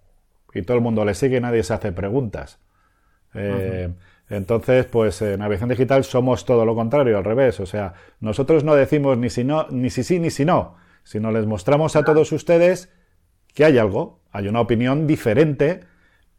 y 0.53 0.61
todo 0.61 0.77
el 0.77 0.83
mundo 0.83 1.03
le 1.05 1.13
sigue 1.13 1.37
y 1.37 1.41
nadie 1.41 1.63
se 1.63 1.73
hace 1.73 1.91
preguntas. 1.91 2.59
Eh, 3.33 3.89
entonces, 4.29 4.85
pues 4.85 5.21
en 5.21 5.41
aviación 5.41 5.69
digital 5.69 6.03
somos 6.03 6.45
todo 6.45 6.65
lo 6.65 6.75
contrario, 6.75 7.17
al 7.17 7.23
revés. 7.23 7.59
O 7.59 7.65
sea, 7.65 7.93
nosotros 8.19 8.63
no 8.63 8.75
decimos 8.75 9.17
ni 9.17 9.29
si 9.29 9.43
no, 9.43 9.67
ni 9.69 9.89
si 9.89 10.03
sí, 10.03 10.19
ni 10.19 10.29
si 10.29 10.45
no, 10.45 10.77
sino 11.03 11.31
les 11.31 11.45
mostramos 11.45 11.95
a 11.95 12.03
todos 12.03 12.31
ustedes 12.31 12.91
que 13.53 13.65
hay 13.65 13.77
algo, 13.77 14.21
hay 14.31 14.47
una 14.47 14.61
opinión 14.61 15.05
diferente, 15.05 15.81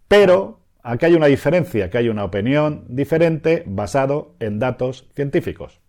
pero 0.08 0.60
aquí 0.84 1.06
hay 1.06 1.14
una 1.14 1.26
diferencia, 1.26 1.90
que 1.90 1.98
hay 1.98 2.08
una 2.08 2.24
opinión 2.24 2.84
diferente 2.88 3.64
basado 3.66 4.36
en 4.38 4.60
datos 4.60 5.08
científicos, 5.14 5.80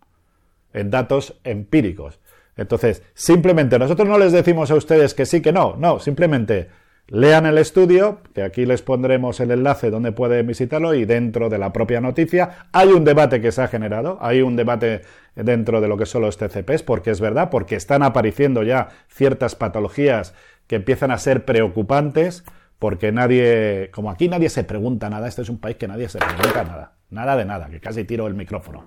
en 0.74 0.90
datos 0.90 1.40
empíricos. 1.44 2.20
Entonces, 2.58 3.04
simplemente 3.14 3.78
nosotros 3.78 4.08
no 4.08 4.18
les 4.18 4.32
decimos 4.32 4.72
a 4.72 4.76
ustedes 4.76 5.14
que 5.14 5.26
sí, 5.26 5.42
que 5.42 5.52
no, 5.52 5.76
no, 5.78 6.00
simplemente 6.00 6.70
lean 7.08 7.46
el 7.46 7.58
estudio, 7.58 8.22
que 8.34 8.42
aquí 8.42 8.66
les 8.66 8.82
pondremos 8.82 9.40
el 9.40 9.52
enlace 9.52 9.92
donde 9.92 10.14
pueden 10.14 10.48
visitarlo 10.48 10.96
y 10.96 11.06
dentro 11.06 11.50
de 11.50 11.60
la 11.60 11.72
propia 11.72 12.02
noticia 12.02 12.68
hay 12.72 12.88
un 12.88 13.04
debate 13.04 13.42
que 13.42 13.52
se 13.52 13.62
ha 13.62 13.68
generado, 13.68 14.18
hay 14.22 14.42
un 14.42 14.56
debate 14.56 15.02
dentro 15.36 15.82
de 15.82 15.88
lo 15.88 15.98
que 15.98 16.06
son 16.06 16.22
los 16.22 16.38
TCPs, 16.38 16.84
porque 16.84 17.12
es 17.12 17.20
verdad, 17.20 17.50
porque 17.52 17.76
están 17.76 18.02
apareciendo 18.02 18.64
ya 18.64 18.90
ciertas 19.08 19.56
patologías 19.56 20.34
que 20.68 20.78
empiezan 20.78 21.12
a 21.12 21.18
ser 21.18 21.46
preocupantes, 21.46 22.44
porque 22.80 23.12
nadie, 23.12 23.90
como 23.94 24.12
aquí 24.12 24.28
nadie 24.28 24.50
se 24.50 24.64
pregunta 24.64 25.10
nada, 25.10 25.28
este 25.28 25.42
es 25.42 25.50
un 25.50 25.60
país 25.60 25.78
que 25.78 25.88
nadie 25.88 26.10
se 26.10 26.20
pregunta 26.20 26.64
nada, 26.64 26.94
nada 27.10 27.36
de 27.36 27.46
nada, 27.46 27.70
que 27.70 27.80
casi 27.80 28.04
tiro 28.04 28.28
el 28.28 28.34
micrófono, 28.34 28.86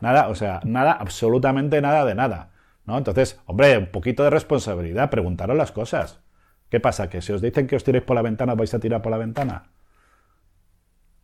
nada, 0.00 0.28
o 0.28 0.34
sea, 0.34 0.60
nada, 0.64 0.92
absolutamente 0.92 1.80
nada 1.80 2.04
de 2.04 2.14
nada. 2.14 2.50
¿no? 2.86 2.96
Entonces, 2.96 3.38
hombre, 3.46 3.76
un 3.76 3.86
poquito 3.86 4.24
de 4.24 4.30
responsabilidad, 4.30 5.10
preguntaros 5.10 5.56
las 5.56 5.72
cosas. 5.72 6.20
¿Qué 6.70 6.80
pasa? 6.80 7.08
¿Que 7.08 7.22
si 7.22 7.32
os 7.32 7.42
dicen 7.42 7.66
que 7.66 7.76
os 7.76 7.84
tiréis 7.84 8.04
por 8.04 8.16
la 8.16 8.22
ventana, 8.22 8.54
vais 8.54 8.72
a 8.74 8.78
tirar 8.78 9.02
por 9.02 9.12
la 9.12 9.18
ventana? 9.18 9.70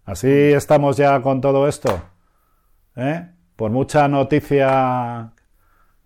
Así 0.05 0.29
estamos 0.29 0.97
ya 0.97 1.21
con 1.23 1.41
todo 1.41 1.67
esto. 1.67 2.03
¿Eh? 2.97 3.29
Por 3.57 3.71
mucha 3.71 4.09
noticia 4.09 5.33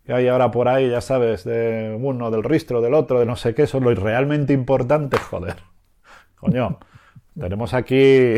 que 0.04 0.12
hay 0.12 0.28
ahora 0.28 0.50
por 0.50 0.68
ahí, 0.68 0.90
ya 0.90 1.00
sabes, 1.00 1.44
de 1.44 1.96
uno, 2.00 2.30
del 2.30 2.44
ristro, 2.44 2.80
del 2.80 2.94
otro, 2.94 3.20
de 3.20 3.26
no 3.26 3.36
sé 3.36 3.54
qué, 3.54 3.66
son 3.66 3.84
lo 3.84 3.94
realmente 3.94 4.52
importante, 4.52 5.18
joder. 5.18 5.56
Coño, 6.40 6.78
tenemos 7.38 7.74
aquí, 7.74 8.34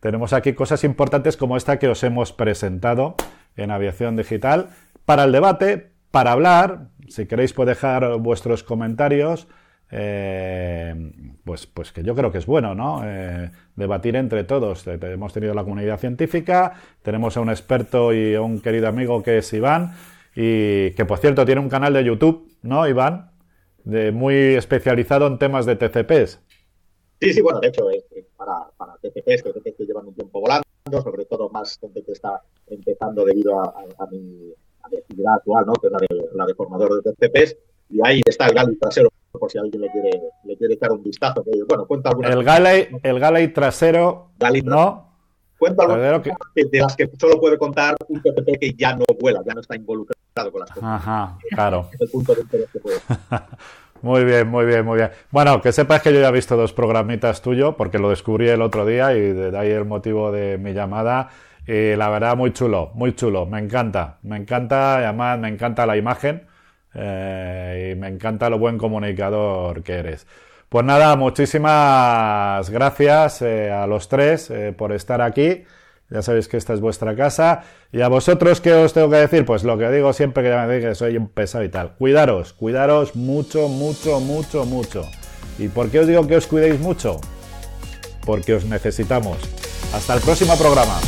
tenemos 0.00 0.32
aquí 0.32 0.52
cosas 0.54 0.84
importantes 0.84 1.36
como 1.36 1.56
esta 1.56 1.78
que 1.78 1.88
os 1.88 2.02
hemos 2.02 2.32
presentado 2.32 3.16
en 3.56 3.70
Aviación 3.70 4.16
Digital 4.16 4.68
para 5.04 5.24
el 5.24 5.32
debate, 5.32 5.92
para 6.10 6.32
hablar. 6.32 6.88
Si 7.08 7.26
queréis, 7.26 7.52
puede 7.52 7.70
dejar 7.70 8.16
vuestros 8.18 8.62
comentarios. 8.62 9.48
Eh, 9.94 11.12
pues, 11.44 11.66
pues 11.66 11.92
que 11.92 12.02
yo 12.02 12.14
creo 12.14 12.32
que 12.32 12.38
es 12.38 12.46
bueno, 12.46 12.74
¿no? 12.74 13.02
Eh, 13.04 13.50
debatir 13.76 14.16
entre 14.16 14.44
todos. 14.44 14.86
Hemos 14.86 15.34
tenido 15.34 15.52
la 15.52 15.64
comunidad 15.64 15.98
científica, 15.98 16.72
tenemos 17.02 17.36
a 17.36 17.40
un 17.40 17.50
experto 17.50 18.14
y 18.14 18.34
a 18.34 18.40
un 18.40 18.60
querido 18.60 18.88
amigo 18.88 19.22
que 19.22 19.38
es 19.38 19.52
Iván, 19.52 19.92
y 20.34 20.92
que 20.92 21.04
por 21.06 21.18
cierto 21.18 21.44
tiene 21.44 21.60
un 21.60 21.68
canal 21.68 21.92
de 21.92 22.04
YouTube, 22.04 22.50
¿no, 22.62 22.88
Iván? 22.88 23.32
De, 23.84 24.12
muy 24.12 24.34
especializado 24.34 25.26
en 25.26 25.38
temas 25.38 25.66
de 25.66 25.76
TCPs. 25.76 26.40
Sí, 27.22 27.32
sí, 27.32 27.40
bueno, 27.40 27.60
de 27.60 27.68
hecho, 27.68 27.86
para, 28.36 28.68
para 28.76 28.94
TCPs, 28.96 29.44
que, 29.44 29.84
llevan 29.86 30.08
un 30.08 30.14
tiempo 30.14 30.40
volando, 30.40 30.64
sobre 30.90 31.24
todo 31.26 31.48
más 31.50 31.78
gente 31.78 32.02
que 32.02 32.10
está 32.10 32.42
empezando 32.66 33.24
debido 33.24 33.60
a 33.60 34.06
mi 34.10 34.52
actividad 34.98 35.34
actual, 35.34 35.66
¿no? 35.66 35.72
que 35.74 35.86
es 35.86 35.92
la 35.92 35.98
de, 36.00 36.28
la 36.34 36.46
de 36.46 36.54
formador 36.54 37.00
de 37.00 37.12
TCPs, 37.12 37.56
y 37.90 38.00
ahí 38.04 38.22
está 38.24 38.46
el 38.46 38.54
Galley 38.54 38.74
trasero, 38.74 39.08
por 39.30 39.48
si 39.52 39.58
alguien 39.58 39.82
le 39.82 39.90
quiere, 39.92 40.20
le 40.42 40.56
quiere 40.56 40.74
echar 40.74 40.90
un 40.90 41.04
vistazo. 41.04 41.44
bueno, 41.68 41.86
cuenta 41.86 42.10
el 42.24 42.42
Galley, 42.42 42.88
el 43.04 43.20
Galley 43.20 43.52
trasero, 43.52 44.32
¿no? 44.64 45.12
Cuenta 45.58 45.84
algunas 45.84 46.22
que... 46.22 46.64
de 46.64 46.80
las 46.80 46.96
que 46.96 47.08
solo 47.20 47.38
puede 47.38 47.56
contar 47.56 47.94
un 48.08 48.20
TCP 48.20 48.58
que 48.58 48.74
ya 48.74 48.96
no 48.96 49.04
vuela, 49.20 49.42
ya 49.46 49.54
no 49.54 49.60
está 49.60 49.76
involucrado 49.76 50.50
con 50.50 50.60
las 50.60 50.70
cosas. 50.72 50.82
Ajá, 50.82 51.38
claro. 51.50 51.88
es 51.92 52.00
el 52.00 52.10
punto 52.10 52.34
de 52.34 52.40
interés 52.40 52.68
que 52.72 52.80
puede. 52.80 52.98
Muy 54.02 54.24
bien, 54.24 54.48
muy 54.48 54.64
bien, 54.64 54.84
muy 54.84 54.98
bien. 54.98 55.10
Bueno, 55.30 55.62
que 55.62 55.70
sepas 55.70 56.02
que 56.02 56.12
yo 56.12 56.20
ya 56.20 56.28
he 56.28 56.32
visto 56.32 56.56
dos 56.56 56.72
programitas 56.72 57.40
tuyos, 57.40 57.76
porque 57.76 57.98
lo 58.00 58.10
descubrí 58.10 58.48
el 58.48 58.60
otro 58.60 58.84
día 58.84 59.14
y 59.14 59.32
de 59.32 59.56
ahí 59.56 59.70
el 59.70 59.84
motivo 59.84 60.32
de 60.32 60.58
mi 60.58 60.72
llamada. 60.72 61.28
Y 61.66 61.94
la 61.94 62.08
verdad, 62.10 62.36
muy 62.36 62.52
chulo, 62.52 62.90
muy 62.94 63.14
chulo. 63.14 63.46
Me 63.46 63.60
encanta, 63.60 64.18
me 64.22 64.36
encanta, 64.36 64.96
además 64.96 65.38
me 65.38 65.48
encanta 65.48 65.86
la 65.86 65.96
imagen 65.96 66.48
eh, 66.94 67.92
y 67.92 67.98
me 68.00 68.08
encanta 68.08 68.50
lo 68.50 68.58
buen 68.58 68.76
comunicador 68.76 69.84
que 69.84 69.92
eres. 69.94 70.26
Pues 70.68 70.84
nada, 70.84 71.14
muchísimas 71.14 72.70
gracias 72.70 73.42
eh, 73.42 73.70
a 73.70 73.86
los 73.86 74.08
tres 74.08 74.50
eh, 74.50 74.72
por 74.76 74.92
estar 74.92 75.22
aquí. 75.22 75.62
Ya 76.12 76.20
sabéis 76.20 76.46
que 76.46 76.58
esta 76.58 76.74
es 76.74 76.80
vuestra 76.80 77.16
casa. 77.16 77.62
Y 77.90 78.02
a 78.02 78.08
vosotros, 78.08 78.60
¿qué 78.60 78.74
os 78.74 78.92
tengo 78.92 79.08
que 79.08 79.16
decir? 79.16 79.46
Pues 79.46 79.64
lo 79.64 79.78
que 79.78 79.90
digo 79.90 80.12
siempre 80.12 80.42
que 80.42 80.54
me 80.54 80.80
que 80.80 80.94
soy 80.94 81.16
un 81.16 81.28
pesado 81.28 81.64
y 81.64 81.70
tal. 81.70 81.94
Cuidaros, 81.94 82.52
cuidaros 82.52 83.16
mucho, 83.16 83.68
mucho, 83.68 84.20
mucho, 84.20 84.66
mucho. 84.66 85.06
¿Y 85.58 85.68
por 85.68 85.90
qué 85.90 86.00
os 86.00 86.06
digo 86.06 86.26
que 86.26 86.36
os 86.36 86.46
cuidéis 86.46 86.78
mucho? 86.80 87.18
Porque 88.26 88.54
os 88.54 88.64
necesitamos. 88.66 89.38
Hasta 89.94 90.14
el 90.14 90.20
próximo 90.20 90.56
programa. 90.58 90.98